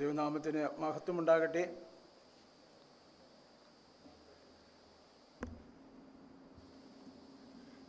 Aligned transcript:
ദൈവനാമത്തിന് 0.00 0.60
മഹത്വമുണ്ടാകട്ടെ 0.78 1.62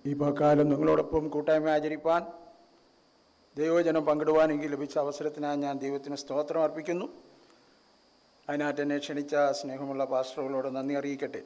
ഈ 0.05 0.13
പക്കാലം 0.13 0.67
നിങ്ങളോടൊപ്പം 0.69 1.23
കൂട്ടായ്മ 1.29 1.69
ആചരിപ്പാൻ 1.69 2.21
ദൈവജനം 3.57 4.03
പങ്കിടുവാനെങ്കിൽ 4.05 4.71
ലഭിച്ച 4.71 4.95
അവസരത്തിനായി 4.97 5.57
ഞാൻ 5.57 5.75
ദൈവത്തിന് 5.79 6.17
സ്തോത്രം 6.17 6.63
അർപ്പിക്കുന്നു 6.63 7.07
അതിനായിട്ട് 8.47 8.81
എന്നെ 8.81 8.97
ക്ഷണിച്ച 8.97 9.35
സ്നേഹമുള്ള 9.51 10.03
പാസ്റ്ററുകളോട് 10.05 10.69
നന്ദി 10.75 10.95
അറിയിക്കട്ടെ 10.95 11.41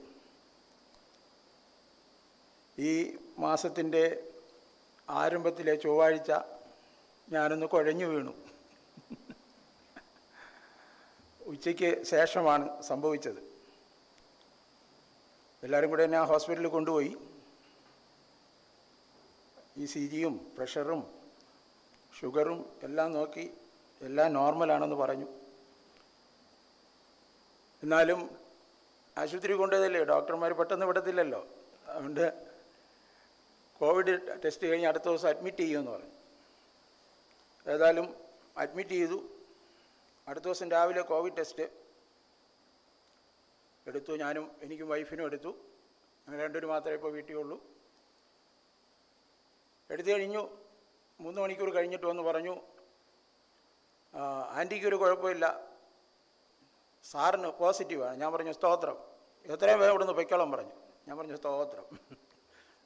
ഈ 2.77 2.93
മാസത്തിൻ്റെ 3.39 4.03
ആരംഭത്തിലെ 5.07 5.75
ചൊവ്വാഴ്ച 5.75 6.31
ഞാനൊന്ന് 7.27 7.67
കുഴഞ്ഞു 7.67 8.07
വീണു 8.07 8.33
ഉച്ചയ്ക്ക് 11.45 11.89
ശേഷമാണ് 12.05 12.65
സംഭവിച്ചത് 12.83 13.41
എല്ലാവരും 15.63 15.89
കൂടെ 15.89 16.03
എന്നെ 16.03 16.17
ആ 16.17 16.25
ഹോസ്പിറ്റലിൽ 16.25 16.69
കൊണ്ടുപോയി 16.69 17.11
ഈ 19.77 19.85
സി 19.85 20.01
ജിയും 20.07 20.35
പ്രഷറും 20.57 21.01
ഷുഗറും 22.13 22.59
എല്ലാം 22.83 23.09
നോക്കി 23.11 23.45
എല്ലാം 24.01 24.29
നോർമലാണെന്ന് 24.33 24.95
പറഞ്ഞു 24.95 25.27
എന്നാലും 27.83 28.21
ആശുപത്രി 29.17 29.53
കൊണ്ടുപോയതല്ലേ 29.53 30.01
ഡോക്ടർമാർ 30.05 30.53
പെട്ടെന്ന് 30.53 30.85
വിടത്തില്ലല്ലോ 30.85 31.41
അതുകൊണ്ട് 31.87 32.25
കോവിഡ് 33.81 34.13
ടെസ്റ്റ് 34.43 34.65
കഴിഞ്ഞ് 34.67 34.87
അടുത്ത 34.87 35.05
ദിവസം 35.05 35.29
അഡ്മിറ്റ് 35.29 35.63
ചെയ്യുമെന്ന് 35.63 35.91
പറഞ്ഞു 35.91 36.11
ഏതായാലും 37.65 38.07
അഡ്മിറ്റ് 38.57 38.95
ചെയ്തു 38.95 39.17
അടുത്ത 40.27 40.45
ദിവസം 40.45 40.69
രാവിലെ 40.69 41.01
കോവിഡ് 41.01 41.37
ടെസ്റ്റ് 41.37 41.65
എടുത്തു 43.85 44.13
ഞാനും 44.15 44.45
എനിക്കും 44.61 44.87
വൈഫിനും 44.87 45.25
എടുത്തു 45.25 45.51
ഞങ്ങൾ 46.27 46.39
രണ്ടുപേർ 46.39 46.65
മാത്രമേ 46.65 46.95
ഇപ്പോൾ 46.95 47.11
വീട്ടിൽ 47.11 47.35
ഉള്ളൂ 47.35 47.57
എടുത്തു 49.89 50.09
കഴിഞ്ഞു 50.11 50.41
മൂന്ന് 51.19 51.39
മണിക്കൂർ 51.41 51.69
കഴിഞ്ഞിട്ട് 51.69 52.05
വന്ന് 52.05 52.23
പറഞ്ഞു 52.23 52.55
ആൻറ്റിക്ക് 54.53 54.87
ഒരു 54.87 54.95
കുഴപ്പമില്ല 54.95 55.45
സാറിന് 57.05 57.49
പോസിറ്റീവാണ് 57.57 58.15
ഞാൻ 58.21 58.29
പറഞ്ഞു 58.31 58.53
സ്തോത്രം 58.53 58.97
എത്രയും 59.45 59.79
വേഗം 59.79 59.91
ഇവിടുന്ന് 59.91 60.13
പൊയ്ക്കോളം 60.13 60.51
പറഞ്ഞു 60.51 60.75
ഞാൻ 61.07 61.15
പറഞ്ഞു 61.17 61.35
സ്തോത്രം 61.35 61.85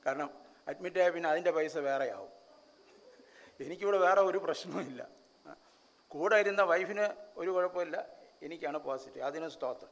കാരണം 0.05 0.29
അഡ്മിറ്റായ 0.67 1.09
പിന്നെ 1.09 1.27
അതിൻ്റെ 1.29 1.51
പൈസ 1.51 1.77
വേറെയാവും 1.77 2.33
എനിക്കിവിടെ 3.59 3.97
വേറെ 3.97 4.21
ഒരു 4.21 4.39
പ്രശ്നവുമില്ല 4.39 5.01
കൂടെ 6.11 6.35
ഇരുന്ന 6.39 6.61
വൈഫിന് 6.63 7.05
ഒരു 7.37 7.49
കുഴപ്പമില്ല 7.51 7.97
എനിക്കാണ് 8.43 8.77
പോസിറ്റീവ് 8.79 9.25
അതിന് 9.25 9.47
സ്തോത്രം 9.47 9.91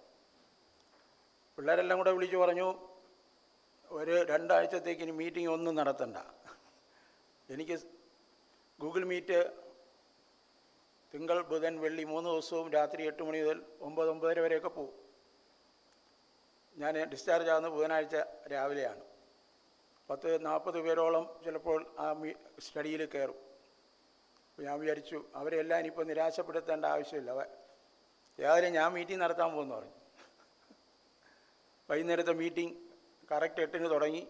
പിള്ളേരെല്ലാം 1.58 1.98
കൂടെ 1.98 2.12
വിളിച്ചു 2.12 2.38
പറഞ്ഞു 2.38 2.68
ഒരു 3.92 4.16
രണ്ടാഴ്ചത്തേക്ക് 4.24 5.04
ഇനി 5.04 5.14
മീറ്റിംഗ് 5.14 5.52
ഒന്നും 5.52 5.74
നടത്തണ്ട 5.76 6.18
എനിക്ക് 7.50 7.76
ഗൂഗിൾ 8.80 9.04
മീറ്റ് 9.06 9.40
തിങ്കൾ 11.14 11.38
ബുധൻ 11.44 11.76
വെള്ളി 11.80 12.04
മൂന്ന് 12.04 12.30
ദിവസവും 12.30 12.68
രാത്രി 12.72 13.04
എട്ട് 13.04 13.24
മണി 13.24 13.40
മുതൽ 13.42 13.60
ഒമ്പത് 13.82 14.10
ഒമ്പതര 14.10 14.40
വരെയൊക്കെ 14.40 14.70
പോവും 14.70 14.96
ഞാൻ 16.76 16.96
ഡിസ്ചാർജ് 17.10 17.50
ആകുന്ന 17.50 17.70
ബുധനാഴ്ച 17.70 18.16
രാവിലെയാണ് 18.54 19.04
പത്ത് 20.10 20.30
നാൽപ്പത് 20.46 20.80
പേരോളം 20.80 21.26
ചിലപ്പോൾ 21.46 21.80
ആ 22.00 22.08
സ്റ്റഡിയിൽ 22.60 23.02
കയറും 23.06 23.40
ഞാൻ 24.58 24.76
വിചാരിച്ചു 24.80 25.18
അവരെല്ലാം 25.36 25.80
ഇനിയിപ്പോൾ 25.80 26.06
നിരാശപ്പെടുത്തേണ്ട 26.06 26.86
ആവശ്യമില്ല 26.86 27.46
രാവിലെ 28.40 28.70
ഞാൻ 28.70 28.90
മീറ്റിംഗ് 28.94 29.22
നടത്താൻ 29.24 29.50
പോകുന്നു 29.52 29.76
പറഞ്ഞു 29.76 29.96
വൈകുന്നേരത്തെ 31.90 32.34
മീറ്റിംഗ് 32.34 32.76
കറക്റ്റ് 33.32 33.62
എട്ടിന് 33.62 33.88
തുടങ്ങി 33.90 34.24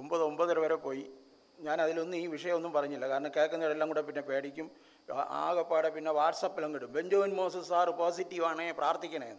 ഒമ്പത് 0.00 0.22
ഒമ്പതര 0.22 0.58
വരെ 0.58 0.76
പോയി 0.78 1.04
ഞാൻ 1.58 1.76
അതിലൊന്നും 1.80 2.18
ഈ 2.18 2.26
വിഷയമൊന്നും 2.26 2.72
പറഞ്ഞില്ല 2.72 3.04
കാരണം 3.08 3.30
കേൾക്കുന്നവരെല്ലാം 3.30 3.88
കൂടെ 3.88 4.02
പിന്നെ 4.02 4.22
പേടിക്കും 4.22 4.66
ആകെപ്പാടെ 5.38 5.88
പിന്നെ 5.88 6.12
വാട്സപ്പിലും 6.12 6.72
കിട്ടും 6.74 6.92
ബെഞ്ചോൻ 6.92 7.32
മോസസ് 7.34 7.68
സാറ് 7.68 7.92
പോസിറ്റീവാണേ 8.00 8.66
പ്രാർത്ഥിക്കണേ 8.72 9.30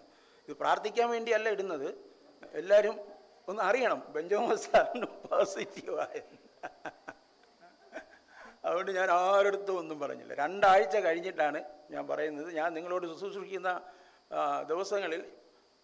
ഇത് 0.47 0.53
പ്രാർത്ഥിക്കാൻ 0.59 1.07
വേണ്ടിയല്ല 1.09 1.49
ഇടുന്നത് 1.49 1.87
എല്ലാവരും 2.53 2.95
ഒന്ന് 3.47 3.61
അറിയണം 3.61 4.01
ബെഞ്ചോ 4.15 4.39
മോസ് 4.39 4.65
സാറിന് 4.65 5.07
പോസിറ്റീവായ 5.25 6.19
അതുകൊണ്ട് 8.69 8.91
ഞാൻ 8.91 9.09
ആരടുത്തും 9.17 9.75
ഒന്നും 9.79 9.97
പറഞ്ഞില്ല 9.99 10.33
രണ്ടാഴ്ച 10.35 10.97
കഴിഞ്ഞിട്ടാണ് 10.97 11.59
ഞാൻ 11.91 12.03
പറയുന്നത് 12.07 12.49
ഞാൻ 12.51 12.69
നിങ്ങളോട് 12.73 13.05
ശുശ്രൂഷിക്കുന്ന 13.11 13.71
ദിവസങ്ങളിൽ 14.67 15.21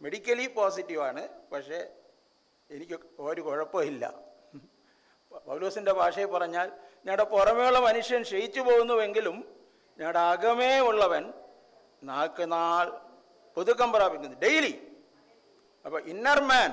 മെഡിക്കലി 0.02 0.46
പോസിറ്റീവാണ് 0.56 1.24
പക്ഷേ 1.52 1.80
എനിക്ക് 2.70 2.96
ഒരു 3.20 3.42
കുഴപ്പമില്ല 3.42 4.06
പൗലോസിൻ്റെ 5.46 5.94
ഭാഷയിൽ 5.94 6.30
പറഞ്ഞാൽ 6.30 6.68
ഞങ്ങളുടെ 7.06 7.26
പുറമേയുള്ള 7.26 7.80
മനുഷ്യൻ 7.80 8.22
ക്ഷയിച്ചു 8.22 8.62
പോകുന്നുവെങ്കിലും 8.62 9.38
ഞങ്ങളുടെ 10.00 10.22
അകമേ 10.26 10.74
ഉള്ളവൻ 10.80 11.24
നാൾക്ക് 12.04 12.46
നാൾ 12.52 12.86
പുതുക്കം 13.58 13.90
പ്രാപിക്കുന്നു 13.92 14.38
ഡെയിലി 14.42 14.74
അപ്പോൾ 15.86 16.00
ഇന്നർ 16.06 16.40
മാൻ 16.44 16.72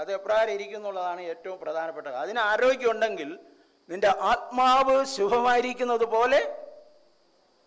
അത് 0.00 0.10
എപ്രകാരം 0.12 0.52
ഇരിക്കുന്നുള്ളതാണ് 0.52 1.20
ഏറ്റവും 1.22 1.58
പ്രധാനപ്പെട്ടത് 1.58 2.16
അതിന് 2.16 2.40
ആരോഗ്യമുണ്ടെങ്കിൽ 2.42 3.30
നിന്റെ 3.88 4.10
ആത്മാവ് 4.30 4.96
ശുഭമായിരിക്കുന്നത് 5.06 6.04
പോലെ 6.14 6.40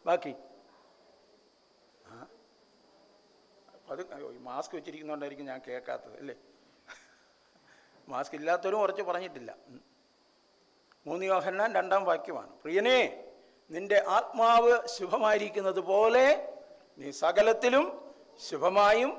ബാക്കി 0.06 0.34
അത് 3.90 4.02
മാസ്ക് 4.48 4.74
വെച്ചിരിക്കുന്നതുകൊണ്ടായിരിക്കും 4.76 5.46
ഞാൻ 5.46 5.60
കേൾക്കാത്തത് 5.68 6.18
അല്ലേ 6.20 6.36
മാസ്ക് 8.08 8.36
ഇല്ലാത്തവരും 8.36 8.80
കുറച്ച് 8.80 9.04
പറഞ്ഞിട്ടില്ല 9.04 9.52
മൂന്ന് 11.06 11.26
യോഹന്നാൻ 11.26 11.70
രണ്ടാം 11.76 12.04
വാക്യമാണ് 12.06 12.52
പ്രിയനെ 12.64 13.00
നിന്റെ 13.72 13.98
ആത്മാവ് 14.10 14.74
ശുഭമായിരിക്കുന്നത് 14.96 15.82
പോലെ 15.90 16.26
നീ 17.00 17.10
സകലത്തിലും 17.20 17.86
ശുഭമായും 18.42 19.12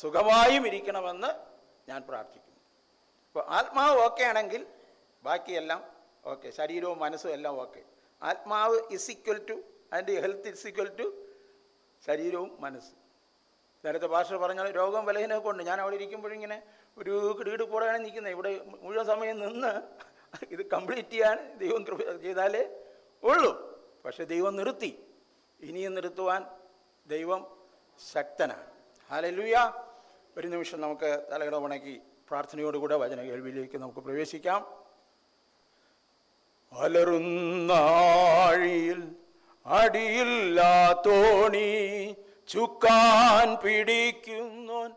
സുഖമായും 0.00 0.62
ഇരിക്കണമെന്ന് 0.66 1.30
ഞാൻ 1.88 2.00
പ്രാർത്ഥിക്കുന്നു 2.02 2.60
അപ്പോൾ 3.26 3.44
ആത്മാവ് 3.50 3.96
ഓക്കെ 4.00 4.24
ആണെങ്കിൽ 4.24 4.62
ബാക്കിയെല്ലാം 5.22 5.80
ഓക്കെ 6.28 6.48
ശരീരവും 6.50 6.98
മനസ്സും 6.98 7.30
എല്ലാം 7.32 7.54
ഓക്കെ 7.60 7.82
ആത്മാവ് 8.22 8.78
is 8.90 9.10
equal 9.10 9.38
to 9.50 9.56
and 9.92 10.14
health 10.20 10.50
is 10.50 10.66
equal 10.66 10.90
to 10.98 11.06
ശരീരവും 12.04 12.50
മനസ്സും 12.60 12.96
നേരത്തെ 13.84 14.08
ഭാഷ 14.08 14.38
പറഞ്ഞാൽ 14.42 14.68
രോഗം 14.72 15.02
ബലഹീനമൊക്കെ 15.06 15.48
ഉണ്ട് 15.48 15.62
ഞാൻ 15.62 15.78
അവിടെ 15.80 15.96
ഇരിക്കുമ്പോഴിങ്ങനെ 15.96 16.58
ഒരു 16.96 17.12
കിടുകിട് 17.38 17.64
കൂടെയാണ് 17.64 17.98
നിൽക്കുന്നത് 17.98 18.32
ഇവിടെ 18.32 18.50
മുഴുവൻ 18.82 19.04
സമയം 19.06 19.36
നിന്ന് 19.38 19.72
ഇത് 20.50 20.62
കംപ്ലീറ്റ് 20.66 21.12
ചെയ്യാൻ 21.12 21.38
ദൈവം 21.58 21.82
കൃപ 21.84 22.00
ചെയ്താലേ 22.24 22.62
ഉള്ളൂ 23.22 23.52
പക്ഷെ 24.04 24.24
ദൈവം 24.24 24.52
നിർത്തി 24.56 24.90
ഇനിയും 25.60 25.92
നിർത്തുവാൻ 25.94 26.42
ദൈവം 27.06 27.40
ശക്തനാണ് 28.00 28.66
ഹാലലൂയ 29.10 29.56
ഒരു 30.36 30.48
നിമിഷം 30.48 30.78
നമുക്ക് 30.80 31.10
തലകിട 31.30 31.56
ഉണക്കി 31.58 31.94
പ്രാർത്ഥനയോടുകൂടെ 32.30 32.96
വചന 32.96 33.20
കേൾവിയിലേക്ക് 33.22 33.78
നമുക്ക് 33.78 34.00
പ്രവേശിക്കാം 34.00 34.60
അലറുന്നാഴിയിൽ 37.70 39.00
അടിയില്ല 39.66 40.60
തോണി 41.06 41.70
ചുക്കാൻ 42.48 43.48
പിടിക്കുന്നോൻ 43.62 44.90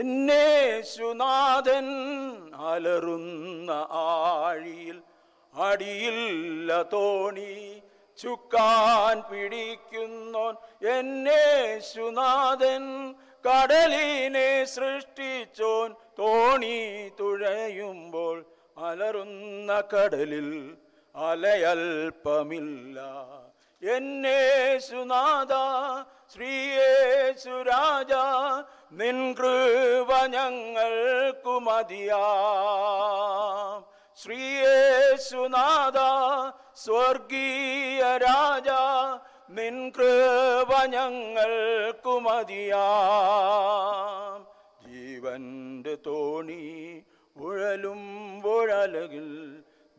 എന്നെ 0.00 0.46
സുനാഥൻ 0.90 1.88
അലറുന്ന 2.66 3.70
ആഴിയിൽ 4.02 4.98
അടിയില്ല 5.54 6.70
തോണി 6.92 7.54
ചുക്കാൻ 8.18 9.16
പിടിക്കുന്നോൻ 9.30 10.54
എന്നെ 10.92 11.42
സുനാഥൻ 11.88 12.84
കടലിനെ 13.44 14.48
സൃഷ്ടിച്ചോൻ 14.74 15.88
തോണി 16.18 16.76
തുഴയുമ്പോൾ 17.18 18.36
അലറുന്ന 18.82 19.72
കടലിൽ 19.90 20.48
അലയൽപ്പമില്ല 21.14 22.98
എന്നെ 23.82 23.92
എന്നേശുനാഥ 23.92 25.52
ശ്രീയേശുരാജ 26.34 28.12
നിൻ 29.00 29.18
കൃപ 29.38 30.10
ഞങ്ങൾക്കു 30.34 31.54
ശ്രീയേ 31.64 32.12
ശ്രീയേശുനാഥ 34.18 35.98
സ്വർഗീയ 36.84 38.02
രാജ 38.24 38.70
നിൻ 39.56 39.76
കൃപ 39.96 40.70
ഞങ്ങൾക്കു 40.94 42.14
മതിയാം 42.24 42.80
ജീവന്റെ 44.86 45.94
തോണീ 46.06 46.62
ഉഴലുമ്പോഴലകിൽ 47.62 49.26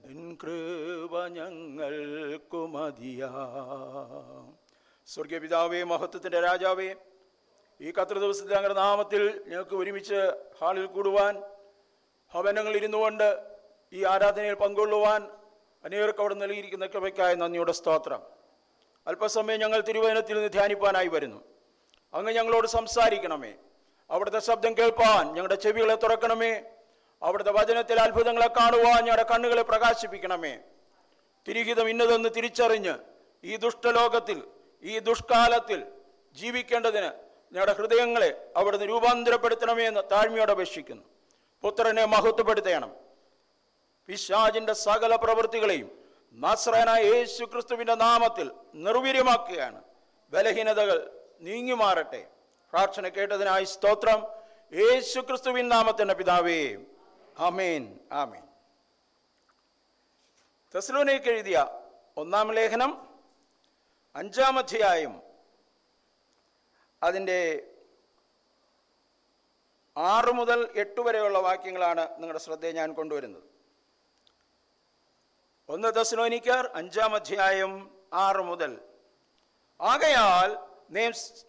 നിൻകൃപ 0.05 1.13
ഞങ്ങൾക്കു 1.27 2.61
മതിയാം 2.67 3.35
സ്വർഗപിതാവെ 5.07 5.41
പിതാവേ 5.41 5.79
മഹത്വത്തിൻ്റെ 5.83 6.39
രാജാവേ 6.41 6.89
ഈ 7.79 7.91
കത്ര 7.91 8.15
ദിവസത്തിൽ 8.15 8.53
അങ്ങനെ 8.55 8.75
നാമത്തിൽ 8.75 9.21
ഞങ്ങൾക്ക് 9.47 9.75
ഒരുമിച്ച് 9.75 10.19
ഹാളിൽ 10.59 10.85
കൂടുവാൻ 10.87 11.33
ഭവനങ്ങൾ 12.33 12.75
ഇരുന്നു 12.75 12.99
കൊണ്ട് 12.99 13.27
ഈ 13.93 14.03
ആരാധനയിൽ 14.03 14.55
പങ്കൊള്ളുവാൻ 14.55 15.21
അനേകർക്ക് 15.83 16.21
അവിടെ 16.21 16.35
നൽകിയിരിക്കുന്ന 16.35 16.85
കൃപയ്ക്കായ 16.87 17.33
നന്ദിയുടെ 17.35 17.73
സ്തോത്രം 17.73 18.21
അല്പസമയം 19.07 19.59
ഞങ്ങൾ 19.59 19.79
തിരുവചനത്തിൽ 19.81 20.35
നിന്ന് 20.35 20.51
ധ്യാനിപ്പാനായി 20.51 21.07
വരുന്നു 21.07 21.41
അങ്ങ് 22.13 22.31
ഞങ്ങളോട് 22.31 22.67
സംസാരിക്കണമേ 22.67 23.53
അവിടുത്തെ 24.09 24.41
ശബ്ദം 24.49 24.73
കേൾപ്പാൻ 24.77 25.23
ഞങ്ങളുടെ 25.35 25.57
ചെവികളെ 25.57 25.95
തുറക്കണമേ 25.95 26.53
അവിടുത്തെ 27.23 27.51
വചനത്തിൽ 27.51 27.97
അത്ഭുതങ്ങളെ 27.99 28.47
കാണുവാൻ 28.57 28.99
ഞങ്ങളുടെ 28.99 29.25
കണ്ണുകളെ 29.31 29.63
പ്രകാശിപ്പിക്കണമേ 29.63 30.53
തിരിഹിതം 31.45 31.87
ഇന്നതെന്ന് 31.89 32.29
തിരിച്ചറിഞ്ഞ് 32.29 32.95
ഈ 33.43 33.55
ദുഷ്ടലോകത്തിൽ 33.57 34.37
ഈ 34.83 34.93
ദുഷ്കാലത്തിൽ 34.99 35.79
ജീവിക്കേണ്ടതിന് 36.35 37.09
ഞങ്ങളുടെ 37.53 37.73
ഹൃദയങ്ങളെ 37.73 38.29
അവിടുന്ന് 38.57 38.85
രൂപാന്തരപ്പെടുത്തണമേ 38.85 39.83
എന്ന് 39.85 40.01
താഴ്മയോടെ 40.11 40.53
അപേക്ഷിക്കുന്നു 40.53 41.03
പുത്രനെ 41.63 42.05
മഹത്വപ്പെടുത്തണം 42.05 42.91
പിശാജിന്റെ 44.09 44.73
സകല 44.83 45.15
പ്രവൃത്തികളെയും 45.15 45.89
നാസ്രനായ 46.37 47.01
യേശു 47.13 47.43
ക്രിസ്തുവിന്റെ 47.43 47.95
നാമത്തിൽ 47.95 48.47
നിർവീര്യമാക്കുകയാണ് 48.75 49.79
ബലഹീനതകൾ 50.33 50.97
നീങ്ങി 51.41 51.73
മാറട്ടെ 51.73 52.21
പ്രാർത്ഥന 52.73 53.07
കേട്ടതിനായി 53.07 53.65
സ്തോത്രം 53.65 54.19
യേശു 54.73 55.19
ക്രിസ്തുവിൻ 55.19 55.65
നാമത്തിൻ്റെ 55.67 56.13
പിതാവേയും 56.13 56.81
ആമേൻ 57.37 57.83
ആമേൻ 58.13 58.45
തെസ്ലോനേക്ക് 60.73 61.29
എഴുതിയ 61.29 61.57
ഒന്നാം 62.17 62.47
ലേഖനം 62.51 62.91
അഞ്ചാം 64.15 64.55
അധ്യായം 64.59 65.13
അതിൻ്റെ 67.01 67.39
ആറ് 69.95 70.31
മുതൽ 70.33 70.59
എട്ട് 70.75 71.01
വരെയുള്ള 71.01 71.39
വാക്യങ്ങളാണ് 71.39 72.03
നിങ്ങളുടെ 72.19 72.39
ശ്രദ്ധയെ 72.39 72.73
ഞാൻ 72.73 72.89
കൊണ്ടുവരുന്നത് 72.93 73.47
ഒന്ന് 75.69 75.89
ദസ്ലോനിക്കാർ 75.93 76.63
അഞ്ചാം 76.75 77.13
അധ്യായം 77.15 77.73
ആറ് 78.17 78.43
മുതൽ 78.43 78.71
ആകയാൽ 79.79 80.49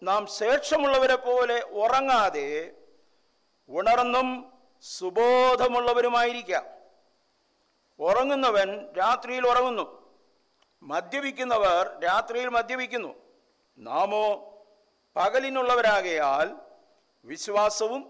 നാം 0.03 0.23
ശേഷമുള്ളവരെ 0.37 1.17
പോലെ 1.19 1.57
ഉറങ്ങാതെ 1.75 2.47
ഉണർന്നും 3.69 4.29
സുബോധമുള്ളവരുമായിരിക്കാം 4.85 6.65
ഉറങ്ങുന്നവൻ 7.99 8.69
രാത്രിയിൽ 8.97 9.43
ഉറങ്ങുന്നു 9.47 9.85
മദ്യപിക്കുന്നവർ 10.83 11.83
രാത്രിയിൽ 12.03 12.49
മദ്യപിക്കുന്നു 12.49 13.11
നാമോ 13.77 14.25
പകലിനുള്ളവരാകയാൽ 15.15 16.47
വിശ്വാസവും 17.25 18.01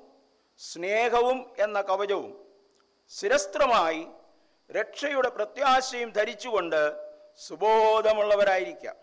സ്നേഹവും 0.62 1.40
എന്ന 1.58 1.80
കവചവും 1.82 2.32
സ്ഥിരസ്ത്രമായി 3.12 4.02
രക്ഷയുടെ 4.70 5.30
പ്രത്യാശയും 5.30 6.10
ധരിച്ചുകൊണ്ട് 6.12 6.82
സുബോധമുള്ളവരായിരിക്കാം 7.42 8.98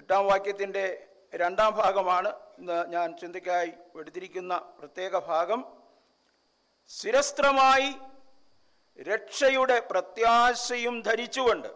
എട്ടാം 0.00 0.24
വാക്യത്തിൻ്റെ 0.26 0.84
രണ്ടാം 1.32 1.72
ഭാഗമാണ് 1.74 2.30
ഞാൻ 2.88 3.08
ചിന്തയ്ക്കായി 3.18 3.72
എടുത്തിരിക്കുന്ന 3.94 4.54
പ്രത്യേക 4.78 5.18
ഭാഗം 5.28 5.60
സ്ഥിരസ്ത്രമായി 6.90 7.90
രക്ഷയുടെ 8.98 9.76
പ്രത്യാശയും 9.90 10.96
ധരിച്ചുകൊണ്ട് 11.02 11.68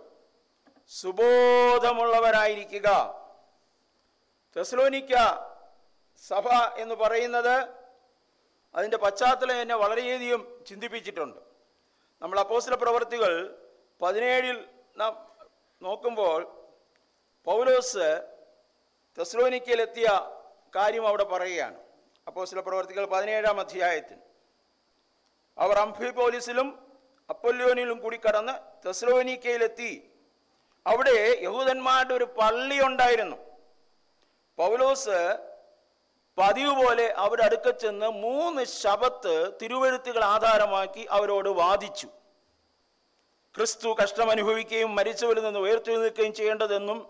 സുബോധമുള്ളവരായിരിക്കുക 0.91 2.89
തെസ്ലോനിക്ക 4.57 5.15
സഭ 6.25 6.47
എന്ന് 6.79 6.95
പറയുന്നത് 6.95 7.55
അതിൻ്റെ 8.75 8.99
പശ്ചാത്തലം 8.99 9.61
എന്നെ 9.61 9.77
വളരെയധികം 9.77 10.43
ചിന്തിപ്പിച്ചിട്ടുണ്ട് 10.67 11.41
നമ്മൾ 12.23 12.37
അപ്പോസ്റ്റൽ 12.41 12.77
പ്രവർത്തികൾ 12.77 13.33
പതിനേഴിൽ 14.01 14.59
നാം 14.97 15.13
നോക്കുമ്പോൾ 15.83 16.41
പൗലോസ് 17.47 18.07
തെസ്ലോനിക്കയിലെത്തിയ 19.19 20.09
കാര്യം 20.75 21.07
അവിടെ 21.07 21.25
പറയുകയാണ് 21.25 21.79
അപ്പോൾ 22.27 22.47
ചില 22.47 22.61
പ്രവർത്തികൾ 22.61 23.05
പതിനേഴാം 23.05 23.61
അധ്യായത്തിൽ 23.61 24.19
അവർ 25.59 25.79
പോലീസിലും 26.13 26.69
അപ്പൊല്യോനിലും 27.29 27.99
കൂടി 27.99 28.19
കടന്ന് 28.19 28.55
തെസ്ലോനിക്കയിലെത്തി 28.87 29.93
അവിടെ 30.87 31.17
യഹൂദന്മാരുടെ 31.43 32.15
ഒരു 32.15 32.25
പള്ളി 32.39 32.79
ഉണ്ടായിരുന്നു 32.81 33.37
പൗലോസ് 34.59 35.19
പതിവ് 36.39 36.73
പോലെ 36.73 37.07
അവരടുക്ക 37.13 37.71
ചെന്ന് 37.71 38.09
മൂന്ന് 38.23 38.63
ശബത്ത് 38.67 39.35
തിരുവഴുത്തുകൾ 39.63 40.23
ആധാരമാക്കി 40.25 41.07
അവരോട് 41.11 41.49
വാദിച്ചു 41.49 42.09
ക്രിസ്തു 43.55 43.89
അനുഭവിക്കുകയും 44.31 44.95
മരിച്ചവരിൽ 44.95 45.43
നിന്ന് 45.43 45.61
ഉയർത്തി 45.61 45.91
നിൽക്കുകയും 45.97 46.33
ചെയ്യേണ്ടതെന്നും 46.35 47.01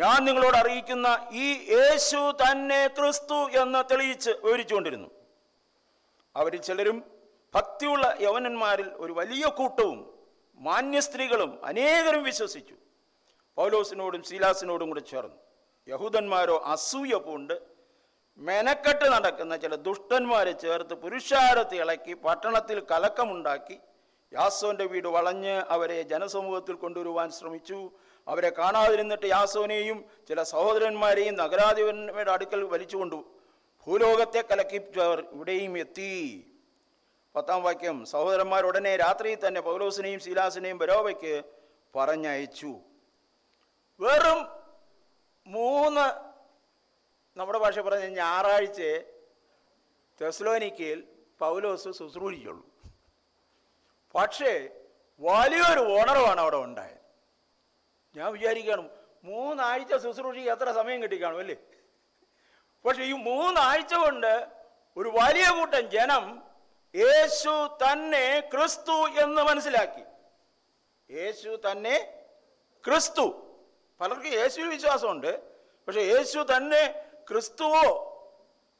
ഞാൻ 0.00 0.16
നിങ്ങളോട് 0.24 0.56
അറിയിക്കുന്ന 0.56 1.08
ഈ 1.38 1.48
യേശു 1.72 2.20
തന്നെ 2.40 2.80
ക്രിസ്തു 2.96 3.36
എന്ന് 3.60 3.80
തെളിയിച്ച് 3.90 4.32
വിവരിച്ചുകൊണ്ടിരുന്നു 4.44 5.08
അവരിൽ 6.34 6.60
ചിലരും 6.60 6.96
ഭക്തിയുള്ള 7.54 8.06
യവനന്മാരിൽ 8.20 8.88
ഒരു 8.96 9.12
വലിയ 9.12 9.44
കൂട്ടവും 9.58 10.00
മാന്യ 10.58 11.00
സ്ത്രീകളും 11.00 11.50
അനേകരും 11.64 12.22
വിശ്വസിച്ചു 12.24 12.76
പൗലോസിനോടും 13.58 14.22
ശീലാസിനോടും 14.22 14.88
കൂടെ 14.88 15.02
ചേർന്നു 15.12 15.38
യഹൂദന്മാരോ 15.88 16.56
അസൂയ 16.66 17.14
പൂണ്ട് 17.26 17.56
മെനക്കെട്ട് 18.40 19.06
നടക്കുന്ന 19.10 19.54
ചില 19.56 19.74
ദുഷ്ടന്മാരെ 19.84 20.54
ചേർത്ത് 20.62 20.94
പുരുഷാരത്തെ 21.02 21.76
ഇളക്കി 21.76 22.14
പട്ടണത്തിൽ 22.24 22.78
കലക്കമുണ്ടാക്കി 22.90 23.76
യാസോന്റെ 24.32 24.86
വീട് 24.92 25.08
വളഞ്ഞ് 25.08 25.54
അവരെ 25.70 25.98
ജനസമൂഹത്തിൽ 26.12 26.76
കൊണ്ടുവരുവാൻ 26.76 27.28
ശ്രമിച്ചു 27.36 27.78
അവരെ 28.26 28.50
കാണാതിരുന്നിട്ട് 28.50 29.26
യാസോനെയും 29.26 29.98
ചില 30.28 30.42
സഹോദരന്മാരെയും 30.42 31.34
നഗരാധിപന്മാരുടെ 31.34 32.32
അടുക്കൽ 32.32 32.60
വലിച്ചുകൊണ്ടു 32.64 33.18
ഭൂലോകത്തെ 33.86 34.42
കലക്കിച്ചവർ 34.42 35.18
ഇവിടെയും 35.32 35.78
എത്തി 35.78 36.10
പത്താം 37.34 37.62
വാക്യം 37.62 37.96
സഹോദരന്മാർ 38.06 38.62
ഉടനെ 38.64 38.92
രാത്രി 38.96 39.30
തന്നെ 39.36 39.60
പൗലോസിനെയും 39.60 40.20
ശീലാസിനെയും 40.20 40.78
ബരോബയ്ക്ക് 40.78 41.34
പറഞ്ഞയച്ചു 41.94 42.72
വെറും 44.00 44.40
മൂന്ന് 45.46 46.06
നമ്മുടെ 47.36 47.58
ഭാഷ 47.58 47.78
പറഞ്ഞ 47.80 48.06
ഞായറാഴ്ച 48.16 48.80
തെസ്ലോനിക്കയിൽ 50.20 50.98
പൗലോസ് 51.40 51.90
ശുശ്രൂഷിച്ചുള്ളൂ 51.98 52.64
പക്ഷേ 54.14 54.52
വലിയൊരു 55.20 55.82
ഓണറുമാണ് 55.94 56.40
അവിടെ 56.40 56.56
ഉണ്ടായത് 56.56 57.00
ഞാൻ 58.14 58.28
വിചാരിക്കണം 58.32 58.86
മൂന്നാഴ്ച 59.24 59.94
ശുശ്രൂഷയ്ക്ക് 60.02 60.50
എത്ര 60.50 60.68
സമയം 60.72 60.98
കിട്ടിക്കാണും 61.02 61.40
അല്ലേ 61.40 61.56
പക്ഷെ 62.84 63.02
ഈ 63.02 63.14
മൂന്നാഴ്ച 63.22 63.94
കൊണ്ട് 63.94 64.32
ഒരു 64.96 65.08
വലിയ 65.08 65.46
കൂട്ടം 65.50 65.84
ജനം 65.90 66.24
യേശു 66.94 67.52
തന്നെ 67.82 68.26
ക്രിസ്തു 68.50 68.96
എന്ന് 69.18 69.42
മനസ്സിലാക്കി 69.42 70.04
യേശു 71.10 71.50
തന്നെ 71.64 71.96
ക്രിസ്തു 72.84 73.24
പലർക്കും 74.00 74.32
യേശു 74.32 74.68
വിശ്വാസമുണ്ട് 74.68 75.32
പക്ഷെ 75.88 76.02
യേശു 76.02 76.38
തന്നെ 76.52 76.82
ക്രിസ്തുവോ 77.28 77.86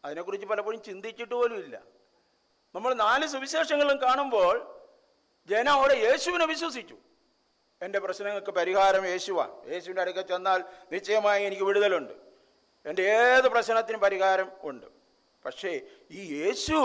അതിനെക്കുറിച്ച് 0.04 0.46
പലപ്പോഴും 0.46 0.80
ചിന്തിച്ചിട്ട് 0.82 1.34
പോലും 1.34 1.58
ഇല്ല 1.58 1.76
നമ്മൾ 2.74 2.94
നാല് 2.94 3.26
സുവിശേഷങ്ങളും 3.28 3.98
കാണുമ്പോൾ 4.02 4.54
ജനം 5.48 5.72
അവിടെ 5.72 5.94
യേശുവിനെ 5.98 6.46
വിശ്വസിച്ചു 6.46 6.96
എൻ്റെ 7.80 7.98
പ്രശ്നങ്ങൾക്ക് 8.00 8.52
പരിഹാരം 8.52 9.04
യേശുവാണ് 9.06 9.54
യേശുവിൻ്റെ 9.72 10.02
അടുക്കൽ 10.02 10.24
ചെന്നാൽ 10.28 10.60
നിശ്ചയമായി 10.92 11.42
എനിക്ക് 11.44 11.64
വിടുതലുണ്ട് 11.64 12.14
എൻ്റെ 12.86 13.02
ഏത് 13.18 13.46
പ്രശ്നത്തിനും 13.48 14.00
പരിഹാരം 14.00 14.48
ഉണ്ട് 14.64 14.86
പക്ഷേ 15.44 15.72
ഈ 16.10 16.22
യേശു 16.36 16.78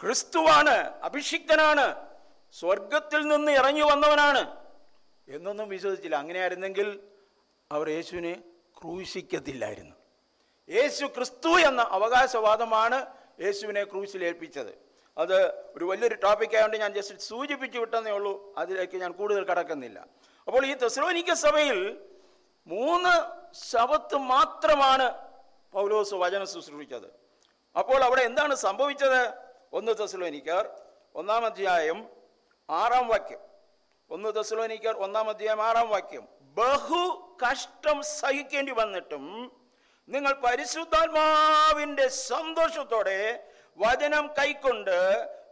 ക്രിസ്തുവാണ് 0.00 0.74
അഭിഷിക്തനാണ് 1.02 1.86
സ്വർഗത്തിൽ 2.54 3.22
നിന്ന് 3.28 3.52
ഇറങ്ങി 3.52 3.82
വന്നവനാണ് 3.82 4.42
എന്നൊന്നും 5.28 5.66
വിശ്വസിച്ചില്ല 5.68 6.16
അങ്ങനെയായിരുന്നെങ്കിൽ 6.16 6.88
അവർ 7.70 7.86
യേശുവിനെ 7.88 8.34
ക്രൂശിക്കത്തില്ലായിരുന്നു 8.78 9.94
യേശു 10.68 11.04
ക്രിസ്തു 11.16 11.52
എന്ന 11.60 11.82
അവകാശവാദമാണ് 11.90 12.98
യേശുവിനെ 13.40 13.82
ക്രൂശിലേൽപ്പിച്ചത് 13.84 14.72
അത് 15.18 15.36
ഒരു 15.76 15.84
വലിയൊരു 15.84 16.16
ടോപ്പിക് 16.16 16.54
ആയതുകൊണ്ട് 16.54 16.76
ഞാൻ 16.76 16.92
ജസ്റ്റ് 16.94 17.24
സൂചിപ്പിച്ചു 17.28 17.78
വിട്ടെന്നേ 17.78 18.10
ഉള്ളൂ 18.10 18.32
അതിലേക്ക് 18.58 18.96
ഞാൻ 18.96 19.12
കൂടുതൽ 19.12 19.42
കടക്കുന്നില്ല 19.44 19.98
അപ്പോൾ 20.46 20.62
ഈ 20.66 20.74
തെസ്ലോനിക്ക 20.74 21.32
സഭയിൽ 21.42 21.78
മൂന്ന് 22.66 23.14
ശവത്ത് 23.62 24.16
മാത്രമാണ് 24.30 25.06
പൗലോസ് 25.74 26.14
വചനം 26.14 26.46
ശുശ്രൂഷിച്ചത് 26.46 27.08
അപ്പോൾ 27.76 28.00
അവിടെ 28.04 28.22
എന്താണ് 28.22 28.54
സംഭവിച്ചത് 28.58 29.20
ഒന്ന് 29.72 29.92
തെസ്ലോനിക്കർ 29.98 30.64
ഒന്നാം 31.14 31.44
അധ്യായം 31.44 31.98
ആറാം 32.68 33.06
വാക്യം 33.08 33.42
ഒന്ന് 34.10 34.28
തെസ്ലോനിക്കർ 34.36 34.94
ഒന്നാം 34.96 35.26
അധ്യായം 35.28 35.60
ആറാം 35.62 35.88
വാക്യം 35.88 36.24
ബഹു 36.56 37.00
കഷ്ടം 37.44 37.98
സഹിക്കേണ്ടി 38.12 38.72
വന്നിട്ടും 38.72 39.24
നിങ്ങൾ 40.08 40.32
പരിശുദ്ധാത്മാവിൻ്റെ 40.44 42.06
സന്തോഷത്തോടെ 42.22 43.18
വചനം 43.78 44.24
കൈക്കൊണ്ട് 44.38 44.96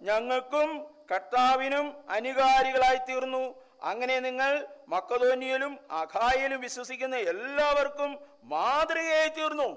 ഞങ്ങൾക്കും 0.02 0.68
കർത്താവിനും 1.10 1.86
അനുകാരികളായി 2.08 3.00
തീർന്നു 3.08 3.42
അങ്ങനെ 3.84 4.16
നിങ്ങൾ 4.20 4.52
മക്കതോന്നിയിലും 4.88 5.72
അഖായിലും 5.90 6.60
വിശ്വസിക്കുന്ന 6.60 7.16
എല്ലാവർക്കും 7.32 8.10
മാതൃകയായി 8.44 9.30
തീർന്നു 9.30 9.68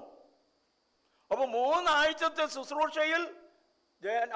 അപ്പോൾ 1.30 1.46
മൂന്നാഴ്ചത്തെ 1.48 2.46
ശുശ്രൂഷയിൽ 2.48 3.22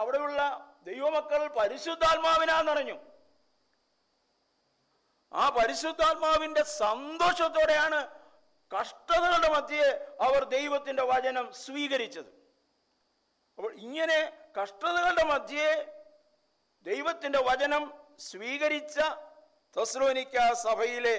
അവിടെയുള്ള 0.00 0.41
ദൈവമക്കൾ 0.85 1.43
പരിശുദ്ധാത്മാവിനാ 1.57 2.57
നിറഞ്ഞു 2.61 2.97
ആ 5.33 5.45
പരിശുദ്ധാത്മാവിന്റെ 5.49 6.63
സന്തോഷത്തോടെയാണ് 6.81 8.01
കഷ്ടതകളുടെ 8.71 9.49
മധ്യേ 9.55 9.89
അവർ 10.21 10.43
ദൈവത്തിന്റെ 10.49 11.05
വചനം 11.05 11.47
സ്വീകരിച്ചത് 11.65 12.31
അപ്പോൾ 13.59 13.73
ഇങ്ങനെ 13.81 14.19
കഷ്ടതകളുടെ 14.59 15.25
മധ്യേ 15.25 15.69
ദൈവത്തിൻ്റെ 16.87 17.41
വചനം 17.43 17.85
സ്വീകരിച്ച 18.21 18.99
തസ്ലോനിക്ക 19.77 20.37
സഭയിലെ 20.63 21.17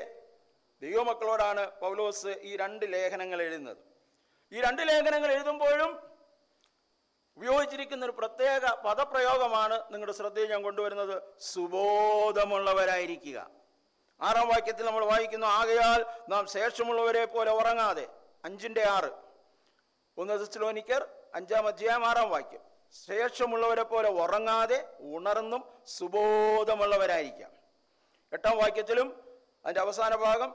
ദൈവമക്കളോടാണ് 0.82 1.64
പൗലോസ് 1.80 2.32
ഈ 2.44 2.52
രണ്ട് 2.56 2.86
ലേഖനങ്ങൾ 2.86 3.40
എഴുതുന്നത് 3.42 3.82
ഈ 4.52 4.60
രണ്ട് 4.62 4.82
ലേഖനങ്ങൾ 4.82 5.30
എഴുതുമ്പോഴും 5.32 5.92
ഉപയോഗിച്ചിരിക്കുന്ന 7.38 8.06
ഒരു 8.06 8.16
പ്രത്യേക 8.20 8.66
പദപ്രയോഗമാണ് 8.86 9.78
നിങ്ങളുടെ 9.92 10.14
ശ്രദ്ധയിൽ 10.14 10.50
ഞാൻ 10.50 10.62
കൊണ്ടുവരുന്നത് 10.64 11.16
സുബോധമുള്ളവരായിരിക്കുക 11.50 13.40
ആറാം 14.20 14.48
വാക്യത്തിൽ 14.48 14.86
നമ്മൾ 14.86 15.04
വായിക്കുന്നു 15.06 15.48
ആകയാൽ 15.54 16.02
നാം 16.30 16.44
ശേഷമുള്ളവരെ 16.48 17.24
പോലെ 17.26 17.52
ഉറങ്ങാതെ 17.52 18.06
അഞ്ചിൻ്റെ 18.44 18.84
ആറ് 18.90 19.12
ഒന്ന് 20.18 20.36
തെസ്ലോനിക്കർ 20.42 21.02
അഞ്ചാം 21.36 21.66
അധ്യായം 21.68 22.04
ആറാം 22.06 22.30
വാക്യം 22.30 22.62
ശേഷമുള്ളവരെ 23.02 23.84
പോലെ 23.84 24.10
ഉറങ്ങാതെ 24.20 24.78
ഉണർന്നും 25.10 25.62
സുബോധമുള്ളവരായിരിക്കാം 25.96 27.52
എട്ടാം 28.32 28.56
വാക്യത്തിലും 28.58 29.08
അതിൻ്റെ 29.66 29.82
അവസാന 29.82 30.14
ഭാഗം 30.16 30.52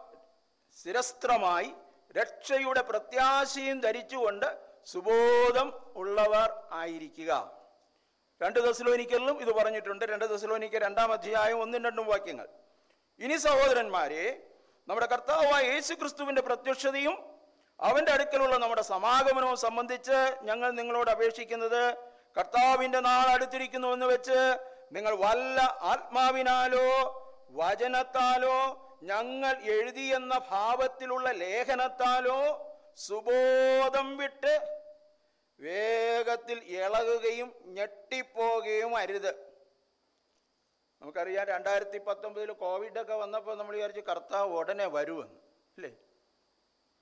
സ്ഥിരസ്ത്രമായി 0.77 1.71
രക്ഷയുടെ 2.17 2.83
പ്രത്യാശയും 2.83 3.79
ധരിച്ചുകൊണ്ട് 3.81 4.49
സുബോധം 4.87 5.69
ഉള്ളവർ 5.97 6.51
ആയിരിക്കുക 6.73 7.33
രണ്ട് 8.41 8.59
ദസലോനിക്കലിലും 8.61 9.37
ഇത് 9.41 9.51
പറഞ്ഞിട്ടുണ്ട് 9.51 10.05
രണ്ട് 10.05 10.27
ദസലോനിക്ക 10.27 10.79
രണ്ടാം 10.79 11.11
അധ്യായം 11.13 11.59
ഒന്നും 11.63 11.83
രണ്ടും 11.85 12.07
വാക്യങ്ങൾ 12.07 12.47
ഇനി 13.21 13.37
സഹോദരന്മാരെ 13.41 14.25
നമ്മുടെ 14.89 15.07
കർത്താവായ 15.07 15.63
യേശു 15.67 15.95
ക്രിസ്തുവിൻ്റെ 15.95 16.43
പ്രത്യക്ഷതയും 16.43 17.17
അവൻ്റെ 17.81 18.13
അടുക്കലുള്ള 18.13 18.55
നമ്മുടെ 18.57 18.85
സമാഗമനവും 18.89 19.59
സംബന്ധിച്ച് 19.59 20.19
ഞങ്ങൾ 20.43 20.71
നിങ്ങളോട് 20.71 21.11
അപേക്ഷിക്കുന്നത് 21.11 21.83
കർത്താവിൻ്റെ 22.37 23.01
നാൾ 23.01 23.27
അടുത്തിരിക്കുന്നു 23.31 23.89
എന്ന് 23.93 24.07
വെച്ച് 24.07 24.39
നിങ്ങൾ 24.93 25.13
വല്ല 25.17 25.59
ആത്മാവിനാലോ 25.83 26.87
വചനത്താലോ 27.53 28.59
ഞങ്ങൾ 29.03 29.55
എഴുതിയെന്ന 29.75 30.35
ഭാവത്തിലുള്ള 30.51 31.29
ലേഖനത്താലോ 31.37 32.41
സുബോധം 32.99 34.09
വിട്ട് 34.17 34.55
വേഗത്തിൽ 35.61 36.59
ഇളകുകയും 36.75 37.49
ഞെട്ടിപ്പോകുകയും 37.69 38.93
അരുത് 38.97 39.33
നമുക്കറിയാം 41.03 41.45
രണ്ടായിരത്തി 41.47 41.99
പത്തൊമ്പതിൽ 42.07 42.51
കോവിഡൊക്കെ 42.61 43.17
വന്നപ്പോൾ 43.17 43.55
നമ്മൾ 43.57 43.75
വിചാരിച്ചു 43.75 44.03
കർത്താവ് 44.09 44.51
ഉടനെ 44.53 44.87
വരുമെന്ന് 44.89 45.39
അല്ലേ 45.79 45.91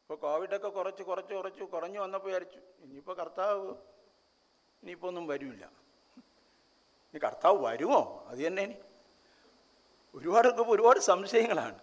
ഇപ്പോൾ 0.11 0.21
കോവിഡൊക്കെ 0.23 0.69
കുറച്ച് 0.71 1.03
കുറച്ച് 1.03 1.33
കുറച്ച് 1.35 1.65
കുറഞ്ഞു 1.73 1.99
വന്നപ്പോൾ 2.01 2.29
വിചാരിച്ചു 2.29 2.61
ഇനിയിപ്പോൾ 2.85 3.15
കർത്താവ് 3.15 3.67
ഇനിയിപ്പോൾ 4.83 5.09
ഒന്നും 5.09 5.25
വരില്ല 5.27 5.65
ഇനി 7.09 7.19
കർത്താവ് 7.19 7.59
വരുമോ 7.65 7.99
അത് 8.29 8.39
തന്നെ 8.39 8.63
ഇനി 8.63 8.77
ഒരുപാട് 10.15 10.49
ഒരുപാട് 10.69 11.01
സംശയങ്ങളാണ് 11.09 11.77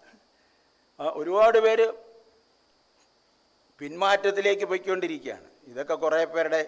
ഒരുപാട് 1.15 1.60
പേര് 1.60 1.88
പിന്മാറ്റത്തിലേക്ക് 3.82 4.65
പോയിക്കൊണ്ടിരിക്കുകയാണ് 4.65 5.48
ഇതൊക്കെ 5.67 5.98
കുറേ 5.98 6.24
പേരുടെ 6.34 6.63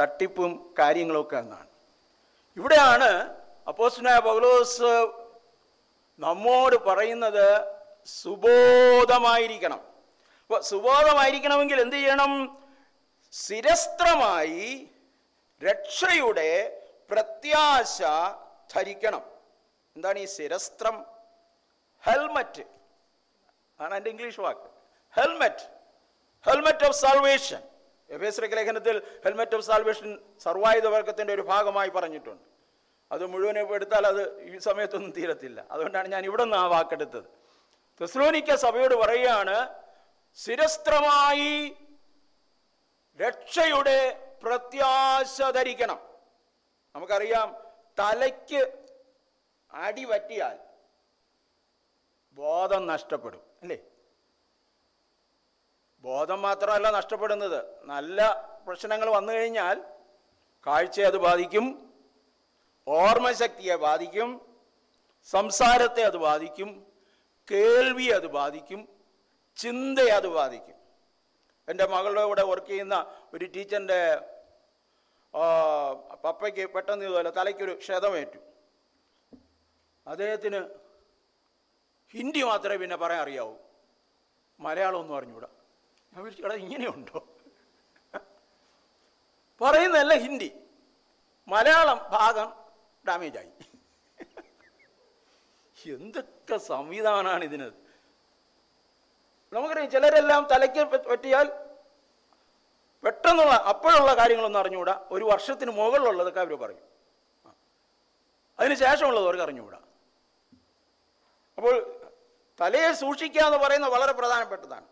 തട്ടിപ്പും 0.00 0.56
കാര്യങ്ങളൊക്കെ 0.78 1.38
എന്നാണ് 1.38 1.70
ഇവിടെയാണ് 2.56 3.12
അപ്പോസ്റ്റനായ 3.66 4.18
പൗലോസ് 4.30 4.92
നമ്മോട് 6.20 6.78
പറയുന്നത് 6.84 7.46
സുബോധമായിരിക്കണം 8.14 9.82
അപ്പോൾ 10.42 10.60
സുബോധമായിരിക്കണമെങ്കിൽ 10.68 11.78
എന്ത് 11.80 11.96
ചെയ്യണം 11.96 12.32
സ്ഥിരസ്ത്രമായി 13.34 14.64
രക്ഷയുടെ 15.60 16.50
പ്രത്യാശ 17.10 17.98
ധരിക്കണം 18.74 19.22
എന്താണ് 19.96 20.18
ഈ 20.18 20.28
ശിരസ്ത്രം 20.36 20.96
ഹെൽമറ്റ് 22.04 22.64
ആണ് 23.80 23.94
എൻ്റെ 23.96 24.10
ഇംഗ്ലീഷ് 24.10 24.40
വാക്ക് 24.40 24.68
ഹെൽമറ്റ് 25.14 25.64
ഹെൽമറ്റ് 26.44 26.84
ഓഫ് 26.84 26.96
സാൽവേഷൻ 26.96 27.60
എഫേസ്രക്ക് 28.10 28.56
ലേഖനത്തിൽ 28.56 28.96
ഹെൽമറ്റ് 29.24 29.56
ഓഫ് 29.56 29.66
സാൽവേഷൻ 29.66 30.08
സർവായുധ 30.40 30.86
വർഗത്തിൻ്റെ 30.86 31.32
ഒരു 31.32 31.44
ഭാഗമായി 31.44 31.90
പറഞ്ഞിട്ടുണ്ട് 31.90 32.46
അത് 33.10 33.24
മുഴുവൻ 33.26 33.56
എടുത്താൽ 33.76 34.04
അത് 34.06 34.22
ഈ 34.44 34.58
സമയത്തൊന്നും 34.60 35.10
തീരത്തില്ല 35.10 35.60
അതുകൊണ്ടാണ് 35.70 36.08
ഞാൻ 36.08 36.22
ഇവിടെ 36.24 36.44
നിന്ന് 36.44 36.58
ആ 36.58 36.66
വാക്കെടുത്തത് 36.66 37.28
തെസ്ലോനിക്ക 38.00 38.52
സഭയോട് 38.62 38.94
പറയുകയാണ് 38.94 39.56
സ്ഥിരസ്ത്രമായി 40.38 41.52
രക്ഷയുടെ 43.18 43.98
പ്രത്യാശ 44.42 45.40
ധരിക്കണം 45.54 45.98
നമുക്കറിയാം 46.94 47.48
തലയ്ക്ക് 47.98 48.62
അടി 49.70 50.04
പറ്റിയാൽ 50.04 50.56
ബോധം 52.36 52.82
നഷ്ടപ്പെടും 52.86 53.42
അല്ലേ 53.62 53.78
ബോധം 56.04 56.38
മാത്രമല്ല 56.42 56.86
നഷ്ടപ്പെടുന്നത് 56.90 57.58
നല്ല 57.86 58.20
പ്രശ്നങ്ങൾ 58.66 59.08
വന്നു 59.10 59.32
കഴിഞ്ഞാൽ 59.32 59.76
കാഴ്ചയെ 60.66 61.06
അത് 61.06 61.18
ബാധിക്കും 61.18 61.66
ഓർമ്മശക്തിയെ 62.86 63.76
ബാധിക്കും 63.84 64.30
സംസാരത്തെ 65.28 66.02
അത് 66.02 66.18
ബാധിക്കും 66.18 66.70
കേൾവിയെ 67.48 68.14
അത് 68.14 68.28
ബാധിക്കും 68.30 68.80
ചിന്തയെ 69.58 70.12
അത് 70.12 70.28
ബാധിക്കും 70.30 70.78
എൻ്റെ 71.68 71.84
മകളുടെ 71.86 72.22
കൂടെ 72.24 72.44
വർക്ക് 72.44 72.70
ചെയ്യുന്ന 72.70 72.96
ഒരു 73.34 73.44
ടീച്ചറിൻ്റെ 73.54 74.00
പപ്പയ്ക്ക് 76.24 76.64
പെട്ടെന്ന് 76.68 77.04
ഇതുപോലെ 77.04 77.30
തലയ്ക്കൊരു 77.30 77.74
ക്ഷതമേറ്റു 77.74 78.40
അദ്ദേഹത്തിന് 80.06 80.60
ഹിന്ദി 82.14 82.40
മാത്രമേ 82.42 82.78
പിന്നെ 82.78 82.96
പറയാൻ 82.96 83.22
അറിയാവൂ 83.22 83.54
ഒന്നും 84.94 85.14
അറിഞ്ഞൂടാ 85.16 85.50
ഞാൻ 86.12 86.20
വിളിച്ചു 86.22 86.44
എടാ 86.46 86.56
ഇങ്ങനെയുണ്ടോ 86.64 87.20
പറയുന്നതല്ല 89.60 90.14
ഹിന്ദി 90.24 90.50
മലയാളം 91.48 91.98
ഭാഗം 92.12 92.48
ഡാമേജായി 93.04 93.52
എന്തൊക്കെ 95.76 96.56
സംവിധാനമാണ് 96.68 97.44
ഇതിനത് 97.44 97.78
നമുക്കറിയാം 99.52 99.90
ചിലരെല്ലാം 99.90 100.42
തലയ്ക്ക് 100.52 100.82
പറ്റിയാൽ 101.06 101.46
പെട്ടെന്നുള്ള 103.04 103.54
അപ്പോഴുള്ള 103.66 104.10
കാര്യങ്ങളൊന്നും 104.14 104.60
അറിഞ്ഞുകൂടാ 104.60 104.94
ഒരു 105.10 105.24
വർഷത്തിന് 105.24 105.72
മുകളിലുള്ളതൊക്കെ 105.72 106.40
അവർ 106.40 106.54
പറയും 106.56 106.84
അതിന് 108.58 108.74
ശേഷമുള്ളത് 108.74 109.24
അവർക്ക് 109.24 109.44
അറിഞ്ഞുകൂടാ 109.44 109.80
അപ്പോൾ 111.58 111.74
തലയെ 112.60 112.90
സൂക്ഷിക്കുക 112.94 113.42
എന്ന് 113.42 113.58
പറയുന്നത് 113.58 113.92
വളരെ 113.92 114.12
പ്രധാനപ്പെട്ടതാണ് 114.12 114.86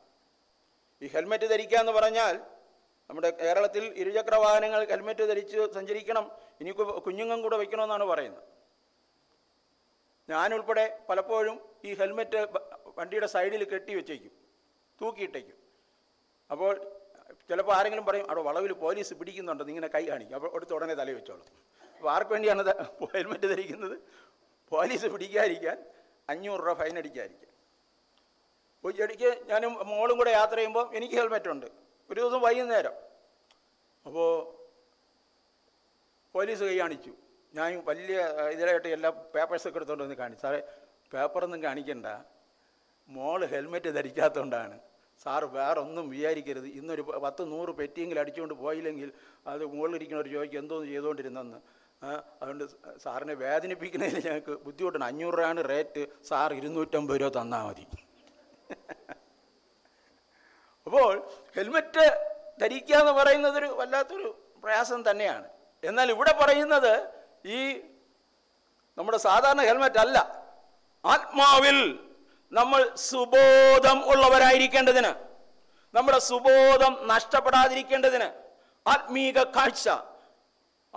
ഈ 1.03 1.09
ഹെൽമെറ്റ് 1.09 1.47
ധരിക്കുക 1.49 1.79
എന്ന് 1.79 1.93
പറഞ്ഞാൽ 1.93 2.35
നമ്മുടെ 3.11 3.31
കേരളത്തിൽ 3.39 3.85
ഇരുചക്ര 3.97 4.35
വാഹനങ്ങൾ 4.37 4.81
ഹെൽമെറ്റ് 4.85 5.25
ധരിച്ച് 5.29 5.61
സഞ്ചരിക്കണം 5.75 6.27
ഇനി 6.61 6.73
കുഞ്ഞുങ്ങും 7.07 7.41
കൂടെ 7.43 7.57
വയ്ക്കണമെന്നാണ് 7.57 8.05
പറയുന്നത് 8.05 8.45
ഞാനുൾപ്പെടെ 10.29 10.85
പലപ്പോഴും 11.09 11.57
ഈ 11.85 11.93
ഹെൽമെറ്റ് 11.95 12.41
വണ്ടിയുടെ 12.99 13.29
സൈഡിൽ 13.29 13.63
കെട്ടി 13.65 13.93
വെച്ചേക്കും 13.95 14.35
തൂക്കിയിട്ടേക്കും 15.01 15.59
അപ്പോൾ 16.51 16.73
ചിലപ്പോൾ 17.51 17.75
ആരെങ്കിലും 17.75 18.05
പറയും 18.05 18.27
അവിടെ 18.29 18.43
വളവിൽ 18.43 18.73
പോലീസ് 18.73 19.15
പിടിക്കുന്നുണ്ട് 19.15 19.63
ഇങ്ങനെ 19.65 19.89
കൈ 19.89 20.03
കാണിക്കും 20.05 20.37
അപ്പോൾ 20.37 20.51
എടുത്ത് 20.57 20.75
ഉടനെ 20.75 20.95
തല 20.95 21.13
വെച്ചോളൂ 21.13 21.45
അപ്പോൾ 21.97 22.11
ആർക്ക് 22.11 22.33
വേണ്ടിയാണ് 22.33 22.63
ഹെൽമെറ്റ് 23.15 23.49
ധരിക്കുന്നത് 23.49 23.97
പോലീസ് 24.73 25.07
പിടിക്കാതിരിക്കാൻ 25.07 25.79
അഞ്ഞൂറ് 26.29 26.61
രൂപ 26.61 26.75
ഫൈൻ 26.79 26.97
അടിക്കാതിരിക്കാൻ 26.99 27.49
ചെടിക്ക് 28.85 29.31
ഞാൻ 29.49 29.63
മോളും 29.87 30.17
കൂടെ 30.19 30.31
യാത്ര 30.31 30.57
ചെയ്യുമ്പോൾ 30.57 30.85
എനിക്ക് 30.97 31.17
ഹെൽമെറ്റ് 31.17 31.49
ഉണ്ട് 31.49 31.67
ഒരു 32.11 32.19
ദിവസം 32.21 32.41
വൈകുന്നേരം 32.41 32.95
അപ്പോൾ 34.07 34.29
പോലീസ് 36.35 36.63
കൈ 36.63 36.77
കാണിച്ചു 36.79 37.13
ഞാൻ 37.55 37.71
വലിയ 37.87 38.19
ഇതിലായിട്ട് 38.51 38.89
എല്ലാ 38.89 39.11
പേപ്പേഴ്സൊക്കെ 39.35 39.79
എടുത്തുകൊണ്ട് 39.79 40.05
വന്ന് 40.05 40.17
കാണിച്ചു 40.17 40.43
സാറേ 40.43 40.61
പേപ്പറൊന്നും 41.13 41.61
കാണിക്കണ്ട 41.63 42.07
മോള് 43.09 43.47
ഹെൽമെറ്റ് 43.47 43.91
ധരിക്കാത്തതുകൊണ്ടാണ് 43.95 44.77
സാറ് 45.21 45.47
വേറൊന്നും 45.53 46.05
വിചാരിക്കരുത് 46.11 46.69
ഇന്നൊരു 46.71 47.03
പത്ത് 47.23 47.43
നൂറ് 47.51 47.73
പെറ്റിയെങ്കിൽ 47.79 48.19
അടിച്ചുകൊണ്ട് 48.19 48.55
പോയില്ലെങ്കിൽ 48.55 49.09
അത് 49.47 49.63
മുകളിലിരിക്കുന്നവർ 49.73 50.29
ചോദിക്കും 50.29 50.59
എന്തോന്ന് 50.59 50.87
ചെയ്തുകൊണ്ടിരുന്നെന്ന് 50.87 51.61
അതുകൊണ്ട് 52.41 52.65
സാറിനെ 52.99 53.35
വേദനിപ്പിക്കുന്നതിൽ 53.41 54.21
ഞങ്ങൾക്ക് 54.27 54.55
ബുദ്ധിമുട്ടാണ് 54.67 55.05
അഞ്ഞൂറ് 55.05 55.35
രൂപയാണ് 55.35 55.63
റേറ്റ് 55.69 56.03
സാർ 56.25 56.53
ഇരുന്നൂറ്റമ്പത് 56.53 57.19
രൂപ 57.21 57.33
തന്നാൽ 57.39 57.65
മതി 57.67 57.87
അപ്പോൾ 60.87 61.11
ഹെൽമെറ്റ് 61.57 62.05
ധരിക്കുക 62.61 62.97
എന്ന് 62.97 63.13
പറയുന്നതൊരു 63.13 63.69
വല്ലാത്തൊരു 63.75 64.29
പ്രയാസം 64.63 65.01
തന്നെയാണ് 65.03 65.47
എന്നാൽ 65.83 66.09
ഇവിടെ 66.11 66.33
പറയുന്നത് 66.33 66.93
ഈ 67.49 67.59
നമ്മുടെ 68.99 69.19
സാധാരണ 69.19 69.63
ഹെൽമെറ്റ് 69.63 70.01
അല്ല 70.01 70.19
ആത്മാവിൽ 71.05 71.79
നമ്മൾ 72.53 72.81
സുബോധം 73.09 73.99
ഉള്ളവരായിരിക്കേണ്ടതിന് 74.13 75.13
നമ്മുടെ 75.95 76.19
സുബോധം 76.21 76.93
നഷ്ടപ്പെടാതിരിക്കേണ്ടതിന് 77.07 78.29
ആത്മീക 78.87 79.39
കാഴ്ച 79.57 79.87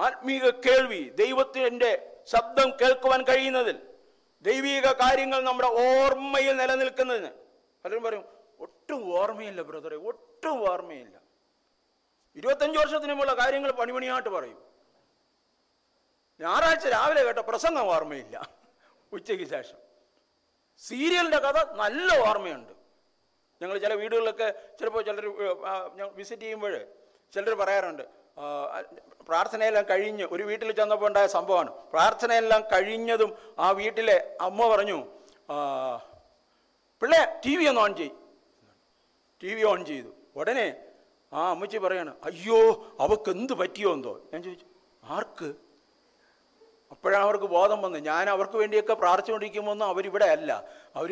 ആത്മീക 0.00 0.45
കേൾവി 0.65 1.01
ദൈവത്തിൻ്റെ 1.17 1.91
ശബ്ദം 2.31 2.69
കേൾക്കുവാൻ 2.81 3.21
കഴിയുന്നതിൽ 3.23 3.77
ദൈവിക 4.45 4.87
കാര്യങ്ങൾ 5.01 5.39
നമ്മുടെ 5.41 5.69
ഓർമ്മയിൽ 5.83 6.53
നിലനിൽക്കുന്നതിന് 6.53 7.31
പലരും 7.85 8.03
പറയും 8.03 8.25
ഒട്ടും 8.59 9.01
ഓർമ്മയില്ല 9.13 9.61
ബ്രദറെ 9.61 9.97
ഒട്ടും 10.09 10.57
ഓർമ്മയില്ല 10.69 11.15
ഇരുപത്തഞ്ച് 12.35 12.77
വർഷത്തിനുമുള്ള 12.79 13.31
കാര്യങ്ങൾ 13.33 13.71
പണിപണിയായിട്ട് 13.71 14.31
പറയും 14.37 14.59
ഞായറാഴ്ച 16.39 16.87
രാവിലെ 16.87 17.23
കേട്ട 17.23 17.41
പ്രസംഗം 17.49 17.87
ഓർമ്മയില്ല 17.87 18.37
ഉച്ചയ്ക്ക് 19.11 19.47
ശേഷം 19.49 19.79
സീരിയലിൻ്റെ 20.83 21.39
കഥ 21.39 21.59
നല്ല 21.75 22.09
ഓർമ്മയുണ്ട് 22.21 22.73
ഞങ്ങൾ 23.61 23.75
ചില 23.77 23.93
വീടുകളിലൊക്കെ 23.93 24.47
ചിലപ്പോൾ 24.79 25.01
ചിലർ 25.01 25.25
വിസിറ്റ് 26.15 26.43
ചെയ്യുമ്പോൾ 26.43 26.73
ചിലർ 27.33 27.53
പറയാറുണ്ട് 27.53 28.03
പ്രാർത്ഥനയെല്ലാം 29.25 29.83
കഴിഞ്ഞ് 29.89 30.25
ഒരു 30.31 30.43
വീട്ടിൽ 30.43 30.69
ചെന്നപ്പോൾ 30.71 31.07
ഉണ്ടായ 31.07 31.27
സംഭവമാണ് 31.27 31.71
പ്രാർത്ഥനയെല്ലാം 31.91 32.61
കഴിഞ്ഞതും 32.73 33.31
ആ 33.59 33.67
വീട്ടിലെ 33.71 34.17
അമ്മ 34.41 34.67
പറഞ്ഞു 34.67 34.99
പിള്ളേ 37.01 37.21
ടി 37.43 37.53
വി 37.57 37.65
ഒന്ന് 37.65 37.81
ഓൺ 37.81 37.93
ചെയ് 37.95 38.13
ടി 39.43 39.51
വി 39.53 39.63
ഓൺ 39.63 39.79
ചെയ്തു 39.85 40.11
ഉടനെ 40.35 40.67
ആ 41.31 41.43
അമ്മച്ചി 41.51 41.77
പറയാണ് 41.77 42.11
അയ്യോ 42.23 42.59
അവക്ക് 42.99 43.29
എന്ത് 43.29 43.53
പറ്റിയോ 43.53 43.89
എന്തോ 43.93 44.13
ഞാൻ 44.31 44.41
ചോദിച്ചു 44.43 44.67
ആർക്ക് 45.03 45.49
അപ്പോഴാണ് 46.93 47.23
അവർക്ക് 47.23 47.47
ബോധം 47.47 47.79
വന്നത് 47.81 48.03
ഞാൻ 48.03 48.25
അവർക്ക് 48.29 48.57
വേണ്ടിയൊക്കെ 48.57 48.95
പ്രാർത്ഥിച്ചുകൊണ്ടിരിക്കുമെന്ന് 48.95 49.85
അവരിവിടെ 49.85 50.27
അല്ല 50.27 50.51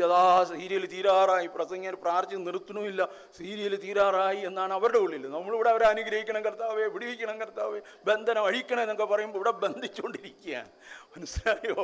അതാ 0.00 0.24
സീരിയൽ 0.44 0.84
തീരാറായി 0.86 1.48
പ്രസംഗം 1.48 1.98
പ്രാർത്ഥിച്ച് 2.02 2.42
നിർത്തണമില്ല 2.48 3.04
സീരിയൽ 3.38 3.74
തീരാറായി 3.76 4.42
എന്നാണ് 4.42 4.74
അവരുടെ 4.74 5.00
ഉള്ളിൽ 5.00 5.24
നമ്മളിവിടെ 5.28 5.70
അവരെ 5.70 5.88
അനുഗ്രഹിക്കണം 5.90 6.44
കർത്താവേ 6.44 6.88
വിടിവിക്കണം 6.88 7.38
കർത്താവേ 7.42 7.80
ബന്ധനം 8.08 8.46
അഴിക്കണം 8.46 8.84
എന്നൊക്കെ 8.84 9.08
പറയുമ്പോൾ 9.14 9.40
ഇവിടെ 9.40 9.54
ബന്ധിച്ചുകൊണ്ടിരിക്കുകയാണ് 9.64 10.72
മനസ്സിലായോ 11.14 11.84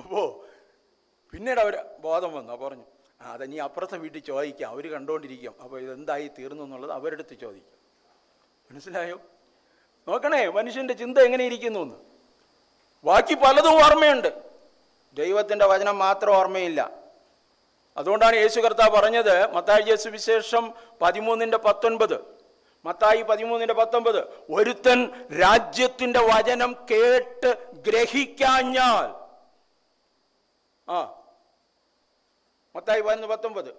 അപ്പോൾ 0.00 0.26
പിന്നീട് 1.32 1.60
അവർ 1.60 1.74
ബോധം 2.00 2.30
വന്നു 2.32 2.56
പറഞ്ഞു 2.56 2.86
ആ 3.20 3.32
അത് 3.32 3.44
നീ 3.52 3.56
അപ്പുറത്തെ 3.60 3.96
വീട്ടിൽ 3.96 4.22
ചോദിക്കാം 4.24 4.70
അവർ 4.70 4.84
കണ്ടുകൊണ്ടിരിക്കാം 4.92 5.54
അപ്പോൾ 5.62 5.78
ഇതെന്തായി 5.80 6.26
തീർന്നു 6.38 6.62
എന്നുള്ളത് 6.64 6.92
അവരെടുത്ത് 6.92 7.34
ചോദിക്കും 7.40 7.78
മനസ്സിലായോ 8.70 9.18
നോക്കണേ 10.06 10.40
മനുഷ്യൻ്റെ 10.50 10.94
ചിന്ത 10.94 11.18
എങ്ങനെ 11.18 11.44
ഇരിക്കുന്നു 11.44 11.80
എന്ന് 11.82 11.98
ബാക്കി 13.04 13.34
പലതും 13.34 13.76
ഓർമ്മയുണ്ട് 13.84 14.30
ദൈവത്തിൻ്റെ 15.16 15.66
വചനം 15.66 15.98
മാത്രം 15.98 16.32
ഓർമ്മയില്ല 16.36 16.80
അതുകൊണ്ടാണ് 17.96 18.36
യേശു 18.36 18.60
കർത്താവ് 18.60 18.90
പറഞ്ഞത് 18.90 19.54
മത്തായി 19.54 19.96
വിശേഷം 20.10 20.74
പതിമൂന്നിൻ്റെ 21.00 21.56
പത്തൊൻപത് 21.56 22.18
മത്തായി 22.84 23.22
പതിമൂന്നിൻ്റെ 23.22 23.74
പത്തൊൻപത് 23.74 24.18
ഒരുത്തൻ 24.50 25.00
രാജ്യത്തിൻ്റെ 25.40 26.20
വചനം 26.20 26.76
കേട്ട് 26.90 27.50
ഗ്രഹിക്കാഞ്ഞാൽ 27.86 29.08
ആ 30.88 31.00
മത്തായി 32.74 33.00
പതിനൊന്ന് 33.00 33.28
പത്തൊൻപത് 33.28 33.70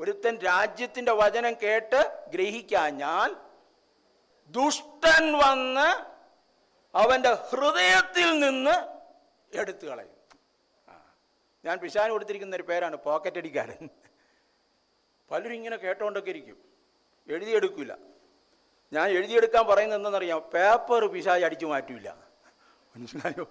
ഒരുത്തൻ 0.00 0.36
രാജ്യത്തിൻ്റെ 0.44 1.12
വചനം 1.12 1.54
കേട്ട് 1.62 2.00
ഗ്രഹിക്കാഞ്ഞാൽ 2.30 3.30
ദുഷ്ടൻ 4.54 5.38
വന്ന് 5.38 5.88
അവൻ്റെ 6.94 7.32
ഹൃദയത്തിൽ 7.48 8.28
നിന്ന് 8.38 8.74
എടുത്തു 9.52 9.84
കളയും 9.86 10.12
ഞാൻ 11.64 11.76
പിശാന് 11.78 12.12
കൊടുത്തിരിക്കുന്ന 12.12 12.56
ഒരു 12.56 12.66
പേരാണ് 12.70 12.96
പോക്കറ്റ് 13.04 13.38
അടിക്കാരൻ 13.38 13.82
പലരും 15.30 15.54
ഇങ്ങനെ 15.54 15.76
കേട്ടോണ്ടൊക്കെ 15.76 16.30
ഇരിക്കും 16.30 16.58
എഴുതിയെടുക്കില്ല 17.28 17.92
ഞാൻ 18.92 19.06
എഴുതിയെടുക്കാൻ 19.10 19.64
പറയുന്നത് 19.66 19.98
എന്താണെന്നറിയാം 19.98 20.40
പേപ്പർ 20.52 21.04
പിശാജ് 21.08 21.44
അടിച്ചു 21.44 21.66
മാറ്റില്ല 21.66 22.08
മനസ്സിലായോ 22.94 23.44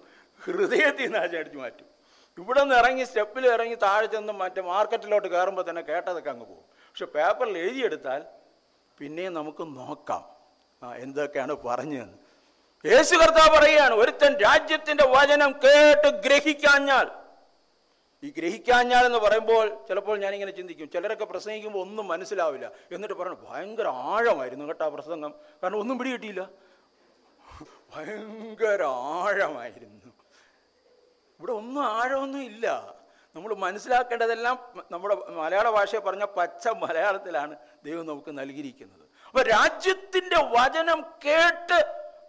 ഹൃദയത്തിൽ 0.40 1.04
നിന്ന് 1.04 1.18
ആശ 1.18 1.34
അടിച്ചു 1.34 1.58
മാറ്റും 1.58 1.88
ഇവിടെ 2.38 2.60
നിന്ന് 2.60 2.76
ഇറങ്ങി 2.76 3.04
സ്റ്റെപ്പിൽ 3.04 3.44
ഇറങ്ങി 3.48 3.76
താഴെ 3.82 4.06
ചെന്ന് 4.06 4.34
മറ്റേ 4.34 4.62
മാർക്കറ്റിലോട്ട് 4.68 5.28
കയറുമ്പോൾ 5.28 5.64
തന്നെ 5.68 5.82
കേട്ടതൊക്കെ 5.82 6.30
അങ്ങ് 6.30 6.46
പോകും 6.46 6.64
പക്ഷെ 6.86 7.06
പേപ്പറിൽ 7.14 7.56
എഴുതിയെടുത്താൽ 7.58 8.22
പിന്നെയും 8.98 9.32
നമുക്ക് 9.32 9.64
നോക്കാം 9.74 10.22
എന്തൊക്കെയാണ് 10.98 11.54
പറഞ്ഞതെന്ന് 11.64 12.18
യേശു 12.84 13.14
കർത്താവ് 13.14 13.50
പറയുകയാണ് 13.56 13.94
ഒരുത്തൻ 13.94 14.32
രാജ്യത്തിന്റെ 14.40 15.04
വചനം 15.08 15.50
കേട്ട് 15.52 16.08
ഗ്രഹിക്കാഞ്ഞാൽ 16.26 17.06
ഈ 18.22 18.28
ഗ്രഹിക്കാഞ്ഞാൽ 18.30 19.04
എന്ന് 19.06 19.18
പറയുമ്പോൾ 19.18 19.64
ചിലപ്പോൾ 19.88 20.16
ഞാനിങ്ങനെ 20.18 20.52
ചിന്തിക്കും 20.52 20.88
ചിലരൊക്കെ 20.88 21.24
പ്രസംഗിക്കുമ്പോൾ 21.24 21.80
ഒന്നും 21.80 22.06
മനസ്സിലാവില്ല 22.08 22.66
എന്നിട്ട് 22.90 23.14
പറഞ്ഞു 23.14 23.38
ഭയങ്കര 23.48 23.88
ആഴമായിരുന്നു 24.06 24.66
കേട്ടോ 24.66 24.84
ആ 24.84 24.88
പ്രസംഗം 24.88 25.32
കാരണം 25.62 25.78
ഒന്നും 25.80 25.98
പിടികിട്ടിയില്ല 25.98 26.44
ഭയങ്കര 27.92 28.82
ആഴമായിരുന്നു 29.14 30.12
ഇവിടെ 31.40 31.52
ഒന്നും 31.52 31.82
ആഴമൊന്നും 31.94 32.42
ഇല്ല 32.42 32.66
നമ്മൾ 33.36 33.54
മനസ്സിലാക്കേണ്ടതെല്ലാം 33.54 34.56
നമ്മുടെ 34.92 35.14
മലയാള 35.36 35.68
ഭാഷയെ 35.70 36.00
പറഞ്ഞ 36.00 36.24
പച്ച 36.36 36.68
മലയാളത്തിലാണ് 36.68 37.54
ദൈവം 37.84 38.04
നമുക്ക് 38.06 38.32
നൽകിയിരിക്കുന്നത് 38.38 39.04
അപ്പോൾ 39.26 39.44
രാജ്യത്തിന്റെ 39.48 40.38
വചനം 40.52 40.98
കേട്ട് 41.20 41.78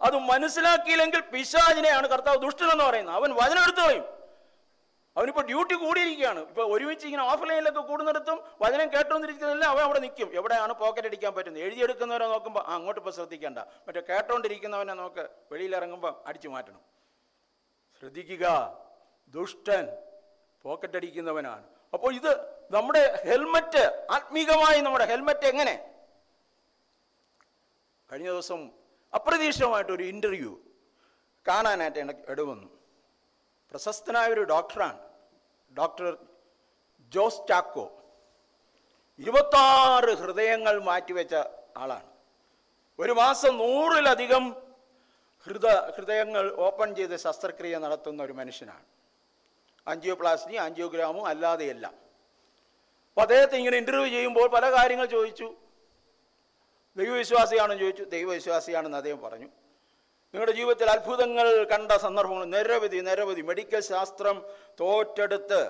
അത് 0.06 0.16
മനസ്സിലാക്കിയില്ലെങ്കിൽ 0.30 1.22
പിശാചിനെയാണ് 1.32 2.06
കർത്താവ് 2.08 2.38
ദുഷ്ടനെന്ന് 2.42 2.84
പറയുന്നത് 2.84 3.16
അവൻ 3.16 3.30
വചനം 3.38 3.62
എടുത്തു 3.62 3.82
കളയും 3.82 4.04
അവനിപ്പോൾ 5.16 5.44
ഡ്യൂട്ടി 5.46 5.74
കൂടിയിരിക്കുകയാണ് 5.74 6.40
ഇപ്പൊ 6.40 6.62
ഒരുമിച്ച് 6.72 7.04
ഇങ്ങനെ 7.06 7.22
ഓഫ്ലൈനിലൊക്കെ 7.24 7.82
കൂടുന്നിടത്തും 7.82 8.38
വചനം 8.60 8.88
കേട്ടോണ്ടിരിക്കുന്നതെല്ലാം 8.94 9.70
അവൻ 9.70 9.82
അവിടെ 9.82 10.00
നിൽക്കും 10.00 10.28
എവിടെയാണ് 10.34 10.72
പോക്കറ്റ് 10.72 11.08
അടിക്കാൻ 11.08 11.32
പറ്റുന്നത് 11.36 11.62
എഴുതിയെടുക്കുന്നവരെ 11.62 12.26
നോക്കുമ്പോൾ 12.26 12.62
ആ 12.62 12.74
അങ്ങോട്ട് 12.74 13.00
ഇപ്പോൾ 13.00 13.14
ശ്രദ്ധിക്കേണ്ട 13.14 13.60
മറ്റേ 13.86 14.02
കേട്ടോണ്ടിരിക്കുന്നവനെ 14.10 14.94
നോക്ക് 14.94 15.24
വെളിയിലിറങ്ങുമ്പോൾ 15.52 16.12
അടിച്ചു 16.26 16.48
മാറ്റണം 16.48 16.82
ശ്രദ്ധിക്കുക 18.02 18.46
ദുഷ്ടൻ 19.34 19.86
പോക്കറ്റ് 20.64 20.96
അടിക്കുന്നവനാണ് 20.96 21.64
അപ്പോൾ 21.92 22.10
ഇത് 22.14 22.32
നമ്മുടെ 22.70 23.02
ഹെൽമറ്റ് 23.24 23.82
ആത്മീകമായി 24.10 24.80
നമ്മുടെ 24.80 25.06
ഹെൽമറ്റ് 25.06 25.46
എങ്ങനെ 25.46 25.74
കഴിഞ്ഞ 28.10 28.28
ദിവസം 28.28 28.60
അപ്രതീക്ഷിതമായിട്ടൊരു 29.16 30.04
ഇൻ്റർവ്യൂ 30.04 30.52
കാണാനായിട്ട് 31.46 31.98
എനിക്ക് 31.98 32.24
ഇടവന്നു 32.28 32.68
പ്രശസ്തനായ 33.72 34.28
ഒരു 34.28 34.42
ഡോക്ടറാണ് 34.44 34.98
ഡോക്ടർ 35.76 36.08
ജോസ് 37.12 37.42
ചാക്കോ 37.48 37.86
ഇരുപത്താറ് 39.20 40.12
ഹൃദയങ്ങൾ 40.14 40.76
മാറ്റിവെച്ച 40.82 41.34
ആളാണ് 41.76 42.08
ഒരു 42.98 43.12
മാസം 43.14 43.52
നൂറിലധികം 43.56 44.44
ഹൃദ 45.46 45.66
ഹൃദയങ്ങൾ 45.96 46.44
ഓപ്പൺ 46.58 46.88
ചെയ്ത് 46.96 47.16
ശസ്ത്രക്രിയ 47.16 47.76
നടത്തുന്ന 47.78 48.20
ഒരു 48.22 48.34
മനുഷ്യനാണ് 48.34 48.86
ആൻജിയോപ്ലാസ്റ്റി 49.86 50.56
ആൻജിയോഗ്രാമും 50.56 51.26
അല്ലാതെയല്ല 51.26 51.86
അപ്പോൾ 53.08 53.22
അദ്ദേഹത്തെ 53.22 53.56
ഇങ്ങനെ 53.56 53.76
ഇൻ്റർവ്യൂ 53.76 54.08
ചെയ്യുമ്പോൾ 54.08 54.46
പല 54.48 54.66
കാര്യങ്ങൾ 54.70 55.06
ചോദിച്ചു 55.06 55.48
ദൈവവിശ്വാസിയാണെന്ന് 56.96 57.82
ചോദിച്ചു 57.82 58.04
ദൈവവിശ്വാസിയാണെന്ന് 58.10 58.98
അദ്ദേഹം 58.98 59.20
പറഞ്ഞു 59.20 59.48
നിങ്ങളുടെ 60.34 60.52
ജീവിതത്തിൽ 60.52 60.88
അത്ഭുതങ്ങൾ 60.90 61.48
കണ്ട 61.64 61.92
സന്ദർഭങ്ങൾ 62.02 62.46
നിരവധി 62.54 62.98
നിരവധി 63.00 63.42
മെഡിക്കൽ 63.42 63.82
ശാസ്ത്രം 63.84 64.36
തോറ്റെടുത്ത് 64.80 65.60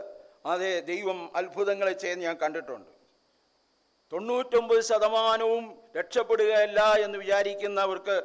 അതെ 0.46 0.70
ദൈവം 0.88 1.18
അത്ഭുതങ്ങളെ 1.36 1.94
ചെയ്യുന്ന 1.94 2.24
ഞാൻ 2.24 2.36
കണ്ടിട്ടുണ്ട് 2.36 2.90
തൊണ്ണൂറ്റൊമ്പത് 4.12 4.80
ശതമാനവും 4.82 5.64
രക്ഷപ്പെടുകയല്ല 5.96 6.80
എന്ന് 6.98 7.18
വിചാരിക്കുന്നവർക്ക് 7.18 8.16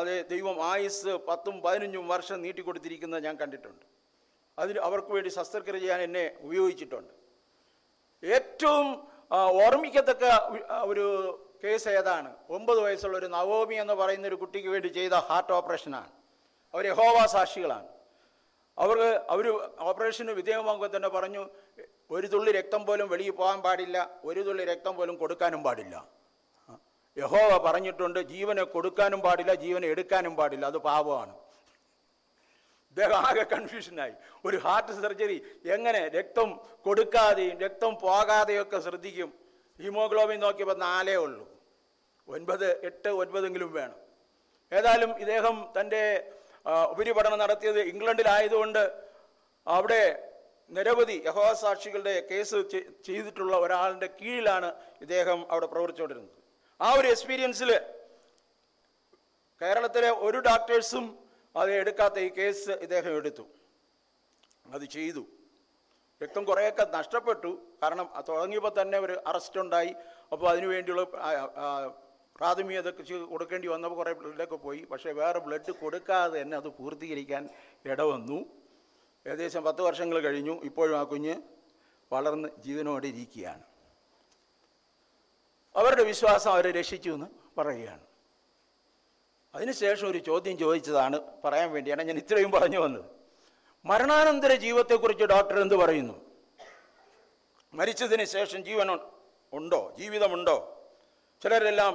അതെ 0.00 0.16
ദൈവം 0.30 0.56
ആയുസ് 0.66 1.12
പത്തും 1.28 1.56
പതിനഞ്ചും 1.64 2.06
വർഷം 2.08 2.38
നീട്ടിക്കൊടുത്തിരിക്കുന്നത് 2.42 3.22
ഞാൻ 3.24 3.36
കണ്ടിട്ടുണ്ട് 3.36 3.84
അതിൽ 4.58 4.76
അവർക്ക് 4.78 5.10
വേണ്ടി 5.12 5.30
ശസ്ത്രക്രിയ 5.30 5.80
ചെയ്യാൻ 5.80 6.00
എന്നെ 6.02 6.24
ഉപയോഗിച്ചിട്ടുണ്ട് 6.40 7.12
ഏറ്റവും 8.22 8.88
ഓർമ്മിക്കത്തക്ക 9.58 10.24
ഒരു 10.82 11.06
കേസ് 11.62 11.88
ഏതാണ് 11.90 12.30
ഒമ്പത് 12.50 12.80
വയസ്സുള്ള 12.80 13.16
ഒരു 13.18 13.28
നവോമി 13.30 13.76
എന്ന് 13.76 13.94
പറയുന്ന 13.94 14.26
ഒരു 14.26 14.38
കുട്ടിക്ക് 14.42 14.68
വേണ്ടി 14.68 14.88
ചെയ്ത 14.90 15.18
ഹാർട്ട് 15.28 15.52
ഓപ്പറേഷനാണ് 15.52 16.10
അവർ 16.74 16.86
യഹോവ 16.86 17.18
സാക്ഷികളാണ് 17.28 17.88
അവർ 18.78 18.98
അവർ 19.28 19.46
ഓപ്പറേഷന് 19.86 20.32
വിധേയമാകുമ്പോൾ 20.32 20.90
തന്നെ 20.94 21.10
പറഞ്ഞു 21.10 21.42
ഒരു 22.10 22.26
തുള്ളി 22.26 22.50
രക്തം 22.50 22.82
പോലും 22.84 23.06
വെളിയിൽ 23.08 23.34
പോകാൻ 23.34 23.58
പാടില്ല 23.62 23.98
ഒരു 24.24 24.40
തുള്ളി 24.42 24.64
രക്തം 24.64 24.94
പോലും 24.96 25.14
കൊടുക്കാനും 25.16 25.62
പാടില്ല 25.62 25.96
യഹോവ 27.16 27.52
പറഞ്ഞിട്ടുണ്ട് 27.64 28.20
ജീവനെ 28.30 28.64
കൊടുക്കാനും 28.74 29.20
പാടില്ല 29.20 29.52
ജീവനെ 29.62 29.86
എടുക്കാനും 29.86 30.34
പാടില്ല 30.36 30.64
അത് 30.66 30.78
പാപമാണ് 30.80 31.34
ഇദ്ദേഹം 32.96 33.16
ആകെ 33.20 33.44
കൺഫ്യൂഷനായി 33.46 34.14
ഒരു 34.44 34.56
ഹാർട്ട് 34.56 34.92
സർജറി 34.96 35.38
എങ്ങനെ 35.72 36.02
രക്തം 36.14 36.48
കൊടുക്കാതെയും 36.86 37.56
രക്തം 37.60 37.92
പോകാതെയൊക്കെ 37.96 38.78
ശ്രദ്ധിക്കും 38.80 39.30
ഹീമോഗ്ലോബിൻ 39.80 40.38
നോക്കിയപ്പോൾ 40.40 40.78
നാലേ 40.82 41.16
ഉള്ളൂ 41.16 41.44
ഒൻപത് 42.28 42.68
എട്ട് 42.82 43.10
ഒൻപതെങ്കിലും 43.14 43.70
വേണം 43.72 43.98
ഏതായാലും 44.72 45.10
ഇദ്ദേഹം 45.18 45.56
തൻ്റെ 45.76 46.00
ഉപരിപഠനം 46.90 47.38
നടത്തിയത് 47.38 47.80
ഇംഗ്ലണ്ടിലായതുകൊണ്ട് 47.82 48.82
അവിടെ 49.66 50.02
നിരവധി 50.70 51.16
യഹോസാക്ഷികളുടെ 51.26 52.14
കേസ് 52.30 52.60
ചെയ്തിട്ടുള്ള 53.04 53.54
ഒരാളിൻ്റെ 53.56 54.08
കീഴിലാണ് 54.16 54.70
ഇദ്ദേഹം 55.00 55.38
അവിടെ 55.50 55.66
പ്രവർത്തിച്ചുകൊണ്ടിരുന്നത് 55.66 56.40
ആ 56.80 56.88
ഒരു 56.92 57.08
എക്സ്പീരിയൻസിൽ 57.08 57.70
കേരളത്തിലെ 59.60 60.10
ഒരു 60.22 60.38
ഡോക്ടേഴ്സും 60.40 61.04
അത് 61.54 61.70
എടുക്കാത്ത 61.72 62.16
ഈ 62.18 62.30
കേസ് 62.30 62.72
ഇദ്ദേഹം 62.82 63.12
എടുത്തു 63.16 63.44
അത് 64.66 64.84
ചെയ്തു 64.90 65.22
രക്തം 66.20 66.42
കുറേയൊക്കെ 66.44 66.84
നഷ്ടപ്പെട്ടു 66.94 67.50
കാരണം 67.82 68.06
തുടങ്ങിയപ്പോൾ 68.28 68.72
തന്നെ 68.78 68.98
ഒരു 68.98 69.14
അറസ്റ്റ് 69.26 69.58
ഉണ്ടായി 69.60 69.90
അപ്പോൾ 70.32 70.46
അതിനുവേണ്ടിയുള്ള 70.48 71.02
പ്രാഥമികത 72.36 72.88
കൊടുക്കേണ്ടി 73.28 73.68
വന്നപ്പോൾ 73.68 73.96
കുറേ 73.96 74.12
ബ്ലഡൊക്കെ 74.12 74.58
പോയി 74.58 74.80
പക്ഷേ 74.90 75.10
വേറെ 75.12 75.38
ബ്ലഡ് 75.38 75.72
കൊടുക്കാതെ 75.80 76.38
തന്നെ 76.42 76.56
അത് 76.56 76.68
പൂർത്തീകരിക്കാൻ 76.78 77.42
ഇടവന്നു 77.84 78.38
ഏകദേശം 79.26 79.62
പത്ത് 79.62 79.82
വർഷങ്ങൾ 79.82 80.16
കഴിഞ്ഞു 80.20 80.54
ഇപ്പോഴും 80.64 80.96
ആ 80.98 81.04
കുഞ്ഞ് 81.04 81.34
വളർന്ന് 82.10 82.48
ജീവനോടെ 82.64 83.08
ഇരിക്കുകയാണ് 83.08 83.64
അവരുടെ 85.74 86.04
വിശ്വാസം 86.04 86.50
അവരെ 86.50 86.70
രക്ഷിച്ചു 86.70 87.10
എന്ന് 87.10 87.28
പറയുകയാണ് 87.58 88.04
അതിനുശേഷം 89.54 90.06
ഒരു 90.08 90.20
ചോദ്യം 90.20 90.56
ചോദിച്ചതാണ് 90.58 91.18
പറയാൻ 91.44 91.68
വേണ്ടിയാണ് 91.72 92.02
ഞാൻ 92.02 92.18
ഇത്രയും 92.18 92.50
പറഞ്ഞു 92.50 92.80
വന്നത് 92.80 93.04
മരണാനന്തര 93.86 94.52
ജീവിതത്തെക്കുറിച്ച് 94.56 95.26
ഡോക്ടർ 95.32 95.56
എന്ത് 95.60 95.76
പറയുന്നു 95.76 96.16
മരിച്ചതിന് 97.74 98.24
ശേഷം 98.26 98.60
ജീവൻ 98.64 98.88
ഉണ്ടോ 99.52 99.80
ജീവിതമുണ്ടോ 99.98 100.56
ചിലരെല്ലാം 101.42 101.94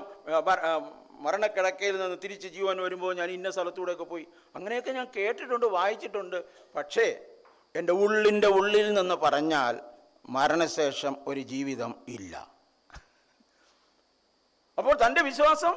മരണക്കിടക്കയിൽ 1.22 1.96
നിന്ന് 1.98 2.18
തിരിച്ച് 2.24 2.48
ജീവൻ 2.48 2.78
വരുമ്പോൾ 2.82 3.12
ഞാൻ 3.14 3.30
ഇന്ന 3.30 3.50
സ്ഥലത്തൂടെയൊക്കെ 3.50 4.06
പോയി 4.06 4.26
അങ്ങനെയൊക്കെ 4.56 4.92
ഞാൻ 4.92 5.08
കേട്ടിട്ടുണ്ട് 5.18 5.68
വായിച്ചിട്ടുണ്ട് 5.68 6.38
പക്ഷേ 6.76 7.08
എൻ്റെ 7.76 7.94
ഉള്ളിൻ്റെ 7.96 8.50
ഉള്ളിൽ 8.52 8.88
നിന്ന് 8.94 9.16
പറഞ്ഞാൽ 9.16 9.76
മരണശേഷം 10.30 11.14
ഒരു 11.28 11.42
ജീവിതം 11.52 11.92
ഇല്ല 12.08 12.34
അപ്പോൾ 14.78 14.96
തൻ്റെ 14.96 15.22
വിശ്വാസം 15.22 15.74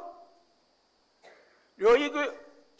രോഗിക്ക് 1.80 2.24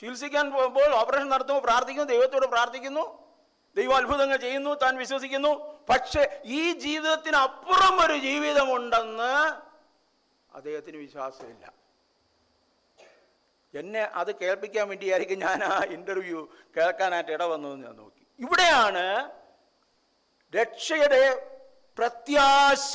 ചികിത്സിക്കാൻ 0.02 0.46
പോകുമ്പോൾ 0.50 0.90
ഓപ്പറേഷൻ 0.92 1.28
നടത്തുമ്പോൾ 1.28 1.62
പ്രാർത്ഥിക്കുന്നു 1.62 2.10
ദൈവത്തോട് 2.10 2.46
പ്രാർത്ഥിക്കുന്നു 2.46 3.04
ദൈവം 3.76 3.94
അത്ഭുതങ്ങൾ 3.94 4.38
ചെയ്യുന്നു 4.38 4.72
താൻ 4.82 4.94
വിശ്വസിക്കുന്നു 4.98 5.52
പക്ഷെ 5.88 6.22
ഈ 6.52 6.60
അപ്പുറം 7.40 7.96
ഒരു 8.00 8.16
ജീവിതമുണ്ടെന്ന് 8.20 9.32
അദ്ദേഹത്തിന് 10.52 10.98
വിശ്വാസമില്ല 10.98 11.64
എന്നെ 13.74 14.02
അത് 14.14 14.30
കേൾപ്പിക്കാൻ 14.36 14.84
വേണ്ടിയായിരിക്കും 14.88 15.38
ഞാൻ 15.38 15.60
ആ 15.64 15.76
ഇന്റർവ്യൂ 15.94 16.40
കേൾക്കാനായിട്ട് 16.76 17.32
ഇടവന്നതെന്ന് 17.32 17.86
ഞാൻ 17.86 17.96
നോക്കി 17.96 18.22
ഇവിടെയാണ് 18.38 19.04
രക്ഷയുടെ 20.52 21.22
പ്രത്യാശ 21.98 22.92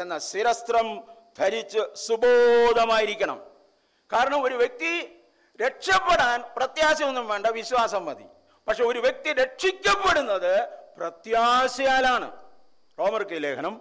എന്ന 0.00 0.14
ശിരസ്ത്രം 0.28 0.88
ധരിച്ച് 1.38 1.82
സുബോധമായിരിക്കണം 2.06 3.38
കാരണം 4.10 4.40
ഒരു 4.42 4.56
വ്യക്തി 4.56 4.92
രക്ഷപ്പെടാൻ 5.58 6.38
പ്രത്യാശയൊന്നും 6.56 7.26
വേണ്ട 7.28 7.46
വിശ്വാസം 7.54 8.02
മതി 8.04 8.26
പക്ഷെ 8.66 8.84
ഒരു 8.84 9.00
വ്യക്തി 9.00 9.30
രക്ഷിക്കപ്പെടുന്നത് 9.32 10.52
പ്രത്യാശയാലാണ് 10.96 12.28
റോമർക്ക് 12.98 13.38
ലേഖനം 13.42 13.74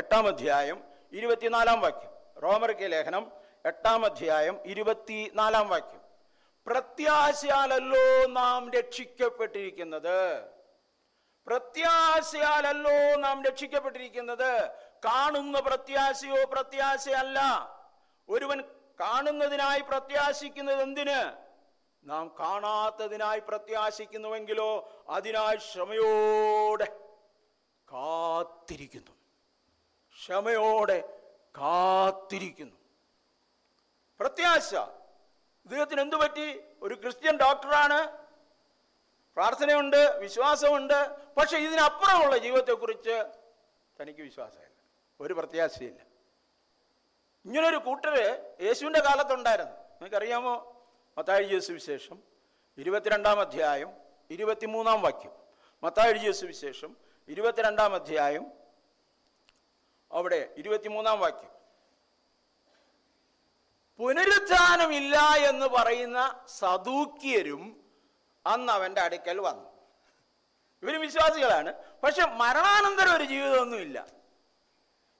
എട്ടാം 0.00 0.26
അധ്യായം 0.26 0.78
ഇരുപത്തിനാലാം 1.12 1.80
വാക്യം 1.80 2.12
റോമർക്ക് 2.42 2.86
ലേഖനം 2.90 3.24
എട്ടാം 3.64 4.00
അധ്യായം 4.04 4.56
ഇരുപത്തിനാലാം 4.64 5.68
വാക്യം 5.68 6.00
പ്രത്യാശയാലല്ലോ 6.66 8.02
നാം 8.30 8.70
രക്ഷിക്കപ്പെട്ടിരിക്കുന്നത് 8.74 10.18
പ്രത്യാശയാലല്ലോ 11.46 12.96
നാം 13.16 13.38
രക്ഷിക്കപ്പെട്ടിരിക്കുന്നത് 13.44 14.50
കാണുന്ന 15.06 15.56
പ്രത്യാശയോ 15.60 16.40
പ്രത്യാശയല്ല 16.52 17.38
ഒരുവൻ 18.28 18.60
കാണുന്നതിനായി 19.00 19.80
പ്രത്യാശിക്കുന്നത് 19.80 20.80
എന്തിന് 20.82 21.18
നാം 22.04 22.24
കാണാത്തതിനായി 22.40 23.40
പ്രത്യാശിക്കുന്നുവെങ്കിലോ 23.40 24.70
അതിനായി 25.08 25.56
ക്ഷമയോടെ 25.56 26.88
കാത്തിരിക്കുന്നു 27.88 29.14
ക്ഷമയോടെ 30.18 30.98
കാത്തിരിക്കുന്നു 31.54 32.76
പ്രത്യാശ 34.20 34.70
ഇദ്ദേഹത്തിന് 35.66 36.00
എന്തു 36.00 36.16
പറ്റി 36.16 36.46
ഒരു 36.82 36.94
ക്രിസ്ത്യൻ 36.94 37.36
ഡോക്ടറാണ് 37.36 37.98
പ്രാർത്ഥനയുണ്ട് 39.36 40.00
വിശ്വാസമുണ്ട് 40.20 40.98
പക്ഷെ 41.36 41.56
ഇതിനപ്പുറമുള്ള 41.58 42.34
ജീവിതത്തെക്കുറിച്ച് 42.38 43.16
തനിക്ക് 43.96 44.22
വിശ്വാസമില്ല 44.22 44.70
ഒരു 45.20 45.34
പ്രത്യാശയില്ല 45.34 46.00
ഇങ്ങനൊരു 47.44 47.78
കൂട്ടര് 47.78 48.24
യേശുവിൻ്റെ 48.60 49.00
കാലത്തുണ്ടായിരുന്നു 49.00 49.74
നിങ്ങൾക്കറിയാമോ 49.94 50.54
മത്തായി 51.16 51.44
ജിയ 51.44 51.58
സുവിശേഷം 51.60 52.16
ഇരുപത്തിരണ്ടാം 52.78 53.38
അധ്യായം 53.40 53.90
ഇരുപത്തിമൂന്നാം 54.30 55.00
വാക്യം 55.02 55.34
മത്തായി 55.82 56.14
ജിയ 56.18 56.32
സുവിശേഷം 56.32 56.90
ഇരുപത്തിരണ്ടാം 57.28 57.92
അധ്യായം 57.94 58.44
അവിടെ 60.10 60.40
ഇരുപത്തിമൂന്നാം 60.56 61.18
വാക്യം 61.18 61.52
പുനരുത്ഥാനമില്ല 64.00 65.16
എന്ന് 65.48 65.66
പറയുന്ന 65.68 66.20
സദൂക്യരും 66.54 67.62
അന്ന് 68.44 68.70
അവൻ്റെ 68.72 69.00
അടുക്കൽ 69.00 69.38
വന്നു 69.40 69.68
ഇവർ 70.82 70.94
വിശ്വാസികളാണ് 70.98 71.70
പക്ഷെ 72.02 72.24
മരണാനന്തരം 72.36 73.12
ഒരു 73.14 73.24
ജീവിതമൊന്നുമില്ല 73.24 73.98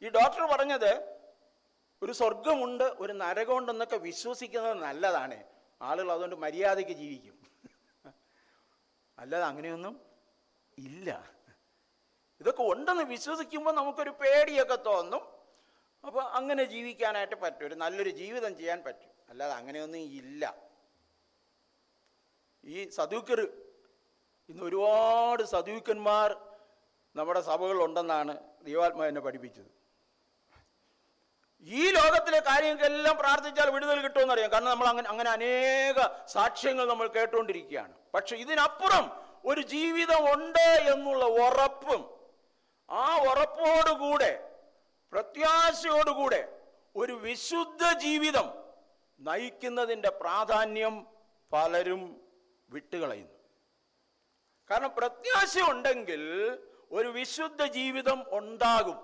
ഈ 0.03 0.09
ഡോക്ടർ 0.15 0.43
പറഞ്ഞത് 0.47 0.91
ഒരു 2.03 2.13
സ്വർഗമുണ്ട് 2.13 2.87
ഒരു 2.99 3.13
നരകമുണ്ടെന്നൊക്കെ 3.15 3.99
വിശ്വസിക്കുന്നത് 4.03 4.77
നല്ലതാണ് 4.83 5.39
ആളുകൾ 5.81 6.11
അതുകൊണ്ട് 6.13 6.37
മര്യാദയ്ക്ക് 6.37 6.95
ജീവിക്കും 6.95 7.37
അല്ലാതെ 9.19 9.45
അങ്ങനെയൊന്നും 9.45 9.95
ഇല്ല 10.79 11.09
ഇതൊക്കെ 12.41 12.63
ഉണ്ടെന്ന് 12.73 13.05
വിശ്വസിക്കുമ്പോൾ 13.07 13.75
നമുക്കൊരു 13.75 14.13
പേടിയൊക്കെ 14.21 14.79
തോന്നും 14.87 15.23
അപ്പോൾ 16.05 16.23
അങ്ങനെ 16.35 16.63
ജീവിക്കാനായിട്ട് 16.65 17.37
പറ്റും 17.37 17.67
ഒരു 17.67 17.75
നല്ലൊരു 17.75 18.13
ജീവിതം 18.17 18.53
ചെയ്യാൻ 18.57 18.81
പറ്റും 18.85 19.13
അല്ലാതെ 19.31 19.55
അങ്ങനെയൊന്നും 19.55 20.03
ഇല്ല 20.15 20.45
ഈ 22.65 22.85
സദൂക്കർ 22.91 23.41
ഇന്ന് 24.49 24.63
ഒരുപാട് 24.63 25.43
സദൂക്കന്മാർ 25.53 26.31
നമ്മുടെ 27.15 27.41
സഭകളുണ്ടെന്നാണ് 27.43 28.35
ദൈവാത്മാവിനെ 28.65 29.21
പഠിപ്പിച്ചത് 29.21 29.71
ലോകത്തിലെ 32.15 32.41
കാര്യങ്ങളെല്ലാം 32.49 33.15
പ്രാർത്ഥിച്ചാൽ 33.19 33.69
വിടുതൽ 33.71 33.99
കിട്ടുമെന്നറിയാം 34.01 34.51
കാരണം 34.51 34.71
നമ്മൾ 34.71 34.89
അങ്ങനെ 34.89 35.09
അങ്ങനെ 35.09 35.31
അനേക 35.31 35.99
സാക്ഷ്യങ്ങൾ 36.29 36.85
നമ്മൾ 36.87 37.07
കേട്ടുകൊണ്ടിരിക്കുകയാണ് 37.15 37.95
പക്ഷെ 38.15 38.35
ഇതിനപ്പുറം 38.37 39.07
ഒരു 39.45 39.63
ജീവിതം 39.73 40.23
ഉണ്ട് 40.33 40.67
എന്നുള്ള 40.93 41.25
ഉറപ്പും 41.39 42.03
ആ 42.89 43.07
ഉറപ്പോടുകൂടെ 43.25 44.33
പ്രത്യാശയോടുകൂടെ 45.13 46.43
ഒരു 46.97 47.15
വിശുദ്ധ 47.23 47.85
ജീവിതം 47.99 48.47
നയിക്കുന്നതിൻ്റെ 49.21 50.11
പ്രാധാന്യം 50.21 50.95
പലരും 51.53 52.03
വിട്ടുകളയുന്നു 52.69 53.33
കാരണം 54.71 54.93
പ്രത്യാശ 54.97 55.55
ഉണ്ടെങ്കിൽ 55.71 56.23
ഒരു 56.91 57.09
വിശുദ്ധ 57.11 57.63
ജീവിതം 57.73 58.19
ഉണ്ടാകും 58.33 58.99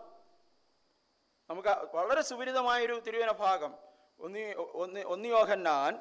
നമുക്ക് 1.50 1.72
വളരെ 1.94 2.22
സുപരിതമായൊരു 2.22 2.96
തിരുവന 3.06 3.30
ഭാഗം 3.40 3.72
ഒന്നി 4.20 4.42
ഒന്ന് 4.74 5.00
ഒന്നിയോഹന്നാൻ 5.04 5.92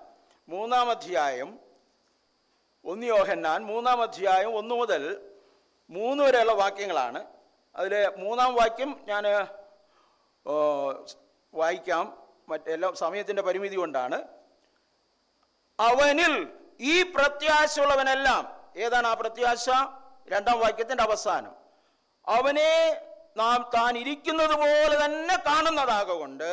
മൂന്നാം 0.48 0.88
അധ്യായം 0.90 1.50
ഒന്നിയോഹന്നാൻ 2.86 3.60
മൂന്നാം 3.64 4.00
അധ്യായം 4.02 4.52
ഒന്നു 4.56 4.76
മുതൽ 4.76 5.04
മൂന്ന് 5.90 6.22
വരെയുള്ള 6.24 6.54
വാക്യങ്ങളാണ് 6.54 7.22
അതിൽ 7.76 7.94
മൂന്നാം 8.18 8.52
വാക്യം 8.56 8.92
ഞാൻ 9.08 9.26
വായിക്കാം 11.54 12.06
മറ്റെല്ലാം 12.50 12.94
സമയത്തിൻ്റെ 12.96 13.44
പരിമിതി 13.44 13.76
കൊണ്ടാണ് 13.76 14.18
അവനിൽ 15.80 16.34
ഈ 16.86 16.96
പ്രത്യാശ 17.16 17.74
ഉള്ളവനെല്ലാം 17.80 18.44
ഏതാണ് 18.78 19.08
ആ 19.08 19.16
പ്രത്യാശ 19.16 19.70
രണ്ടാം 20.28 20.58
വാക്യത്തിൻ്റെ 20.60 21.04
അവസാനം 21.04 21.54
അവനെ 22.28 22.72
നാം 23.40 23.60
താൻ 23.76 23.94
ഇരിക്കുന്നത് 23.98 24.56
പോലെ 24.56 24.96
തന്നെ 24.96 25.36
കാണുന്നതാകൊണ്ട് 25.48 26.50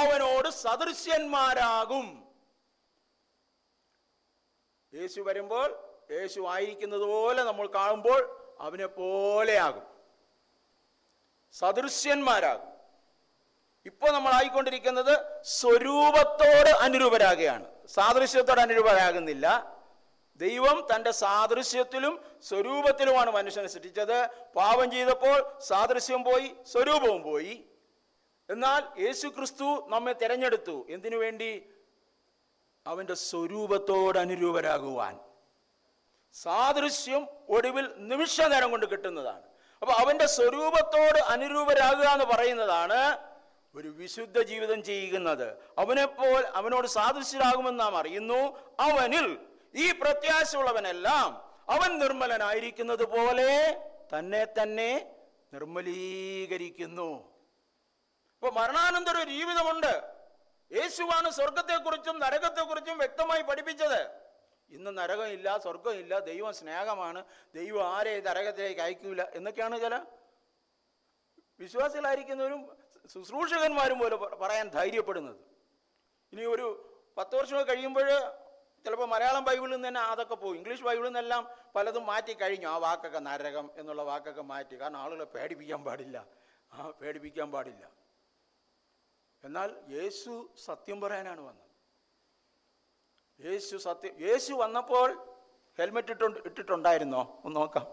അവനോട് 0.00 0.48
സദൃശ്യന്മാരാകും 0.62 2.06
യേശു 4.92 5.20
വരുമ്പോൾ 5.20 5.68
യേശു 6.12 6.40
ആയിരിക്കുന്നത് 6.48 7.06
പോലെ 7.06 7.40
നമ്മൾ 7.42 7.66
കാണുമ്പോൾ 7.74 8.20
അവനെ 8.60 8.88
പോലെയാകും 8.94 9.86
സദൃശ്യന്മാരാകും 11.54 12.66
ഇപ്പോൾ 13.86 14.10
നമ്മൾ 14.12 14.32
ആയിക്കൊണ്ടിരിക്കുന്നത് 14.32 15.14
സ്വരൂപത്തോട് 15.52 16.70
അനുരൂപരാകുകയാണ് 16.84 17.66
സാദൃശ്യത്തോട് 17.88 18.60
അനുരൂപരാകുന്നില്ല 18.60 19.46
ദൈവം 20.40 20.76
തൻ്റെ 20.90 21.12
സാദൃശ്യത്തിലും 21.20 22.14
സ്വരൂപത്തിലുമാണ് 22.48 23.30
മനുഷ്യനെ 23.32 23.68
സൃഷ്ടിച്ചത് 23.68 24.18
പാപം 24.56 24.86
ചെയ്തപ്പോൾ 24.92 25.38
സാദൃശ്യം 25.68 26.22
പോയി 26.24 26.48
സ്വരൂപവും 26.72 27.20
പോയി 27.22 27.54
എന്നാൽ 28.48 28.82
യേശു 28.98 29.26
ക്രിസ്തു 29.28 29.68
നമ്മെ 29.88 30.12
തിരഞ്ഞെടുത്തു 30.12 30.76
എന്തിനു 30.88 31.16
വേണ്ടി 31.16 31.50
അവൻ്റെ 32.86 33.16
സ്വരൂപത്തോടനുരൂപരാകുവാൻ 33.22 35.14
സാദൃശ്യം 36.34 37.22
ഒടുവിൽ 37.48 37.86
നിമിഷ 38.08 38.40
നേരം 38.44 38.70
കൊണ്ട് 38.70 38.86
കിട്ടുന്നതാണ് 38.86 39.46
അപ്പോൾ 39.82 39.94
അവൻ്റെ 39.94 40.26
സ്വരൂപത്തോട് 40.26 41.18
അനുരൂപരാകുക 41.32 42.06
എന്ന് 42.08 42.26
പറയുന്നതാണ് 42.26 43.00
ഒരു 43.74 43.88
വിശുദ്ധ 43.98 44.38
ജീവിതം 44.42 44.78
ചെയ്യുന്നത് 44.82 45.48
അവനെപ്പോൾ 45.78 46.38
അവനോട് 46.54 46.86
സാദൃശ്യരാകുമെന്ന് 46.88 47.80
നാം 47.80 47.94
അറിയുന്നു 47.96 48.40
അവനിൽ 48.80 49.26
ഈ 49.74 49.86
പ്രത്യാശ 50.00 50.50
ഉള്ളവനെല്ലാം 50.56 51.28
അവൻ 51.68 51.90
നിർമ്മലനായിരിക്കുന്നത് 51.98 53.04
പോലെ 53.06 53.50
തന്നെ 54.12 54.42
തന്നെ 54.58 54.90
നിർമ്മലീകരിക്കുന്നു 55.52 57.10
ഇപ്പൊ 58.34 58.48
മരണാനന്തര 58.52 59.18
ജീവിതമുണ്ട് 59.30 59.92
യേശുവാണ് 60.70 61.28
സ്വർഗത്തെക്കുറിച്ചും 61.30 62.16
നരകത്തെക്കുറിച്ചും 62.18 62.96
വ്യക്തമായി 62.98 63.42
പഠിപ്പിച്ചത് 63.42 64.00
ഇന്ന് 64.72 64.90
നരകമില്ല 64.98 65.48
സ്വർഗമില്ല 65.58 66.14
ദൈവം 66.26 66.52
സ്നേഹമാണ് 66.52 67.20
ദൈവം 67.54 67.82
ആരെ 67.94 68.14
നരകത്തിലേക്ക് 68.20 68.82
അയക്കൂല 68.82 69.22
എന്നൊക്കെയാണ് 69.34 69.76
ചില 69.80 69.94
വിശ്വാസികളായിരിക്കുന്നവരും 71.60 72.60
ശുശ്രൂഷകന്മാരും 73.12 73.98
പോലെ 73.98 74.16
പറയാൻ 74.40 74.66
ധൈര്യപ്പെടുന്നത് 74.68 75.38
ഇനി 76.32 76.44
ഒരു 76.46 76.66
പത്ത് 77.16 77.34
വർഷം 77.36 77.64
കഴിയുമ്പോൾ 77.68 78.08
ചിലപ്പോൾ 78.84 79.08
മലയാളം 79.08 79.44
ബൈബിളിൽ 79.44 79.74
നിന്ന് 79.74 79.88
തന്നെ 79.88 80.02
അതൊക്കെ 80.10 80.36
പോകും 80.36 80.56
ഇംഗ്ലീഷ് 80.56 80.84
ബൈബിളിൽ 80.84 81.08
നിന്നെല്ലാം 81.08 81.42
പലതും 81.74 82.04
മാറ്റി 82.06 82.32
കഴിഞ്ഞു 82.34 82.68
ആ 82.68 82.76
വാക്കൊക്കെ 82.78 83.20
നരകം 83.20 83.66
എന്നുള്ള 83.76 84.02
വാക്കൊക്കെ 84.02 84.44
മാറ്റി 84.50 84.74
കാരണം 84.76 84.98
ആളുകളെ 84.98 85.26
പേടിപ്പിക്കാൻ 85.34 85.82
പാടില്ല 85.84 86.18
ആ 86.72 86.90
പേടിപ്പിക്കാൻ 87.00 87.48
പാടില്ല 87.50 87.84
എന്നാൽ 89.44 89.70
യേശു 89.90 90.32
സത്യം 90.66 90.98
പറയാനാണ് 91.00 91.40
വന്നത് 91.40 91.64
യേശു 93.40 93.76
സത്യം 93.78 94.14
യേശു 94.20 94.52
വന്നപ്പോൾ 94.54 95.08
ഹെൽമെറ്റ് 95.78 96.12
ഇട്ടുണ്ട് 96.12 96.38
ഇട്ടിട്ടുണ്ടായിരുന്നോ 96.46 97.22
ഒന്ന് 97.44 97.56
നോക്കാം 97.60 97.86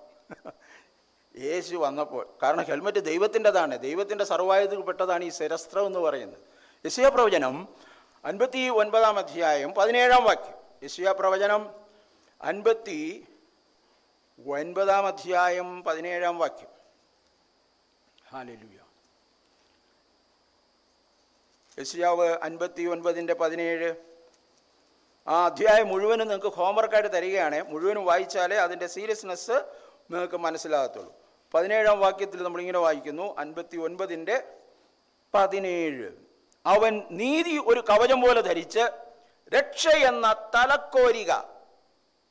യേശു 1.35 1.75
വന്നപ്പോൾ 1.77 2.23
കാരണം 2.43 2.63
ഹെൽമെറ്റ് 2.63 3.01
ദൈവത്തിൻ്റെതാണ് 3.05 3.75
ദൈവത്തിൻ്റെ 3.79 4.25
സർവായുധത്തിൽ 4.25 4.81
പെട്ടതാണ് 4.81 5.23
ഈ 5.23 5.31
ശരസ്ത്രം 5.31 5.85
എന്ന് 5.85 5.99
പറയുന്നത് 5.99 6.43
യശയ 6.85 7.07
പ്രവചനം 7.07 7.55
അൻപത്തി 8.23 8.61
ഒൻപതാം 8.75 9.17
അധ്യായം 9.19 9.71
പതിനേഴാം 9.73 10.23
വാക്യം 10.23 10.55
യശിയ 10.81 11.09
പ്രവചനം 11.11 11.61
അൻപത്തി 12.41 12.99
ഒൻപതാം 14.39 15.05
അധ്യായം 15.05 15.69
പതിനേഴാം 15.81 16.35
വാക്യം 16.37 16.71
ഹാലലുയ 18.31 18.79
യശിയാവ് 21.77 22.27
അൻപത്തി 22.43 22.83
ഒൻപതിൻ്റെ 22.85 23.33
പതിനേഴ് 23.33 23.89
ആ 25.27 25.37
അധ്യായം 25.45 25.87
മുഴുവനും 25.87 26.27
നിങ്ങൾക്ക് 26.27 26.51
ഹോംവർക്കായിട്ട് 26.57 27.09
തരികയാണ് 27.09 27.59
മുഴുവനും 27.69 28.03
വായിച്ചാലേ 28.05 28.57
അതിൻ്റെ 28.57 28.87
സീരിയസ്നെസ് 28.87 29.57
നിങ്ങൾക്ക് 30.11 30.37
മനസ്സിലാകത്തുള്ളൂ 30.37 31.13
പതിനേഴാം 31.53 31.97
വാക്യത്തിൽ 31.99 32.39
നമ്മളിങ്ങനെ 32.43 32.79
വായിക്കുന്നു 32.79 33.25
അൻപത്തി 33.37 33.77
ഒൻപതിൻ്റെ 33.77 34.35
പതിനേഴ് 35.33 36.07
അവൻ 36.65 36.93
നീതി 37.11 37.55
ഒരു 37.65 37.81
കവചം 37.89 38.19
പോലെ 38.21 38.41
ധരിച്ച് 38.41 38.83
രക്ഷ 39.51 39.87
എന്ന 40.07 40.27
തലക്കോരിക 40.55 41.31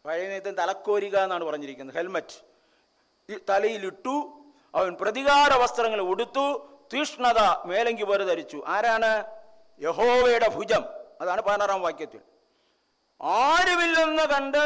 പഴയ 0.04 0.24
നേതം 0.28 0.54
തലക്കോരിക 0.54 1.16
എന്നാണ് 1.18 1.44
പറഞ്ഞിരിക്കുന്നത് 1.44 1.96
ഹെൽമറ്റ് 1.96 2.36
തലയിലിട്ടു 3.48 4.16
അവൻ 4.74 4.92
പ്രതികാര 4.94 5.52
വസ്ത്രങ്ങൾ 5.54 6.00
ഉടുത്തു 6.06 6.46
തീഷ്ണത 6.92 7.40
മേലങ്കി 7.66 8.04
പോലെ 8.04 8.24
ധരിച്ചു 8.24 8.58
ആരാണ് 8.68 9.10
യഹോവയുടെ 9.80 10.48
ഭുജം 10.48 10.82
അതാണ് 11.20 11.42
പതിനാറാം 11.42 11.80
വാക്യത്തിൽ 11.80 12.20
ആരുമില്ലെന്ന് 13.38 14.24
കണ്ട് 14.28 14.62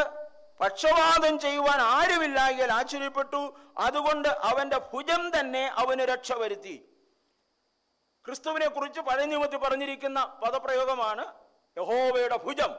പക്ഷപാതം 0.60 1.34
ചെയ്യുവാൻ 1.38 1.80
ആരുമില്ലായെങ്കിൽ 1.92 2.70
ആശ്ചര്യപ്പെട്ടു 2.72 3.42
അതുകൊണ്ട് 3.80 4.30
അവന്റെ 4.48 4.78
ഭുജം 4.92 5.22
തന്നെ 5.36 5.64
അവന് 5.78 6.04
രക്ഷ 6.04 6.32
വരുത്തി 6.34 6.76
ക്രിസ്തുവിനെ 8.24 8.68
കുറിച്ച് 8.68 9.00
പഴയ 9.00 9.26
നിയമത്തിൽ 9.26 9.58
പറഞ്ഞിരിക്കുന്ന 9.58 10.20
പദപ്രയോഗമാണ് 10.42 11.26
യഹോവയുടെ 11.78 12.38
ഭുജം 12.44 12.72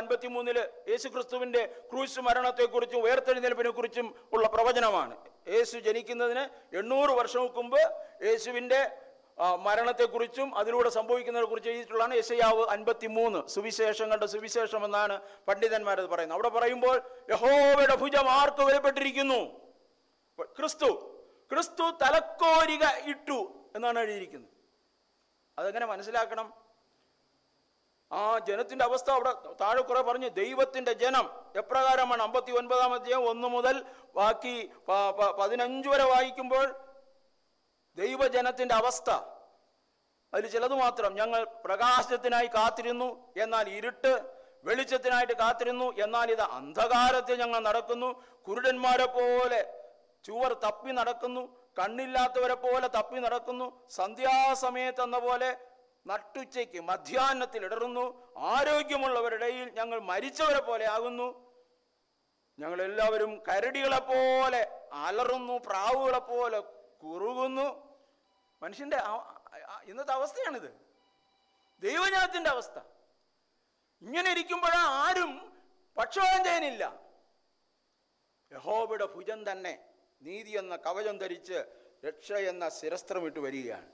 അൻപത്തി 0.00 0.28
മൂന്നില് 0.28 0.62
യേശു 0.90 1.06
ക്രിസ്തുവിൻ്റെ 1.08 1.62
ക്രൂശ് 1.90 2.20
മരണത്തെക്കുറിച്ചും 2.20 3.00
ഉയർത്തെഴുന്നേൽപ്പിനെ 3.00 3.70
കുറിച്ചും 3.70 4.06
ഉള്ള 4.32 4.46
പ്രവചനമാണ് 4.46 5.14
യേശു 5.48 5.76
ജനിക്കുന്നതിന് 5.78 6.44
എണ്ണൂറ് 6.72 7.12
വർഷങ്ങൾക്ക് 7.12 7.58
മുമ്പ് 7.58 7.82
യേശുവിൻ്റെ 8.26 8.80
മരണത്തെക്കുറിച്ചും 9.64 10.48
അതിലൂടെ 10.56 10.90
കുറിച്ച് 11.44 11.70
എഴുതിയിട്ടുള്ളതാണ് 11.70 12.14
യശയാവ് 12.14 12.64
മൂന്ന് 13.10 13.40
സുവിശേഷങ്ങളുടെ 13.48 14.26
സുവിശേഷം 14.26 14.82
എന്നാണ് 14.84 15.16
പണ്ഡിതന്മാരത് 15.48 16.08
പറയുന്നത് 16.08 16.36
അവിടെ 16.38 16.50
പറയുമ്പോൾ 16.56 16.96
യഹോവയുടെ 17.30 17.96
ഭുജം 17.96 18.28
ആർക്ക് 18.30 18.64
വിലപ്പെട്ടിരിക്കുന്നു 18.64 19.40
ക്രിസ്തു 20.56 20.90
ക്രിസ്തു 21.50 21.84
തലക്കോരിക 22.02 22.84
ഇട്ടു 23.06 23.38
എന്നാണ് 23.76 23.98
എഴുതിയിരിക്കുന്നത് 23.98 24.52
അതെങ്ങനെ 25.58 25.86
മനസ്സിലാക്കണം 25.86 26.46
ആ 28.10 28.22
ജനത്തിന്റെ 28.46 28.84
അവസ്ഥ 28.84 29.08
അവിടെ 29.10 29.32
താഴെ 29.60 29.82
കുറെ 29.82 30.00
പറഞ്ഞു 30.02 30.28
ദൈവത്തിന്റെ 30.38 30.92
ജനം 31.02 31.26
എപ്രകാരമാണ് 31.56 32.22
അമ്പത്തി 32.22 32.52
ഒൻപതാം 32.52 32.92
അധ്യായം 32.94 33.26
ഒന്ന് 33.28 33.48
മുതൽ 33.48 33.76
ബാക്കി 34.16 34.54
പതിനഞ്ച് 35.38 35.88
വരെ 35.88 36.06
വായിക്കുമ്പോൾ 36.10 36.66
ദൈവജനത്തിന്റെ 37.96 38.74
അവസ്ഥ 38.74 39.10
അതിൽ 40.32 40.46
ചിലത് 40.48 40.74
മാത്രം 40.74 41.12
ഞങ്ങൾ 41.14 41.40
പ്രകാശത്തിനായി 41.64 42.48
കാത്തിരുന്നു 42.48 43.08
എന്നാൽ 43.36 43.68
ഇരുട്ട് 43.78 44.12
വെളിച്ചത്തിനായിട്ട് 44.64 45.34
കാത്തിരുന്നു 45.34 45.86
എന്നാൽ 45.96 46.28
ഇത് 46.30 46.44
അന്ധകാരത്തിൽ 46.58 47.36
ഞങ്ങൾ 47.36 47.60
നടക്കുന്നു 47.60 48.08
കുരുടന്മാരെ 48.46 49.06
പോലെ 49.14 49.60
ചുവർ 50.24 50.52
തപ്പി 50.64 50.92
നടക്കുന്നു 50.92 51.42
കണ്ണില്ലാത്തവരെ 51.78 52.56
പോലെ 52.56 52.86
തപ്പി 52.88 53.18
നടക്കുന്നു 53.20 53.66
സന്ധ്യാസമയത്ത് 53.90 55.02
എന്ന 55.02 55.18
പോലെ 55.18 55.50
നട്ടുച്ചയ്ക്ക് 56.10 56.80
മധ്യാത്തിൽ 56.82 57.62
ഇടറുന്നു 57.64 58.04
ആരോഗ്യമുള്ളവരുടെയിൽ 58.50 59.66
ഞങ്ങൾ 59.70 59.98
മരിച്ചവരെ 60.02 60.60
പോലെ 60.60 60.86
ആകുന്നു 60.86 61.28
ഞങ്ങളെല്ലാവരും 62.58 63.32
പോലെ 64.08 64.62
അലറുന്നു 65.02 65.56
പോലെ 66.28 66.60
കുറുകുന്നു 67.02 67.68
മനുഷ്യന്റെ 68.62 68.98
ഇന്നത്തെ 69.86 70.12
അവസ്ഥയാണിത് 70.12 70.70
ദൈവജനത്തിന്റെ 71.82 72.50
അവസ്ഥ 72.50 72.78
ഇങ്ങനെ 74.02 74.28
ഇരിക്കുമ്പോഴാ 74.30 74.82
ആരും 74.98 75.32
പക്ഷപാതം 75.96 76.42
ചെയ്യാനില്ല 76.44 76.84
യഹോബിയുടെ 78.52 79.06
ഭുജം 79.06 79.40
തന്നെ 79.50 79.72
നീതി 80.22 80.52
എന്ന 80.52 80.74
കവചം 80.76 81.16
ധരിച്ച് 81.18 81.58
രക്ഷ 82.04 82.32
എന്ന 82.50 82.64
ശിരസ്ത്രമിട്ട് 82.70 83.40
വരികയാണ് 83.40 83.88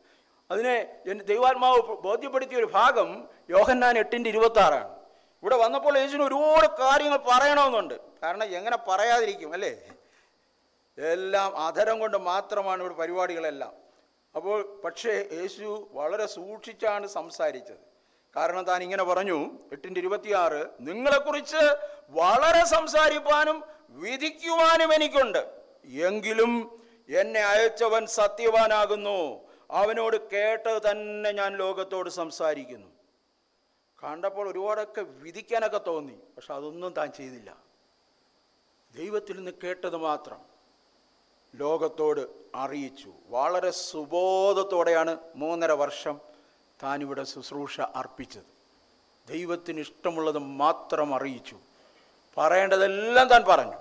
അതിനെ 0.51 0.75
ദൈവാത്മാവ് 1.29 1.81
ബോധ്യപ്പെടുത്തിയ 2.03 2.59
ഒരു 2.59 2.69
ഭാഗം 2.73 3.09
യോഹന്നാൻ 3.49 3.95
എട്ടിൻ്റെ 3.99 4.29
ഇരുപത്തി 4.31 4.61
ആറാണ് 4.61 4.91
ഇവിടെ 5.43 5.57
വന്നപ്പോൾ 5.57 5.95
യേശുവിന് 5.99 6.25
ഒരുപാട് 6.25 6.69
കാര്യങ്ങൾ 6.81 7.19
പറയണമെന്നുണ്ട് 7.27 7.97
കാരണം 8.23 8.47
എങ്ങനെ 8.55 8.77
പറയാതിരിക്കും 8.89 9.51
അല്ലേ 9.53 9.73
എല്ലാം 10.99 11.51
അധരം 11.59 11.97
കൊണ്ട് 11.99 12.19
മാത്രമാണ് 12.27 12.81
ഇവിടെ 12.81 12.97
പരിപാടികളെല്ലാം 12.97 13.75
അപ്പോൾ 14.35 14.57
പക്ഷേ 14.85 15.13
യേശു 15.33 15.67
വളരെ 15.93 16.27
സൂക്ഷിച്ചാണ് 16.29 17.07
സംസാരിച്ചത് 17.09 17.83
കാരണം 18.35 18.65
താൻ 18.65 18.81
ഇങ്ങനെ 18.83 19.05
പറഞ്ഞു 19.05 19.37
എട്ടിൻ്റെ 19.73 20.01
ഇരുപത്തിയാറ് 20.01 20.63
നിങ്ങളെക്കുറിച്ച് 20.81 21.63
വളരെ 22.13 22.63
സംസാരിപ്പാനും 22.67 23.59
വിധിക്കുവാനും 23.97 24.91
എനിക്കുണ്ട് 24.95 25.43
എങ്കിലും 26.05 26.53
എന്നെ 27.13 27.43
അയച്ചവൻ 27.45 28.05
സത്യവാനാകുന്നു 28.17 29.19
അവനോട് 29.71 30.17
കേട്ടത് 30.31 30.81
തന്നെ 30.89 31.31
ഞാൻ 31.33 31.53
ലോകത്തോട് 31.57 32.11
സംസാരിക്കുന്നു 32.11 32.91
കണ്ടപ്പോൾ 33.99 34.47
ഒരുപാടൊക്കെ 34.49 35.03
വിധിക്കാനൊക്കെ 35.23 35.81
തോന്നി 35.87 36.17
പക്ഷെ 36.35 36.53
അതൊന്നും 36.55 36.93
താൻ 36.93 37.13
ചെയ്തില്ല 37.13 37.51
ദൈവത്തിൽ 38.95 39.37
നിന്ന് 39.37 39.53
കേട്ടത് 39.63 39.97
മാത്രം 39.97 40.41
ലോകത്തോട് 41.55 42.21
അറിയിച്ചു 42.55 43.11
വളരെ 43.29 43.71
സുബോധത്തോടെയാണ് 43.71 45.13
മൂന്നര 45.37 45.73
വർഷം 45.73 46.17
താനിവിടെ 46.81 47.25
ശുശ്രൂഷ 47.25 47.81
അർപ്പിച്ചത് 47.95 48.51
ദൈവത്തിന് 49.29 49.81
ഇഷ്ടമുള്ളത് 49.81 50.39
മാത്രം 50.57 51.15
അറിയിച്ചു 51.15 51.57
പറയേണ്ടതെല്ലാം 52.37 53.29
താൻ 53.29 53.43
പറഞ്ഞു 53.45 53.79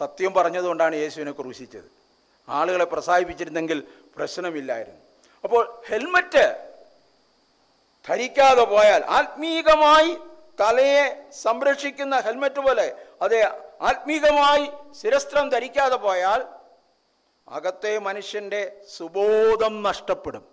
സത്യം 0.00 0.32
പറഞ്ഞതുകൊണ്ടാണ് 0.34 0.94
യേശുവിനെ 0.94 1.32
ക്രൂശിച്ചത് 1.32 1.90
ആളുകളെ 2.48 2.84
പ്രസാദിപ്പിച്ചിരുന്നെങ്കിൽ 2.84 3.78
പ്രശ്നമില്ലായിരുന്നു 4.16 5.02
അപ്പോൾ 5.44 5.62
ഹെൽമറ്റ് 5.88 6.44
ധരിക്കാതെ 8.04 8.64
പോയാൽ 8.66 9.02
ആത്മീകമായി 9.18 10.10
തലയെ 10.58 11.04
സംരക്ഷിക്കുന്ന 11.42 12.16
ഹെൽമറ്റ് 12.26 12.60
പോലെ 12.60 12.86
അത് 13.22 13.36
ആത്മീകമായി 13.82 14.64
ശിരസ്ത്രം 15.00 15.46
ധരിക്കാതെ 15.48 15.98
പോയാൽ 15.98 16.40
അകത്തെ 17.48 17.92
മനുഷ്യൻ്റെ 17.98 18.60
സുബോധം 18.94 19.74
നഷ്ടപ്പെടും 19.82 20.44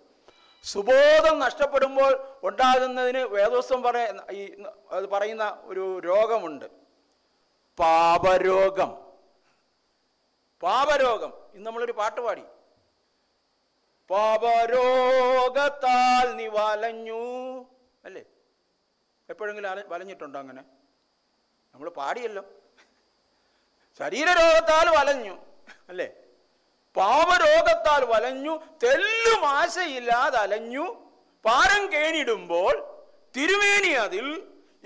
സുബോധം 0.64 1.36
നഷ്ടപ്പെടുമ്പോൾ 1.38 2.12
ഉണ്ടാകുന്നതിന് 2.42 3.22
വേദോസ്വം 3.32 3.80
പറയ 3.82 4.04
ഈ 4.32 4.42
അത് 4.92 5.06
പറയുന്ന 5.08 5.46
ഒരു 5.64 5.84
രോഗമുണ്ട് 6.00 6.66
പാപരോഗം 7.78 8.90
പാപരോഗം 10.62 11.32
ഇന്ന് 11.54 11.66
നമ്മളൊരു 11.66 11.92
പാട്ട് 11.92 12.20
പാടി 12.20 12.44
പാപരോഗത്താൽ 14.10 15.86
നീ 16.38 16.46
വലഞ്ഞു 16.56 17.22
അല്ലേ 18.04 18.22
എപ്പോഴെങ്കിലും 19.28 19.90
വലഞ്ഞിട്ടുണ്ടോ 19.92 20.38
അങ്ങനെ 20.38 20.62
നമ്മൾ 21.74 21.88
പാടിയല്ലോ 21.98 22.42
ശരീരരോഗത്താൽ 24.00 24.86
വലഞ്ഞു 24.96 25.34
അല്ലേ 25.90 26.08
പാപരോഗത്താൽ 26.96 28.02
വലഞ്ഞു 28.04 28.54
തെല്ലും 28.84 29.42
ആശയില്ലാതെ 29.58 30.38
അലഞ്ഞു 30.38 30.84
പാരം 31.44 31.84
കേണിടുമ്പോൾ 31.92 32.74
തിരുവേണി 33.34 33.92
അതിൽ 34.02 34.26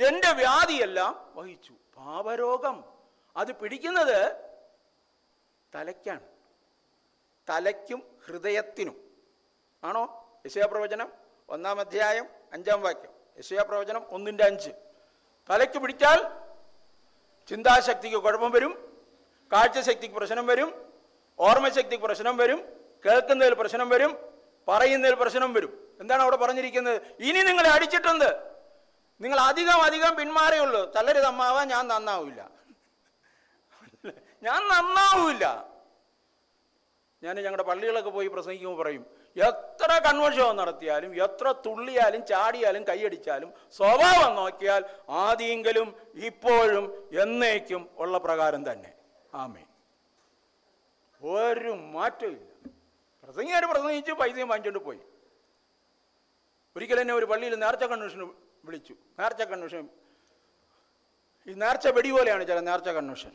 എൻ്റെ 0.00 0.31
വ്യാധിയെല്ലാം 0.35 1.13
വഹിച്ചു 1.37 1.75
പാപരോഗം 1.97 2.77
അത് 3.37 3.51
പിടിക്കുന്നത് 3.61 4.19
തലയ്ക്കാണ് 5.73 6.25
തലയ്ക്കും 7.49 8.01
ഹൃദയത്തിനും 8.27 8.97
ആണോ 9.87 10.03
യശയാപ്രവചനം 10.47 11.09
ഒന്നാം 11.49 11.79
അധ്യായം 11.81 12.27
അഞ്ചാം 12.53 12.81
വാക്യം 12.81 13.13
യശയാപ്രവചനം 13.39 14.03
ഒന്നിൻ്റെ 14.11 14.45
അഞ്ച് 14.45 14.71
തലയ്ക്ക് 15.51 15.79
പിടിച്ചാൽ 15.81 16.21
ചിന്താശക്തിക്ക് 17.49 18.21
കുഴപ്പം 18.23 18.51
വരും 18.51 18.73
കാഴ്ചശക്തിക്ക് 19.51 20.17
പ്രശ്നം 20.17 20.47
വരും 20.47 20.71
ഓർമ്മശക്തിക്ക് 21.39 22.05
പ്രശ്നം 22.05 22.37
വരും 22.37 22.61
കേൾക്കുന്നതിൽ 23.05 23.55
പ്രശ്നം 23.55 23.89
വരും 23.89 24.13
പറയുന്നതിൽ 24.69 25.17
പ്രശ്നം 25.17 25.51
വരും 25.55 25.73
എന്താണ് 26.01 26.23
അവിടെ 26.23 26.37
പറഞ്ഞിരിക്കുന്നത് 26.37 26.99
ഇനി 27.21 27.41
നിങ്ങളെ 27.43 27.71
അടിച്ചിട്ടുണ്ട് 27.71 28.29
നിങ്ങൾ 29.21 29.39
അധികം 29.43 29.81
അധികം 29.81 30.13
പിന്മാറിയുള്ളൂ 30.17 30.81
തല്ലരുത് 30.97 31.27
തമ്മാവാൻ 31.27 31.67
ഞാൻ 31.69 31.85
നന്നാവില്ല 31.89 32.41
ഞാൻ 34.43 34.61
നന്നാവില്ല 34.73 35.45
ഞാൻ 37.23 37.37
ഞങ്ങളുടെ 37.37 37.65
പള്ളികളൊക്കെ 37.65 38.11
പോയി 38.11 38.29
പ്രസംഗിക്കുമ്പോൾ 38.29 38.79
പറയും 38.83 39.05
എത്ര 39.37 39.91
കൺവെൻഷൻ 40.07 40.57
നടത്തിയാലും 40.57 41.11
എത്ര 41.19 41.47
തുള്ളിയാലും 41.67 42.21
ചാടിയാലും 42.23 42.83
കൈയടിച്ചാലും 42.83 43.51
സ്വഭാവം 43.81 44.33
നോക്കിയാൽ 44.37 44.83
ആദ്യെങ്കിലും 45.23 45.89
ഇപ്പോഴും 46.23 46.85
എന്നേക്കും 47.23 47.83
ഉള്ള 47.99 48.19
പ്രകാരം 48.19 48.63
തന്നെ 48.69 48.93
ആമേ 49.35 49.65
ഒരു 51.23 51.73
മാറ്റമില്ല 51.93 52.51
പ്രസംഗിയാർ 53.25 53.65
പ്രസംഗിച്ച് 53.65 54.13
പൈസയും 54.13 54.49
വാങ്ങിച്ചുകൊണ്ട് 54.49 54.83
പോയി 54.85 55.03
ഒരിക്കൽ 56.77 56.99
എന്നെ 57.01 57.15
ഒരു 57.15 57.27
പള്ളിയിൽ 57.27 57.55
നേർച്ച 57.57 57.85
കൺവെൻഷൻ 57.85 58.23
വിളിച്ചു 58.65 58.95
നേർച്ച 59.19 59.43
കൺവെൻഷൻ 59.43 59.85
ഈ 61.47 61.55
നേർച്ച 61.57 61.89
വെടി 61.89 62.11
പോലെയാണ് 62.11 62.45
ചില 62.47 62.61
നേർച്ച 62.61 62.91
കൺവെൻഷൻ 62.91 63.33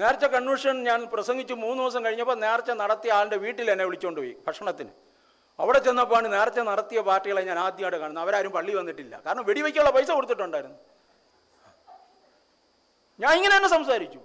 നേർച്ച 0.00 0.24
കൺവെൻഷൻ 0.32 0.76
ഞാൻ 0.82 1.00
പ്രസംഗിച്ചു 1.12 1.54
മൂന്ന് 1.56 1.80
ദിവസം 1.82 2.02
കഴിഞ്ഞപ്പോൾ 2.04 2.36
നേർച്ച 2.38 2.70
നടത്തിയ 2.80 3.12
ആളുടെ 3.12 3.36
വീട്ടിൽ 3.36 3.66
എന്നെ 3.70 3.84
വിളിച്ചുകൊണ്ട് 3.84 4.20
പോയി 4.20 4.34
ഭക്ഷണത്തിന് 4.46 4.92
അവിടെ 5.58 5.78
ചെന്നപ്പോഴാണ് 5.78 6.28
നേർച്ച 6.32 6.60
നടത്തിയ 6.68 6.98
പാർട്ടികളെ 7.00 7.42
ഞാൻ 7.42 7.58
ആദ്യമായിട്ട് 7.58 7.98
കാണുന്നത് 7.98 8.24
അവരാരും 8.24 8.52
പള്ളി 8.52 8.72
വന്നിട്ടില്ല 8.74 9.14
കാരണം 9.26 9.44
വെടിവെക്കുള്ള 9.44 9.90
പൈസ 9.90 10.10
കൊടുത്തിട്ടുണ്ടായിരുന്നു 10.10 10.78
ഞാൻ 13.18 13.32
ഇങ്ങനെ 13.36 13.54
തന്നെ 13.56 13.70
സംസാരിച്ചു 13.70 14.20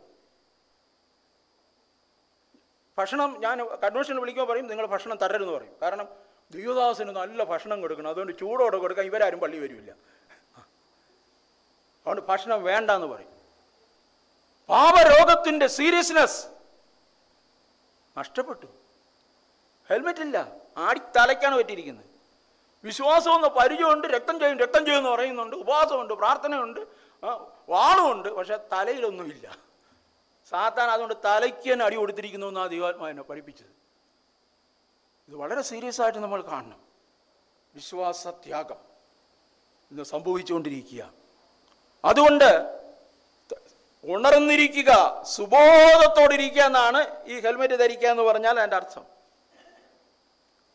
ഭക്ഷണം 2.97 3.29
ഞാൻ 3.41 3.57
കൺവെൻഷൻ 3.83 4.17
വിളിക്കുമ്പോൾ 4.19 4.49
പറയും 4.51 4.67
നിങ്ങൾ 4.71 4.85
ഭക്ഷണം 4.87 5.17
തരരുതെന്ന് 5.17 5.55
പറയും 5.55 5.75
കാരണം 5.81 6.07
ദൈവദാസന് 6.53 7.13
നല്ല 7.15 7.43
ഭക്ഷണം 7.43 7.79
കൊടുക്കണം 7.81 8.09
അതുകൊണ്ട് 8.09 8.33
ചൂടോടെ 8.39 8.77
കൊടുക്കാൻ 8.77 9.05
ഇവരാരും 9.05 9.39
പള്ളി 9.39 9.59
വരില്ല 9.59 9.91
അതുകൊണ്ട് 12.05 12.23
ഭക്ഷണം 12.29 12.59
വേണ്ടെന്ന് 12.63 13.07
പറയും 13.07 13.31
പാപരോഗത്തിന്റെ 14.69 15.67
സീരിയസ്നെസ് 15.67 16.39
നഷ്ടപ്പെട്ടു 18.15 18.67
ഹെൽമെറ്റ് 19.89 20.21
ഇല്ല 20.21 20.37
ആടി 20.77 21.01
തലയ്ക്കാണ് 21.15 21.55
പറ്റിയിരിക്കുന്നത് 21.55 22.09
വിശ്വാസമെന്ന് 22.83 23.49
പരിചയമുണ്ട് 23.49 24.05
രക്തം 24.07 24.39
ചെയ്യും 24.39 24.57
രക്തം 24.57 24.81
ചെയ്യുമെന്ന് 24.85 25.09
പറയുന്നുണ്ട് 25.09 25.55
ഉപവാസമുണ്ട് 25.55 26.13
പ്രാർത്ഥനയുണ്ട് 26.13 26.81
വാളുമുണ്ട് 27.69 28.29
പക്ഷെ 28.29 28.55
തലയിലൊന്നുമില്ല 28.71 29.47
സാത്താൻ 30.51 30.87
അതുകൊണ്ട് 30.89 31.15
തലയ്ക്ക് 31.25 31.67
തന്നെ 31.71 31.85
അടി 31.85 31.95
കൊടുത്തിരിക്കുന്നു 31.95 32.47
എന്നാണ് 32.47 32.69
ദൈവാത്മാവിനെ 32.69 33.21
പഠിപ്പിച്ചത് 33.21 33.71
ഇത് 35.29 35.35
വളരെ 35.35 35.61
സീരിയസ് 35.61 36.01
ആയിട്ട് 36.01 36.19
നമ്മൾ 36.19 36.41
കാണണം 36.41 36.79
വിശ്വാസത്യാഗം 37.75 38.79
ഇന്ന് 39.91 40.03
സംഭവിച്ചുകൊണ്ടിരിക്കുക 40.03 41.03
അതുകൊണ്ട് 42.03 42.49
ഉണർന്നിരിക്കുക 44.03 44.91
സുബോധത്തോടിരിക്കുക 45.33 46.63
എന്നാണ് 46.63 47.01
ഈ 47.25 47.35
ഹെൽമെറ്റ് 47.39 47.77
ധരിക്കുക 47.79 48.09
എന്ന് 48.09 48.23
പറഞ്ഞാൽ 48.23 48.57
എൻ്റെ 48.59 48.75
അർത്ഥം 48.75 49.05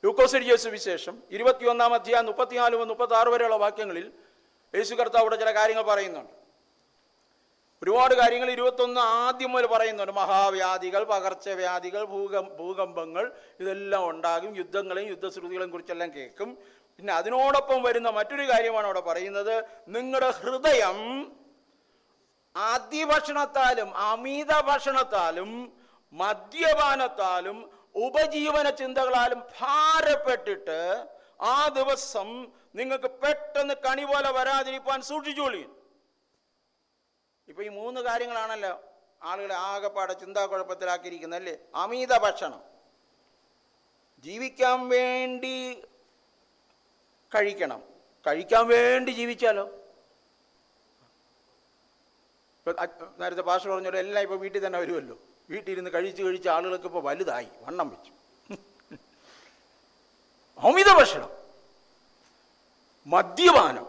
ലൂക്കോസിഡിയ 0.04 0.56
വിശേഷം 0.72 1.14
ഇരുപത്തിയൊന്നാം 1.30 1.92
അധ്യായം 1.94 2.26
മുപ്പത്തിനാല് 2.26 2.74
മുതൽ 2.74 2.88
മുപ്പത്തി 2.88 3.14
ആറ് 3.14 3.30
വരെയുള്ള 3.34 3.56
വാക്യങ്ങളിൽ 3.56 4.06
യേശു 4.74 4.94
കർത്താവിടെ 4.94 5.36
ചില 5.36 5.50
കാര്യങ്ങൾ 5.56 5.84
പറയുന്നുണ്ട് 5.84 6.34
ഒരുപാട് 7.82 8.12
കാര്യങ്ങൾ 8.14 8.48
ഇരുപത്തൊന്ന് 8.50 9.02
ആദ്യം 9.18 9.50
മുതൽ 9.52 9.66
പറയുന്നുണ്ട് 9.66 10.12
മഹാവ്യാധികൾ 10.12 11.02
പകർച്ചവ്യാധികൾ 11.04 12.02
ഭൂകം 12.06 12.46
ഭൂകമ്പങ്ങൾ 12.58 13.24
ഇതെല്ലാം 13.60 14.04
ഉണ്ടാകും 14.08 14.52
യുദ്ധങ്ങളെയും 14.56 15.08
യുദ്ധശ്രുതികളെയും 15.08 15.72
കുറിച്ചെല്ലാം 15.72 16.10
കേൾക്കും 16.16 16.50
പിന്നെ 16.98 17.12
അതിനോടൊപ്പം 17.12 17.78
വരുന്ന 17.82 18.08
മറ്റൊരു 18.10 18.44
കാര്യമാണ് 18.44 18.86
അവിടെ 18.86 19.02
പറയുന്നത് 19.02 19.54
നിങ്ങളുടെ 19.88 20.30
ഹൃദയം 20.40 20.98
അതിഭക്ഷണത്താലും 22.58 23.88
അമിത 24.04 24.52
ഭക്ഷണത്താലും 24.68 25.50
മദ്യപാനത്താലും 26.12 27.58
ഉപജീവന 28.00 28.66
ചിന്തകളാലും 28.80 29.40
ഭാരപ്പെട്ടിട്ട് 29.58 30.78
ആ 31.46 31.56
ദിവസം 31.74 32.28
നിങ്ങൾക്ക് 32.74 33.10
പെട്ടെന്ന് 33.22 33.74
കണി 33.84 34.04
പോലെ 34.04 34.30
വരാതിരിക്കാൻ 34.32 35.00
സൂക്ഷിച്ചോളി 35.02 35.62
ഇപ്പൊ 37.48 37.62
ഈ 37.62 37.70
മൂന്ന് 37.76 38.00
കാര്യങ്ങളാണല്ലോ 38.00 38.72
ആളുകളെ 39.22 39.56
ആകെപ്പാടെ 39.68 40.14
ചിന്താക്കുഴപ്പത്തിലാക്കിയിരിക്കുന്നത് 40.14 41.40
അല്ലേ 41.40 41.54
അമിത 41.74 42.14
ഭക്ഷണം 42.18 42.60
ജീവിക്കാൻ 44.24 44.78
വേണ്ടി 44.88 45.56
കഴിക്കണം 47.32 47.80
കഴിക്കാൻ 48.26 48.64
വേണ്ടി 48.68 49.10
ജീവിച്ചാലോ 49.12 49.64
ഇപ്പം 52.68 53.08
നേരത്തെ 53.20 53.42
പാഷ 53.42 53.62
പറഞ്ഞോളൂ 53.68 53.98
എല്ലാം 53.98 54.22
ഇപ്പോൾ 54.22 54.38
വീട്ടിൽ 54.38 54.60
തന്നെ 54.66 54.78
വരുമല്ലോ 54.78 55.16
വീട്ടിലിരുന്ന് 55.50 55.90
കഴിച്ച് 55.94 56.22
കഴിച്ച് 56.22 56.48
ആളുകൾക്ക് 56.48 56.84
ഇപ്പോൾ 56.84 57.02
വലുതായി 57.02 57.48
വണ്ണം 57.66 57.88
വെച്ചു 57.90 58.12
അമിത 60.62 60.90
ഭക്ഷണം 60.98 61.30
മദ്യപാനം 63.08 63.86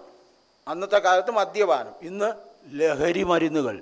അന്നത്തെ 0.67 0.99
കാലത്ത് 0.99 1.31
മദ്യപാനം 1.31 1.95
ഇന്ന് 2.01 2.29
ലഹരി 2.73 3.23
മരുന്നുകൾ 3.23 3.75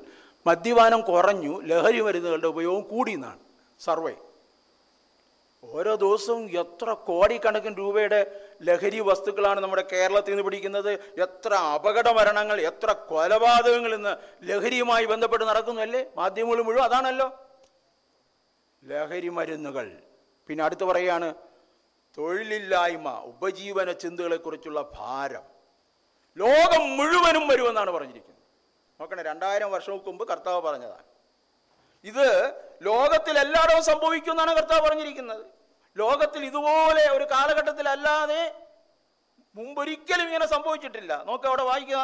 മദ്യപാനം 0.45 1.01
കുറഞ്ഞു 1.01 1.53
ലഹരി 1.63 2.01
മരുന്നുകളുടെ 2.01 2.47
ഉപയോഗം 2.47 2.83
കൂടി 2.83 3.11
എന്നാണ് 3.11 3.41
സർവേ 3.79 4.13
ഓരോ 5.63 5.93
ദിവസവും 5.95 6.43
എത്ര 6.55 6.89
കോടിക്കണക്കിന് 7.07 7.77
രൂപയുടെ 7.77 8.19
ലഹരി 8.61 8.99
വസ്തുക്കളാണ് 9.01 9.59
നമ്മുടെ 9.61 9.83
കേരളത്തിൽ 9.91 10.31
നിന്ന് 10.31 10.43
പിടിക്കുന്നത് 10.43 10.91
എത്ര 11.17 11.51
അപകട 11.71 12.09
മരണങ്ങൾ 12.09 12.57
എത്ര 12.61 12.91
കൊലപാതകങ്ങൾ 13.07 13.93
ഇന്ന് 13.93 14.13
ലഹരിയുമായി 14.43 15.05
ബന്ധപ്പെട്ട് 15.05 15.45
നടക്കുന്നു 15.45 15.81
അല്ലേ 15.81 16.01
മാധ്യമങ്ങൾ 16.17 16.61
മുഴുവൻ 16.63 16.85
അതാണല്ലോ 16.85 17.27
ലഹരി 18.83 19.31
മരുന്നുകൾ 19.31 19.87
പിന്നെ 20.49 20.63
അടുത്ത് 20.63 20.85
പറയുകയാണ് 20.85 21.29
തൊഴിലില്ലായ്മ 22.17 23.09
ഉപജീവന 23.25 23.89
ചിന്തകളെക്കുറിച്ചുള്ള 24.03 24.81
ഭാരം 24.95 25.45
ലോകം 26.37 26.83
മുഴുവനും 26.97 27.43
വരുമെന്നാണ് 27.47 27.91
പറഞ്ഞിരിക്കുന്നത് 27.91 28.35
നോക്കണേ 28.99 29.23
രണ്ടായിരം 29.23 29.69
വർഷങ്ങൾക്ക് 29.71 30.09
മുമ്പ് 30.09 30.23
കർത്താവ് 30.27 30.61
പറഞ്ഞതാണ് 30.61 31.05
ഇത് 32.05 32.27
ലോകത്തിൽ 32.81 33.35
എല്ലായിടവും 33.39 34.31
എന്നാണ് 34.31 34.53
കർത്താവ് 34.55 34.83
പറഞ്ഞിരിക്കുന്നത് 34.87 35.43
ലോകത്തിൽ 35.95 36.41
ഇതുപോലെ 36.45 37.03
ഒരു 37.09 37.25
കാലഘട്ടത്തിലല്ലാതെ 37.31 38.41
മുമ്പൊരിക്കലും 39.55 40.25
ഇങ്ങനെ 40.25 40.47
സംഭവിച്ചിട്ടില്ല 40.47 41.13
നോക്ക് 41.25 41.47
അവിടെ 41.47 41.63
വായിക്കുക 41.63 42.01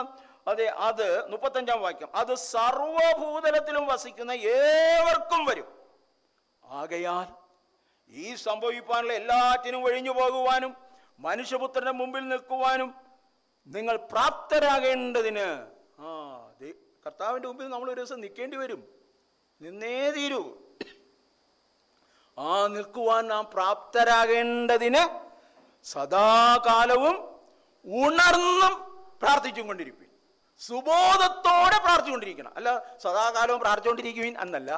അതെ 0.47 0.65
അത് 0.87 1.05
മുപ്പത്തഞ്ചാം 1.31 1.79
വാക്യം 1.81 2.09
അത് 2.15 2.33
സർവഭൂതലത്തിലും 2.45 3.83
വസിക്കുന്ന 3.87 4.31
ഏവർക്കും 4.53 5.41
വരും 5.49 5.67
ആകയാൽ 6.63 7.27
ഈ 8.11 8.27
സംഭവിക്കാനുള്ള 8.39 9.13
എല്ലാറ്റിനും 9.13 9.83
ഒഴിഞ്ഞു 9.83 10.13
പോകുവാനും 10.13 10.71
മനുഷ്യപുത്രന്റെ 11.19 11.93
മുമ്പിൽ 11.93 12.23
നിൽക്കുവാനും 12.27 12.89
നിങ്ങൾ 13.67 13.95
പ്രാപ്തരാകേണ്ടതിന് 14.11 15.47
ആ 16.01 16.09
കർത്താവിന്റെ 17.05 17.47
മുമ്പിൽ 17.47 17.67
നമ്മൾ 17.67 17.87
ഒരു 17.89 17.99
ദിവസം 18.01 18.19
നിൽക്കേണ്ടി 18.19 18.57
വരും 18.57 18.81
നിന്നേ 19.61 19.97
തീരൂ 20.11 20.41
ആ 22.37 22.53
നിൽക്കുവാൻ 22.67 23.23
നാം 23.27 23.43
പ്രാപ്തരാകേണ്ടതിന് 23.53 25.03
സദാകാലവും 25.85 27.15
ഉണർന്നും 27.85 28.73
പ്രാർത്ഥിച്ചും 29.21 29.65
കൊണ്ടിരിക്കും 29.67 29.99
സുബോധത്തോടെ 30.61 31.77
പ്രാർത്ഥിച്ചുകൊണ്ടിരിക്കണം 31.85 32.53
അല്ല 32.57 32.69
സദാകാലവും 32.99 33.59
പ്രാർത്ഥിച്ചുകൊണ്ടിരിക്കുവിൻ 33.61 34.35
എന്നല്ല 34.41 34.71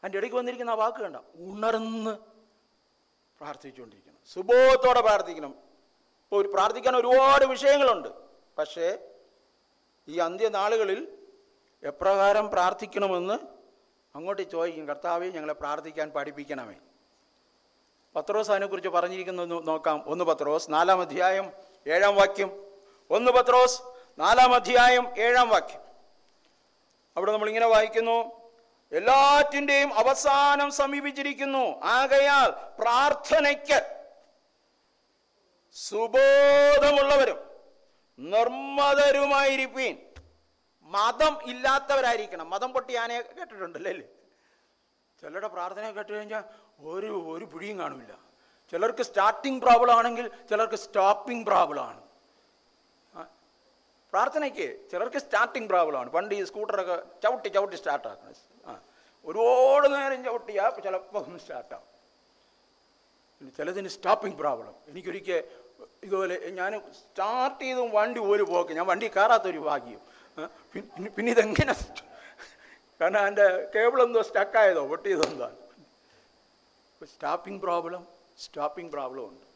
അതിൻ്റെ 0.02 0.18
ഇടയ്ക്ക് 0.18 0.36
വന്നിരിക്കുന്ന 0.36 0.72
ആ 0.72 0.78
വാക്ക് 0.78 1.00
കണ്ട 1.00 1.18
ഉണർന്ന് 1.46 2.14
പ്രാർത്ഥിച്ചുകൊണ്ടിരിക്കണം 3.40 4.20
സുബോധത്തോടെ 4.36 5.00
പ്രാർത്ഥിക്കണം 5.00 5.52
ഇപ്പോൾ 6.22 6.46
പ്രാർത്ഥിക്കാൻ 6.54 6.94
ഒരുപാട് 6.96 7.44
വിഷയങ്ങളുണ്ട് 7.46 8.10
പക്ഷേ 8.58 8.86
ഈ 10.08 10.16
അന്ത്യനാളുകളിൽ 10.18 11.00
എപ്രകാരം 11.86 12.46
പ്രാർത്ഥിക്കണമെന്ന് 12.50 13.36
അങ്ങോട്ട് 14.14 14.44
ചോദിക്കും 14.50 14.84
കർത്താവെ 14.86 15.26
ഞങ്ങളെ 15.28 15.54
പ്രാർത്ഥിക്കാൻ 15.54 16.08
പഠിപ്പിക്കണമേ 16.10 16.76
പത്രോസ് 18.14 18.50
അതിനെക്കുറിച്ച് 18.50 18.88
പറഞ്ഞിരിക്കുന്നത് 18.88 19.66
നോക്കാം 19.66 19.98
ഒന്ന് 20.06 20.24
പത്രോസ് 20.24 20.70
നാലാം 20.70 21.00
അധ്യായം 21.00 21.46
ഏഴാം 21.86 22.14
വാക്യം 22.14 22.50
ഒന്ന് 23.10 23.32
പത്രോസ് 23.32 23.76
നാലാം 24.18 24.52
അധ്യായം 24.54 25.04
ഏഴാം 25.18 25.48
വാക്യം 25.48 25.82
അവിടെ 27.16 27.32
നമ്മളിങ്ങനെ 27.32 27.66
വായിക്കുന്നു 27.66 28.16
എല്ലാറ്റിൻ്റെയും 28.92 29.90
അവസാനം 29.92 30.68
സമീപിച്ചിരിക്കുന്നു 30.72 31.64
ആകയാൽ 31.92 32.48
പ്രാർത്ഥനയ്ക്ക് 32.78 33.78
സുബോധമുള്ളവരും 35.76 37.38
നിർമ്മതരുമായിരിക്കും 38.18 39.94
മതം 40.90 41.34
ഇല്ലാത്തവരായിരിക്കണം 41.46 42.46
മതം 42.50 42.70
പൊട്ടി 42.72 42.94
ആനയെ 42.94 43.20
കേട്ടിട്ടുണ്ടല്ലേ 43.30 43.94
ചിലരുടെ 45.22 45.48
പ്രാർത്ഥന 45.48 45.84
കേട്ട് 45.90 46.12
കഴിഞ്ഞാൽ 46.12 46.42
ഒരു 46.88 47.12
ഒരു 47.28 47.44
പിടിയും 47.44 47.76
കാണില്ല 47.78 48.14
ചിലർക്ക് 48.72 49.04
സ്റ്റാർട്ടിങ് 49.08 49.60
പ്രോബ്ലം 49.60 49.94
ആണെങ്കിൽ 49.96 50.26
ചിലർക്ക് 50.50 50.78
സ്റ്റോപ്പിംഗ് 50.78 51.46
പ്രോബ്ലം 51.46 51.84
ആണ് 51.84 52.02
പ്രാർത്ഥനയ്ക്ക് 54.12 54.68
ചിലർക്ക് 54.90 55.20
സ്റ്റാർട്ടിങ് 55.20 55.68
ആണ് 55.96 56.10
പണ്ട് 56.10 56.32
ഈ 56.34 56.42
സ്കൂട്ടറൊക്കെ 56.44 56.96
ചവിട്ടി 57.22 57.48
ചവിട്ടി 57.48 57.78
ആക്കണം 58.04 58.34
ആ 58.66 58.74
ഒരുപാട് 59.26 59.86
നേരം 59.94 60.20
ചവിട്ടിയാൽ 60.24 60.72
ചിലപ്പം 60.80 61.38
സ്റ്റാർട്ടാവും 61.38 61.92
ചിലതിന് 63.56 63.90
സ്റ്റോപ്പിംഗ് 63.90 64.38
പ്രോബ്ലം 64.38 64.74
എനിക്കൊരിക്കൽ 64.90 65.40
ഇതുപോലെ 66.04 66.36
ഞാൻ 66.58 66.72
സ്റ്റാർട്ട് 67.00 67.60
ചെയ്തും 67.62 67.88
വണ്ടി 67.90 68.20
ഒരു 68.26 68.44
പോക്ക് 68.44 68.76
ഞാൻ 68.78 68.86
വണ്ടി 68.86 69.08
കയറാത്തൊരു 69.08 69.60
ഭാഗ്യം 69.62 70.00
പിന്നെ 70.74 71.30
ഇതെങ്ങനെ 71.32 71.74
കാരണം 73.00 73.20
അതിൻ്റെ 73.20 73.46
കേബിളെന്തോ 73.74 74.20
സ്റ്റക്കായതോ 74.22 74.82
പൊട്ടിയതെന്താ 74.88 75.48
സ്റ്റാപ്പിംഗ് 77.06 77.60
പ്രോബ്ലം 77.62 78.02
സ്റ്റാപ്പിംഗ് 78.38 78.92
പ്രോബ്ലം 78.92 79.24
ഉണ്ട് 79.24 79.46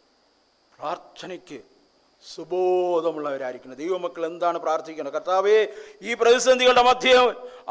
പ്രാർത്ഥനയ്ക്ക് 0.72 1.58
സുബോധമുള്ളവരായിരിക്കണം 2.22 3.76
ദൈവമക്കൾ 3.76 4.22
എന്താണ് 4.26 4.58
പ്രാർത്ഥിക്കുന്നത് 4.58 5.14
കർത്താവേ 5.14 5.58
ഈ 6.02 6.14
പ്രതിസന്ധികളുടെ 6.14 6.82
മധ്യം 6.82 7.28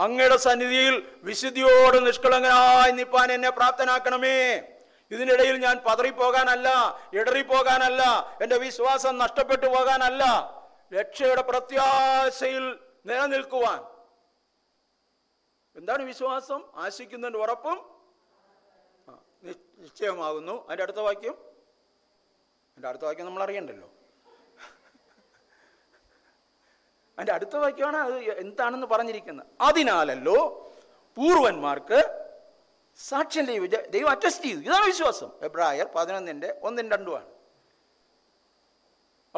അങ്ങയുടെ 0.00 0.37
സന്നിധിയിൽ 0.37 0.95
വിശുദ്ധിയോട് 1.23 1.97
നിഷ്കളങ്കനായി 2.07 2.91
നിപ്പാൻ 2.91 3.29
എന്നെ 3.31 3.51
പ്രാപ്തനാക്കണമേ 3.51 4.37
ഇതിനിടയിൽ 5.11 5.55
ഞാൻ 5.57 5.75
പതറിപ്പോകാനല്ല 5.85 6.69
ഇടറിപ്പോകാനല്ല 7.13 8.01
എൻ്റെ 8.41 8.57
വിശ്വാസം 8.57 9.13
നഷ്ടപ്പെട്ടു 9.17 9.67
പോകാനല്ല 9.67 10.23
രക്ഷയുടെ 10.93 11.43
പ്രത്യാശയിൽ 11.43 12.65
നിലനിൽക്കുവാൻ 13.05 13.79
എന്താണ് 15.75 16.03
വിശ്വാസം 16.03 16.61
ആശിക്കുന്നതിൻ്റെ 16.77 17.39
ഉറപ്പും 17.39 17.77
നിശ്ചയമാകുന്നു 19.79 20.55
അതിൻ്റെ 20.67 20.83
അടുത്ത 20.83 21.01
വാക്യം 21.01 21.35
അതിൻ്റെ 22.69 22.89
അടുത്ത 22.89 23.03
വാക്യം 23.03 23.25
നമ്മൾ 23.25 23.43
അറിയണ്ടല്ലോ 23.43 23.87
അതിൻ്റെ 27.17 27.33
അടുത്ത 27.33 27.55
വാക്യമാണ് 27.57 27.99
അത് 27.99 28.17
എന്താണെന്ന് 28.43 28.87
പറഞ്ഞിരിക്കുന്നത് 28.87 29.47
അതിനാലല്ലോ 29.59 30.37
പൂർവന്മാർക്ക് 31.17 31.99
സാക്ഷ്യം 32.99 33.45
ദൈവം 33.45 33.67
ദൈവം 33.89 34.09
അറ്റസ്റ്റ് 34.11 34.45
ചെയ്തു 34.45 34.61
ഇതാണ് 34.61 34.85
വിശ്വാസം 34.85 35.29
എബ്രായർ 35.41 35.87
പതിനൊന്നിൻ്റെ 35.95 36.49
ഒന്നും 36.61 36.87
രണ്ടുമാണ് 36.91 37.29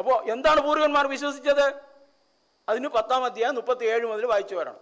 അപ്പോൾ 0.00 0.16
എന്താണ് 0.30 0.60
പൂർവന്മാർ 0.60 1.06
വിശ്വസിച്ചത് 1.06 1.66
അതിന് 2.68 2.88
പത്താം 2.88 3.24
അധ്യായം 3.24 3.54
മുപ്പത്തി 3.54 3.84
ഏഴ് 3.84 4.04
മുതൽ 4.06 4.26
വായിച്ചു 4.26 4.56
വരണം 4.56 4.78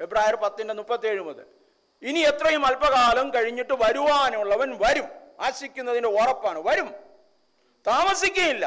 ഫെബ്രുവരി 0.00 0.36
പത്തിൻ്റെ 0.36 1.08
ഏഴ് 1.08 1.20
മുതൽ 1.20 1.46
ഇനി 2.02 2.20
എത്രയും 2.20 2.62
അല്പകാലം 2.66 3.26
കഴിഞ്ഞിട്ട് 3.30 3.74
വരുവാനുള്ളവൻ 3.74 4.70
വരും 4.78 5.08
ആശിക്കുന്നതിൻ്റെ 5.40 6.08
ഉറപ്പാണ് 6.08 6.60
വരും 6.62 6.88
താമസിക്കുകയില്ല 7.86 8.66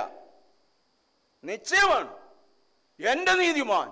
നിശ്ചയമാണ് 1.43 2.11
എൻ്റെ 2.99 3.33
നീതിമാൻ 3.33 3.87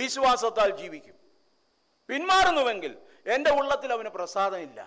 വിശ്വാസത്താൽ 0.00 0.70
ജീവിക്കും 0.76 1.16
പിന്മാറുന്നുവെങ്കിൽ 2.08 2.92
എൻ്റെ 3.26 3.50
ഉള്ളത്തിൽ 3.50 3.92
അവന് 3.92 4.08
പ്രസാദമില്ല 4.08 4.80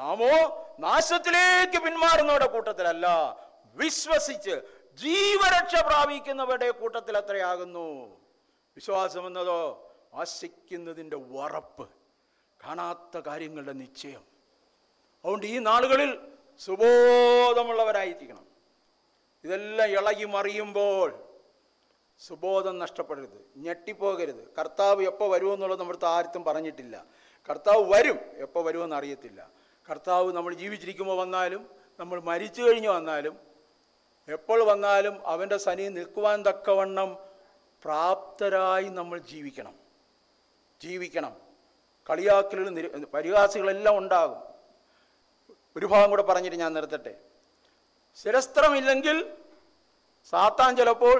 നാമോ 0.00 0.32
നാശത്തിലേക്ക് 0.78 1.78
പിന്മാറുന്നവരുടെ 1.82 2.46
കൂട്ടത്തിലല്ല 2.46 3.06
വിശ്വസിച്ച് 3.76 4.54
ജീവരക്ഷ 4.98 5.74
പ്രാപിക്കുന്നവരുടെ 5.86 6.68
കൂട്ടത്തിൽ 6.72 7.14
അത്രയാകുന്നു 7.16 7.88
എന്നതോ 9.26 9.60
ആശിക്കുന്നതിൻ്റെ 10.14 11.18
ഉറപ്പ് 11.34 11.86
കാണാത്ത 12.60 13.18
കാര്യങ്ങളുടെ 13.26 13.74
നിശ്ചയം 13.74 14.22
അതുകൊണ്ട് 15.24 15.46
ഈ 15.46 15.56
നാളുകളിൽ 15.60 16.10
സുബോധമുള്ളവരായിരിക്കണം 16.60 18.44
ഇതെല്ലാം 19.44 19.88
ഇളകി 19.90 20.26
മറിയുമ്പോൾ 20.26 21.08
സുബോധം 22.20 22.74
നഷ്ടപ്പെടരുത് 22.78 23.40
ഞെട്ടിപ്പോകരുത് 23.56 24.42
കർത്താവ് 24.58 25.02
എപ്പോൾ 25.02 25.28
വരുമെന്നുള്ളത് 25.30 25.80
നമ്മുടെ 25.80 26.06
ആർക്കും 26.06 26.42
പറഞ്ഞിട്ടില്ല 26.44 26.96
കർത്താവ് 27.48 27.82
വരും 27.94 28.18
എപ്പോൾ 28.36 28.62
വരുമെന്ന് 28.64 28.96
അറിയത്തില്ല 28.96 29.40
കർത്താവ് 29.88 30.28
നമ്മൾ 30.32 30.52
ജീവിച്ചിരിക്കുമ്പോൾ 30.54 31.16
വന്നാലും 31.16 31.62
നമ്മൾ 32.00 32.18
മരിച്ചു 32.20 32.60
കഴിഞ്ഞ് 32.62 32.90
വന്നാലും 32.90 33.34
എപ്പോൾ 34.28 34.60
വന്നാലും 34.64 35.14
അവൻ്റെ 35.26 35.58
സനി 35.58 35.86
നിൽക്കുവാൻ 35.88 36.38
തക്കവണ്ണം 36.48 37.10
പ്രാപ്തരായി 37.82 38.88
നമ്മൾ 38.88 39.18
ജീവിക്കണം 39.28 39.74
ജീവിക്കണം 40.80 41.32
കളിയാക്കലുകൾ 42.06 42.70
നിര 42.70 42.86
പരിഹാസികളെല്ലാം 43.14 43.94
ഉണ്ടാകും 43.98 44.40
ഒരു 45.76 45.86
ഭാഗം 45.86 46.10
കൂടെ 46.10 46.22
പറഞ്ഞിട്ട് 46.22 46.56
ഞാൻ 46.56 46.72
നിർത്തട്ടെ 46.74 47.12
ശിരസ്ത്രമില്ലെങ്കിൽ 48.18 49.16
സാത്താൻ 50.32 50.72
ചിലപ്പോൾ 50.76 51.16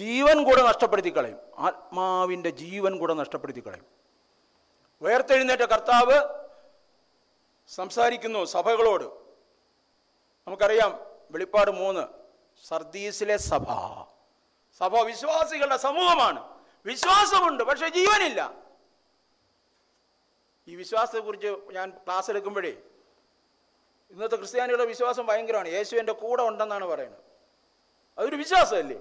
ജീവൻ 0.00 0.36
കൂടെ 0.44 0.62
നഷ്ടപ്പെടുത്തി 0.62 1.10
കളയും 1.10 1.40
ആത്മാവിൻ്റെ 1.58 2.50
ജീവൻ 2.62 2.92
കൂടെ 2.98 3.14
നഷ്ടപ്പെടുത്തി 3.14 3.60
കളയും 3.60 3.86
ഉയർത്തെഴുന്നേറ്റ 5.02 5.64
കർത്താവ് 5.64 6.16
സംസാരിക്കുന്നു 7.70 8.40
സഭകളോട് 8.46 9.06
നമുക്കറിയാം 10.46 10.92
വെളിപ്പാട് 11.30 11.70
മൂന്ന് 11.70 12.04
സർദീസിലെ 12.64 13.36
സഭ 13.50 13.66
സഭ 14.80 15.02
വിശ്വാസികളുടെ 15.06 15.78
സമൂഹമാണ് 15.78 16.40
വിശ്വാസമുണ്ട് 16.86 17.62
പക്ഷെ 17.64 17.88
ജീവനില്ല 17.88 18.40
ഈ 20.68 20.74
വിശ്വാസത്തെ 20.76 21.20
കുറിച്ച് 21.20 21.50
ഞാൻ 21.72 21.88
ക്ലാസ് 22.06 22.28
എടുക്കുമ്പോഴേ 22.30 22.74
ഇന്നത്തെ 24.10 24.36
ക്രിസ്ത്യാനികളുടെ 24.36 24.86
വിശ്വാസം 24.86 25.24
ഭയങ്കരമാണ് 25.26 25.68
യേശു 25.68 25.94
എൻ്റെ 25.96 26.14
കൂടെ 26.14 26.42
ഉണ്ടെന്നാണ് 26.42 26.86
പറയുന്നത് 26.86 27.22
അതൊരു 28.18 28.36
വിശ്വാസമല്ലേ 28.36 28.98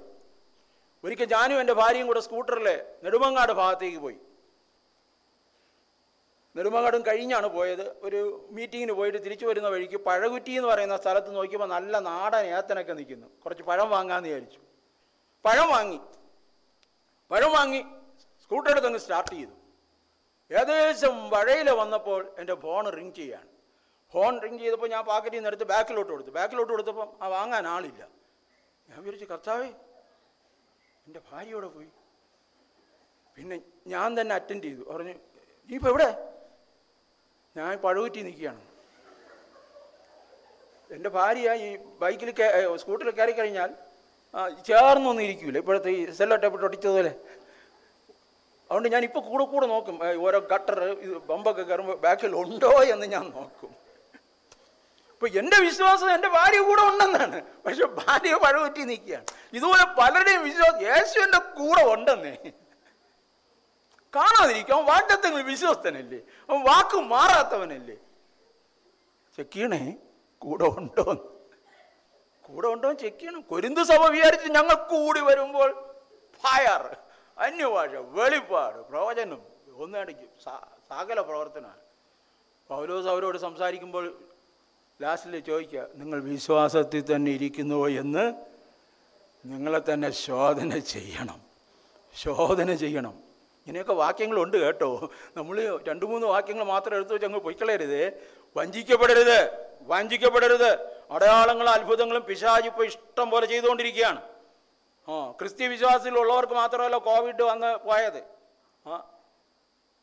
ഒരിക്കൽ 1.03 1.27
ഞാനും 1.27 1.59
എൻ്റെ 1.59 1.73
ഭാര്യയും 1.73 2.07
കൂടെ 2.07 2.21
സ്കൂട്ടറിൽ 2.21 2.67
നെടുമങ്ങാട് 3.03 3.53
ഭാഗത്തേക്ക് 3.53 3.99
പോയി 3.99 4.19
നെടുമങ്ങാടും 6.55 7.01
കഴിഞ്ഞാണ് 7.01 7.47
പോയത് 7.49 7.85
ഒരു 8.03 8.19
മീറ്റിങ്ങിന് 8.51 8.93
പോയിട്ട് 8.93 9.19
തിരിച്ചു 9.23 9.45
വരുന്ന 9.45 9.69
വഴിക്ക് 9.69 9.99
പഴകുറ്റി 10.07 10.51
എന്ന് 10.51 10.69
പറയുന്ന 10.69 10.97
സ്ഥലത്ത് 10.97 11.31
നോക്കിയപ്പോൾ 11.35 11.69
നല്ല 11.69 11.99
നാടൻ 12.01 12.45
ഏത്തനൊക്കെ 12.51 12.93
നിൽക്കുന്നു 12.93 13.27
കുറച്ച് 13.43 13.63
പഴം 13.63 13.89
വാങ്ങാമെന്ന് 13.89 14.29
വിചാരിച്ചു 14.29 14.59
പഴം 15.45 15.67
വാങ്ങി 15.69 15.99
പഴം 17.31 17.51
വാങ്ങി 17.51 17.81
സ്കൂട്ടർ 18.43 18.77
അങ്ങ് 18.81 18.99
സ്റ്റാർട്ട് 18.99 19.31
ചെയ്തു 19.31 19.55
ഏകദേശം 20.51 21.15
വഴയിൽ 21.29 21.69
വന്നപ്പോൾ 21.73 22.21
എൻ്റെ 22.39 22.55
ഫോൺ 22.63 22.85
റിങ് 22.95 23.15
ചെയ്യാണ് 23.15 23.49
ഫോൺ 24.13 24.33
റിങ് 24.41 24.59
ചെയ്തപ്പോൾ 24.59 24.89
ഞാൻ 24.89 25.03
പാക്കറ്റിൽ 25.05 25.37
നിന്ന് 25.37 25.49
എടുത്ത് 25.49 25.67
ബാക്കിലോട്ട് 25.71 26.11
കൊടുത്തു 26.11 26.31
ബാക്കിലോട്ട് 26.31 26.71
കൊടുത്തപ്പോൾ 26.71 27.07
ആ 27.21 27.29
വാങ്ങാൻ 27.29 27.67
ആളില്ല 27.67 28.03
ഞാൻ 28.89 28.97
വിചാരിച്ചു 28.99 29.27
കർത്താവ് 29.31 29.65
എൻ്റെ 31.05 31.21
ഭാര്യയോടെ 31.29 31.69
പോയി 31.69 31.89
പിന്നെ 33.37 33.55
ഞാൻ 33.87 34.09
തന്നെ 34.19 34.33
അറ്റൻഡ് 34.35 34.63
ചെയ്തു 34.63 34.83
പറഞ്ഞു 34.91 35.15
നീ 35.69 35.75
ഇപ്പോൾ 35.75 35.89
എവിടെ 35.89 36.09
ഞാൻ 37.55 37.73
പഴുകുറ്റി 37.83 38.21
നിൽക്കുകയാണ് 38.21 38.61
എൻ്റെ 40.89 41.09
ഭാര്യ 41.09 41.53
ഈ 41.61 41.69
ബൈക്കിൽ 42.01 42.29
സ്കൂട്ടറിൽ 42.81 43.11
കയറി 43.11 43.33
കഴിഞ്ഞാൽ 43.33 43.71
ചേർന്നൊന്നും 44.67 45.23
ഇരിക്കൂല 45.25 45.57
ഇപ്പോഴത്തെ 45.57 45.91
ഈ 45.95 46.01
സെല്ലോ 46.17 46.35
ടേപ്പ് 46.43 46.65
ഒട്ടിച്ചതുപോലെ 46.67 47.13
അതുകൊണ്ട് 48.69 48.89
ഞാൻ 48.89 49.03
ഇപ്പോൾ 49.03 49.21
കൂടെ 49.21 49.43
കൂടെ 49.45 49.65
നോക്കും 49.67 49.95
ഓരോ 50.25 50.39
ഗട്ടർ 50.51 50.77
ഇത് 51.03 51.15
ബമ്പൊക്കെ 51.29 51.63
കയറുമ്പോൾ 51.63 51.97
ബാക്കിൽ 52.05 52.31
ഉണ്ടോ 52.35 52.71
എന്ന് 52.93 53.07
ഞാൻ 53.07 53.25
നോക്കും 53.35 53.71
ഇപ്പോൾ 55.11 55.29
എൻ്റെ 55.39 55.57
വിശ്വാസം 55.65 56.07
എൻ്റെ 56.13 56.29
ഭാര്യ 56.29 56.61
കൂടെ 56.61 56.83
ഉണ്ടെന്നാണ് 56.83 57.39
പക്ഷെ 57.65 57.85
ഭാര്യ 57.99 58.33
പഴുകുറ്റി 58.43 58.83
നിൽക്കുകയാണ് 58.89 59.27
ഇതുപോലെ 59.53 59.85
പലരുടെയും 59.99 60.41
വിശ്വാസം 60.43 60.81
യേശു 60.87 61.17
എൻ്റെ 61.19 61.39
കൂടെ 61.59 61.83
ഉണ്ടെന്നേ 61.91 62.35
കാണാതിരിക്കും 64.13 64.75
അവൻ 64.75 64.85
വാണ്ടത്തെങ്കിൽ 64.85 65.43
വിശ്വസ്തനല്ലേ 65.43 66.19
അവൻ 66.49 66.59
വാക്ക് 66.63 66.99
മാറാത്തവനല്ലേ 67.13 67.97
ചെക്ക് 69.37 69.67
കൂടെ 70.41 70.67
ഉണ്ടോ 70.77 71.05
കൂടെ 72.43 72.67
ഉണ്ടോ 72.67 72.89
ചെക്കീണ് 73.01 73.37
കൊരിന്ത് 73.43 73.81
സഭ 73.83 74.01
വിചാരിച്ച് 74.09 74.49
ഞങ്ങൾ 74.49 74.75
കൂടി 74.89 75.21
വരുമ്പോൾ 75.21 75.69
ഫയർ 76.43 76.83
അന്യഭാഷ 77.37 77.93
വെളിപ്പാട് 78.13 78.79
പ്രവചനം 78.89 79.41
ഒന്നിടയ്ക്ക് 79.75 80.27
സകല 80.91 81.19
പ്രവർത്തനമാണ് 81.21 81.81
പൗലോസ് 82.69 83.07
അവരോട് 83.07 83.37
സംസാരിക്കുമ്പോൾ 83.37 84.05
ലാസ്റ്റിൽ 84.99 85.35
ചോദിക്കുക 85.41 85.85
നിങ്ങൾ 85.95 86.19
വിശ്വാസത്തിൽ 86.25 87.01
തന്നെ 87.03 87.31
ഇരിക്കുന്നുവോ 87.31 87.87
എന്ന് 87.95 88.25
നിങ്ങളെ 89.43 89.81
തന്നെ 89.89 90.09
ശോധന 90.21 90.77
ചെയ്യണം 90.93 91.39
ശോധന 92.15 92.71
ചെയ്യണം 92.75 93.15
ഇങ്ങനെയൊക്കെ 93.67 93.93
വാക്യങ്ങളുണ്ട് 93.95 94.55
കേട്ടോ 94.63 94.89
നമ്മൾ 95.37 95.57
രണ്ട് 95.87 96.05
മൂന്ന് 96.05 96.25
വാക്യങ്ങൾ 96.27 96.65
മാത്രം 96.65 96.93
എടുത്തു 96.95 97.13
വെച്ച് 97.13 97.27
അങ്ങ് 97.27 97.39
പൊയ്ക്കളയരുത് 97.39 98.01
വഞ്ചിക്കപ്പെടരുത് 98.55 99.37
വഞ്ചിക്കപ്പെടരുത് 99.89 100.71
അടയാളങ്ങളും 101.11 101.71
അത്ഭുതങ്ങളും 101.71 102.23
പിശാജ് 102.23 102.67
ഇപ്പോൾ 102.67 102.85
ഇഷ്ടം 102.85 103.27
പോലെ 103.29 103.45
ചെയ്തുകൊണ്ടിരിക്കുകയാണ് 103.45 104.21
ആ 105.07 105.15
ക്രിസ്ത്യ 105.39 105.67
വിശ്വാസത്തിലുള്ളവർക്ക് 105.67 106.55
മാത്രമല്ല 106.55 106.97
കോവിഡ് 107.07 107.43
വന്ന് 107.43 107.71
പോയത് 107.85 108.21
ആ 108.85 108.97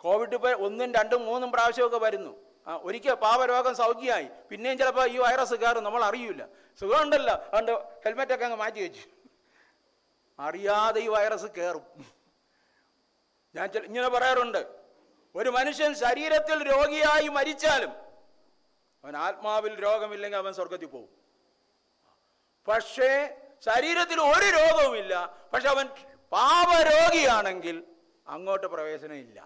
കോവിഡ് 0.05 0.35
ഇപ്പോൾ 0.35 0.55
ഒന്നും 0.67 0.89
രണ്ടും 0.93 1.23
മൂന്നും 1.27 1.51
പ്രാവശ്യമൊക്കെ 1.51 1.99
വരുന്നു 1.99 2.33
ആ 2.67 2.75
ഒരിക്കൽ 2.85 3.15
പാവരോഗം 3.23 3.75
സൗഖ്യമായി 3.75 4.29
പിന്നെയും 4.51 4.79
ചിലപ്പോൾ 4.79 5.07
ഈ 5.07 5.19
വൈറസ് 5.19 5.57
കയറും 5.63 5.85
നമ്മൾ 5.85 6.03
അറിയില്ല 6.05 6.43
സുഖമുണ്ടല്ലോ 6.81 7.35
അതുകൊണ്ട് 7.45 7.73
ഹെൽമെറ്റൊക്കെ 8.05 8.45
അങ്ങ് 8.45 8.59
മാറ്റി 8.59 8.81
വെച്ചു 8.81 9.05
അറിയാതെ 10.39 11.01
ഈ 11.01 11.09
വൈറസ് 11.09 11.49
കയറും 11.57 11.85
ഞാൻ 13.55 13.85
ഇങ്ങനെ 13.85 14.09
പറയാറുണ്ട് 14.09 14.61
ഒരു 15.35 15.51
മനുഷ്യൻ 15.51 15.93
ശരീരത്തിൽ 15.95 16.59
രോഗിയായി 16.71 17.29
മരിച്ചാലും 17.29 17.93
അവൻ 19.05 19.15
ആത്മാവിൽ 19.17 19.75
രോഗമില്ലെങ്കിൽ 19.81 20.39
അവൻ 20.39 20.53
സ്വർഗത്തിൽ 20.55 20.89
പോകും 20.89 21.11
പക്ഷേ 22.69 23.11
ശരീരത്തിൽ 23.63 24.19
ഒരു 24.27 24.49
രോഗവുമില്ല 24.57 25.15
പക്ഷെ 25.53 25.69
അവൻ 25.69 25.87
പാപരോഗിയാണെങ്കിൽ 26.33 27.77
അങ്ങോട്ട് 28.27 28.67
പ്രവേശനമില്ല 28.67 29.39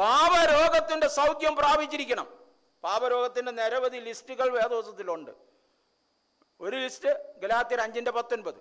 പാപരോഗത്തിൻ്റെ 0.00 1.08
സൗഖ്യം 1.16 1.54
പ്രാപിച്ചിരിക്കണം 1.56 2.28
പാപരോഗത്തിൻ്റെ 2.84 3.52
നിരവധി 3.52 3.98
ലിസ്റ്റുകൾ 3.98 4.48
വേദോസത്തിലുണ്ട് 4.50 5.32
ഒരു 6.60 6.76
ലിസ്റ്റ് 6.76 7.12
ഗലാത്തിൽ 7.42 7.78
അഞ്ചിൻ്റെ 7.80 8.10
പത്തൊൻപത് 8.10 8.60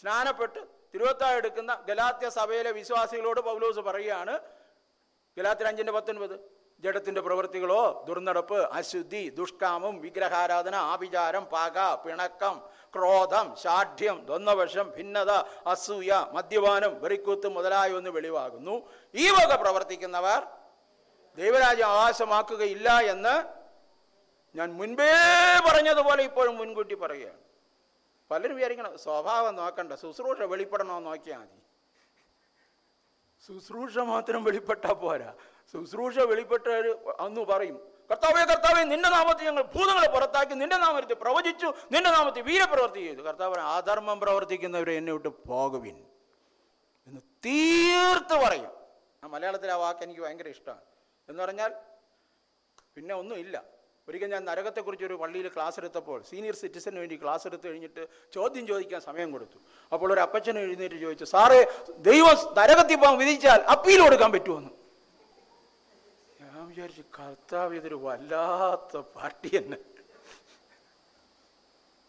സ്നാനപ്പെട്ട് 0.00 0.62
തിരുവത്തായി 0.94 1.36
എടുക്കുന്ന 1.38 1.72
ഗലാത്യ 1.88 2.26
സഭയിലെ 2.34 2.72
വിശ്വാസികളോട് 2.72 3.40
പൗലോസ് 3.46 3.80
പറയുകയാണ് 3.86 4.34
ഗലാത്യ 5.36 5.66
അഞ്ചിൻ്റെ 5.66 5.92
പത്തൊൻപത് 5.92 6.34
ജഡത്തിൻ്റെ 6.82 7.20
പ്രവൃത്തികളോ 7.22 7.82
ദുർനടപ്പ് 8.06 8.58
അശുദ്ധി 8.78 9.22
ദുഷ്കാമം 9.36 9.94
വിഗ്രഹാരാധന 10.02 10.76
ആഭിചാരം 10.90 11.44
പാക 11.52 11.78
പിണക്കം 12.02 12.56
ക്രോധം 12.94 13.46
ശാഠ്യം 13.62 14.16
ദ്വന്ദ്വവശം 14.26 14.86
ഭിന്നത 14.96 15.30
അസൂയ 15.66 16.12
മദ്യപാനം 16.34 16.92
വെറിക്കൂത്ത് 17.02 17.50
മുതലായൊന്ന് 17.56 18.10
വെളിവാകുന്നു 18.10 18.74
ഈ 19.14 19.26
വക 19.30 19.54
പ്രവർത്തിക്കുന്നവർ 19.62 20.40
ദൈവരാജ്യം 21.38 21.88
അവകാശമാക്കുകയില്ല 21.88 22.88
എന്ന് 23.08 23.34
ഞാൻ 24.54 24.68
മുൻപേ 24.76 25.08
പറഞ്ഞതുപോലെ 25.66 26.22
ഇപ്പോഴും 26.24 26.54
മുൻകൂട്ടി 26.56 26.96
പറയുകയാണ് 26.96 27.43
പലരും 28.30 28.56
വിചാരിക്കണം 28.56 28.92
സ്വഭാവം 28.98 29.54
നോക്കണ്ട 29.56 29.92
ശുശ്രൂഷ 30.02 30.42
വെളിപ്പെടണോ 30.52 30.96
നോക്കിയാൽ 31.00 31.40
മതി 31.42 31.58
ശുശ്രൂഷ 33.48 33.96
മാത്രം 34.08 34.40
വെളിപ്പെട്ടാൽ 34.44 34.94
പോരാ 35.00 35.30
ശുശ്രൂഷ 35.74 36.16
വെളിപ്പെട്ട 36.30 36.66
അന്ന് 37.20 37.42
പറയും 37.50 37.76
കർത്താവെ 38.10 38.42
കർത്താവെ 38.44 38.82
നിന്റെ 38.84 39.10
നാമത്തിൽ 39.10 39.44
ഞങ്ങൾ 39.44 39.64
ഭൂതങ്ങളെ 39.74 40.08
പുറത്താക്കി 40.08 40.54
നിന്റെ 40.54 40.78
നാമത്തിൽ 40.78 41.16
പ്രവചിച്ചു 41.16 41.68
നിന്റെ 41.92 42.10
നാമത്തിൽ 42.10 42.42
വീരപ്രവർത്തി 42.42 43.02
ചെയ്തു 43.06 43.22
കർത്താവ് 43.22 43.60
ആധർമ്മം 43.68 44.18
പ്രവർത്തിക്കുന്നവരെ 44.20 44.94
എന്നെ 45.00 45.12
വിട്ട് 45.12 45.30
പോകുവിൻ 45.48 45.96
എന്ന് 47.08 47.20
തീർത്ത് 47.46 48.36
പറയും 48.44 48.72
ആ 49.22 49.28
മലയാളത്തിലെ 49.28 49.72
ആ 49.72 49.78
വാക്ക് 49.82 50.02
എനിക്ക് 50.02 50.22
ഭയങ്കര 50.24 50.48
ഇഷ്ടമാണ് 50.48 50.84
എന്ന് 51.28 51.40
പറഞ്ഞാൽ 51.42 51.72
പിന്നെ 52.94 53.14
ഒന്നുമില്ല 53.14 53.56
ഒരിക്കൽ 54.08 54.28
ഞാൻ 54.28 54.42
നരകത്തെക്കുറിച്ച് 54.44 55.04
ഒരു 55.04 55.14
പള്ളിയിൽ 55.20 55.46
ക്ലാസ് 55.48 55.76
എടുത്തപ്പോൾ 55.80 56.18
സീനിയർ 56.22 56.54
സിറ്റിസന് 56.54 56.98
വേണ്ടി 57.02 57.16
ക്ലാസ് 57.22 57.44
എടുത്തു 57.46 57.66
കഴിഞ്ഞിട്ട് 57.68 58.02
ചോദ്യം 58.32 58.64
ചോദിക്കാൻ 58.66 59.00
സമയം 59.00 59.28
കൊടുത്തു 59.32 59.58
അപ്പോൾ 59.92 60.08
ഒരു 60.12 60.20
അപ്പച്ചൻ 60.20 60.58
എഴുന്നേറ്റ് 60.58 60.98
ചോദിച്ചു 61.00 61.26
സാറേ 61.26 61.60
ദൈവം 62.04 62.36
നരകത്തിൽ 62.58 62.98
പോകാൻ 62.98 63.16
വിധിച്ചാൽ 63.18 63.62
അപ്പീൽ 63.74 64.00
കൊടുക്കാൻ 64.00 64.32
പറ്റുമെന്ന് 64.32 64.72
ഞാൻ 66.42 66.60
വിചാരിച്ചു 66.68 67.04
കർത്താവ് 67.18 67.74
ഇതൊരു 67.76 67.98
വല്ലാത്ത 68.04 69.02
പാർട്ടി 69.14 69.50
തന്നെ 69.50 69.80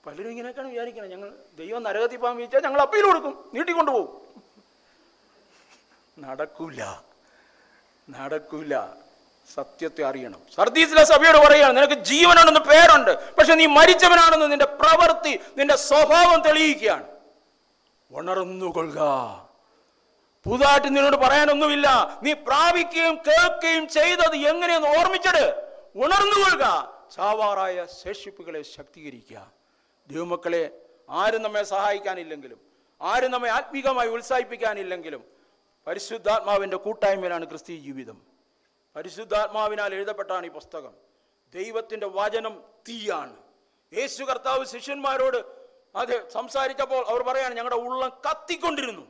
പലരും 0.03 0.29
ഇങ്ങനെയൊക്കെയാണ് 0.31 0.69
വിചാരിക്കുന്നത് 0.69 1.11
ഞങ്ങൾ 1.11 1.29
ദൈവം 1.57 1.81
നരകത്തിൽ 1.83 2.19
പോകാൻ 2.19 2.35
വിധിച്ചാൽ 2.37 2.63
ഞങ്ങൾ 2.63 2.81
അപ്പീൽ 2.81 3.05
കൊടുക്കും 3.05 3.35
നീട്ടിക്കൊണ്ടുപോകും 3.53 4.11
നടക്കൂല 6.17 6.81
നടക്കൂല 8.07 8.75
സത്യത്തെ 9.49 10.03
അറിയണം 10.09 10.39
സർദീസിലെ 10.55 11.03
സഭയോട് 11.05 11.39
പറയുകയാണ് 11.45 11.75
നിനക്ക് 11.77 11.97
ജീവനുണ്ടെന്ന് 12.03 12.61
പേരുണ്ട് 12.69 13.11
പക്ഷെ 13.37 13.55
നീ 13.55 13.65
മരിച്ചവനാണെന്ന് 13.77 14.47
നിന്റെ 14.51 14.67
പ്രവൃത്തി 14.81 15.33
നിന്റെ 15.57 15.75
സ്വഭാവം 15.87 16.37
തെളിയിക്കുകയാണ് 16.47 17.05
ഉണർന്നുകൊള്ളുക 18.11 19.01
പുതുതായിട്ട് 20.45 20.87
നിന്നോട് 20.87 21.17
പറയാനൊന്നുമില്ല 21.17 21.87
നീ 22.23 22.31
പ്രാപിക്കുകയും 22.47 23.15
കേൾക്കുകയും 23.27 23.85
ചെയ്തത് 23.87 24.35
എങ്ങനെയെന്ന് 24.49 24.89
ഓർമ്മിച്ചിട്ട് 24.97 25.45
ഉണർന്നുകൊള്ളുക 25.95 26.65
സാവാറായ 27.15 27.85
ശേഷിപ്പുകളെ 28.01 28.61
ശക്തീകരിക്കുക 28.75 29.39
ദൈവമക്കളെ 30.09 30.63
ആരും 31.13 31.41
നമ്മെ 31.41 31.63
സഹായിക്കാനില്ലെങ്കിലും 31.65 32.59
ആരും 33.01 33.31
നമ്മെ 33.31 33.49
ആത്മീകമായി 33.49 34.09
ഉത്സാഹിപ്പിക്കാനില്ലെങ്കിലും 34.09 35.23
പരിശുദ്ധാത്മാവിൻ്റെ 35.87 36.77
കൂട്ടായ്മയിലാണ് 36.77 37.45
ക്രിസ്തീയ 37.47 37.77
ജീവിതം 37.79 38.17
പരിശുദ്ധാത്മാവിനാൽ 38.95 39.91
എഴുതപ്പെട്ടാണ് 39.93 40.45
ഈ 40.45 40.51
പുസ്തകം 40.51 40.93
ദൈവത്തിൻ്റെ 41.53 42.07
വചനം 42.15 42.53
തീയാണ് 42.87 43.35
യേശു 43.93 44.23
കർത്താവ് 44.23 44.63
ശിഷ്യന്മാരോട് 44.65 45.39
അത് 45.95 46.15
സംസാരിച്ചപ്പോൾ 46.29 47.01
അവർ 47.11 47.21
പറയാണ് 47.23 47.53
ഞങ്ങളുടെ 47.55 47.79
ഉള്ളം 47.83 48.11
കത്തിക്കൊണ്ടിരുന്നു 48.25 49.05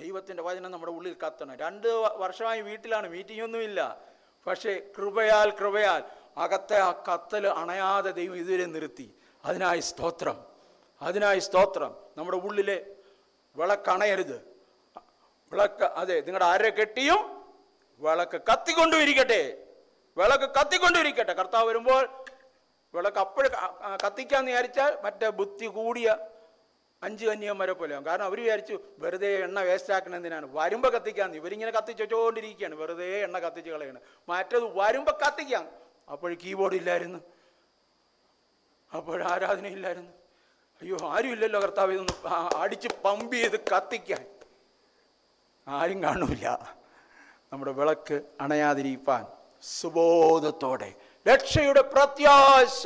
ദൈവത്തിൻ്റെ 0.00 0.42
വചനം 0.42 0.70
നമ്മുടെ 0.70 0.92
ഉള്ളിൽ 0.92 1.14
കത്തണം 1.20 1.56
രണ്ട് 1.56 1.88
വർഷമായി 2.16 2.60
വീട്ടിലാണ് 2.60 3.06
മീറ്റിംഗ് 3.08 3.44
ഒന്നുമില്ല 3.44 3.80
പക്ഷേ 4.46 4.72
കൃപയാൽ 4.96 5.48
കൃപയാൽ 5.50 6.00
അകത്തെ 6.36 6.78
ആ 6.80 6.90
കത്തൽ 7.08 7.44
അണയാതെ 7.60 8.10
ദൈവം 8.12 8.36
ഇതുവരെ 8.36 8.66
നിർത്തി 8.66 9.06
അതിനായി 9.44 9.82
സ്തോത്രം 9.90 10.38
അതിനായി 11.00 11.40
സ്തോത്രം 11.40 11.92
നമ്മുടെ 12.16 12.38
ഉള്ളിലെ 12.44 12.78
വിളക്കണയരുത് 13.56 14.36
വിളക്ക് 15.52 15.86
അതെ 15.96 16.16
നിങ്ങളുടെ 16.20 16.46
ആരെ 16.46 16.70
കെട്ടിയും 16.70 17.20
വിളക്ക് 18.00 18.38
കത്തിക്കൊണ്ടും 18.50 19.00
ഇരിക്കട്ടെ 19.00 19.42
വിളക്ക് 20.16 20.48
കത്തിക്കൊണ്ടും 20.56 21.00
ഇരിക്കട്ടെ 21.00 21.34
കർത്താവ് 21.34 21.66
വരുമ്പോൾ 21.68 22.04
വിളക്ക് 22.94 23.20
അപ്പോഴും 23.20 23.52
കത്തിക്കാൻ 24.04 24.42
വിചാരിച്ചാൽ 24.44 24.92
മറ്റേ 25.04 25.28
ബുദ്ധി 25.30 25.68
കൂടിയ 25.68 26.08
അഞ്ച് 27.02 27.24
കന്യകന്മാരെ 27.24 27.72
പോലെയാകും 27.72 28.04
കാരണം 28.06 28.26
അവർ 28.26 28.38
വിചാരിച്ചു 28.40 28.76
വെറുതെ 28.98 29.30
എണ്ണ 29.38 29.60
വേസ്റ്റ് 29.60 30.14
എന്തിനാണ് 30.14 30.46
വരുമ്പോൾ 30.54 30.90
കത്തിക്കാന്ന് 30.90 31.36
ഇവരിങ്ങനെ 31.36 31.72
കത്തിച്ച് 31.72 32.74
വെറുതെ 32.82 33.08
എണ്ണ 33.20 33.38
കത്തിച്ച് 33.38 33.70
കളയാണ് 33.70 34.00
മറ്റത് 34.28 34.66
വരുമ്പോൾ 34.80 35.16
കത്തിക്കാം 35.24 35.66
അപ്പോൾ 36.08 36.30
കീബോർഡ് 36.34 36.76
ഇല്ലായിരുന്നു 36.76 37.20
അപ്പോൾ 38.92 39.20
ആരാധന 39.24 39.66
ഇല്ലായിരുന്നു 39.68 40.12
അയ്യോ 40.80 40.96
ആരും 41.10 41.32
ഇല്ലല്ലോ 41.32 41.58
കർത്താവ് 41.60 41.92
ഇതൊന്ന് 41.92 42.14
അടിച്ച് 42.56 42.88
പമ്പ് 43.04 43.36
ചെയ്ത് 43.36 43.58
കത്തിക്കാൻ 43.72 44.24
ആരും 45.66 45.98
കാണൂല 46.02 46.48
നമ്മുടെ 47.54 47.72
വിളക്ക് 47.72 48.16
അണയാതിരിക്കാൻ 48.40 49.24
സുബോധത്തോടെ 49.72 50.88
രക്ഷയുടെ 51.26 51.82
പ്രത്യാശ 51.92 52.80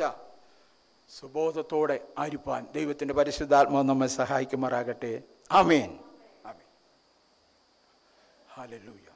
സുബോധത്തോടെ 1.09 1.97
ആരിപ്പാൻ 2.17 2.61
ദൈവത്തിൻ്റെ 2.73 3.13
പരിശുദ്ധാത്മാവ് 3.13 3.87
നമ്മെ 3.89 4.09
സഹായിക്കുമാറാകട്ടെ 4.17 5.13
ആമേൻ 5.59 5.91
ആമേൻ 6.45 6.69
ഹാലൂയ 8.53 9.08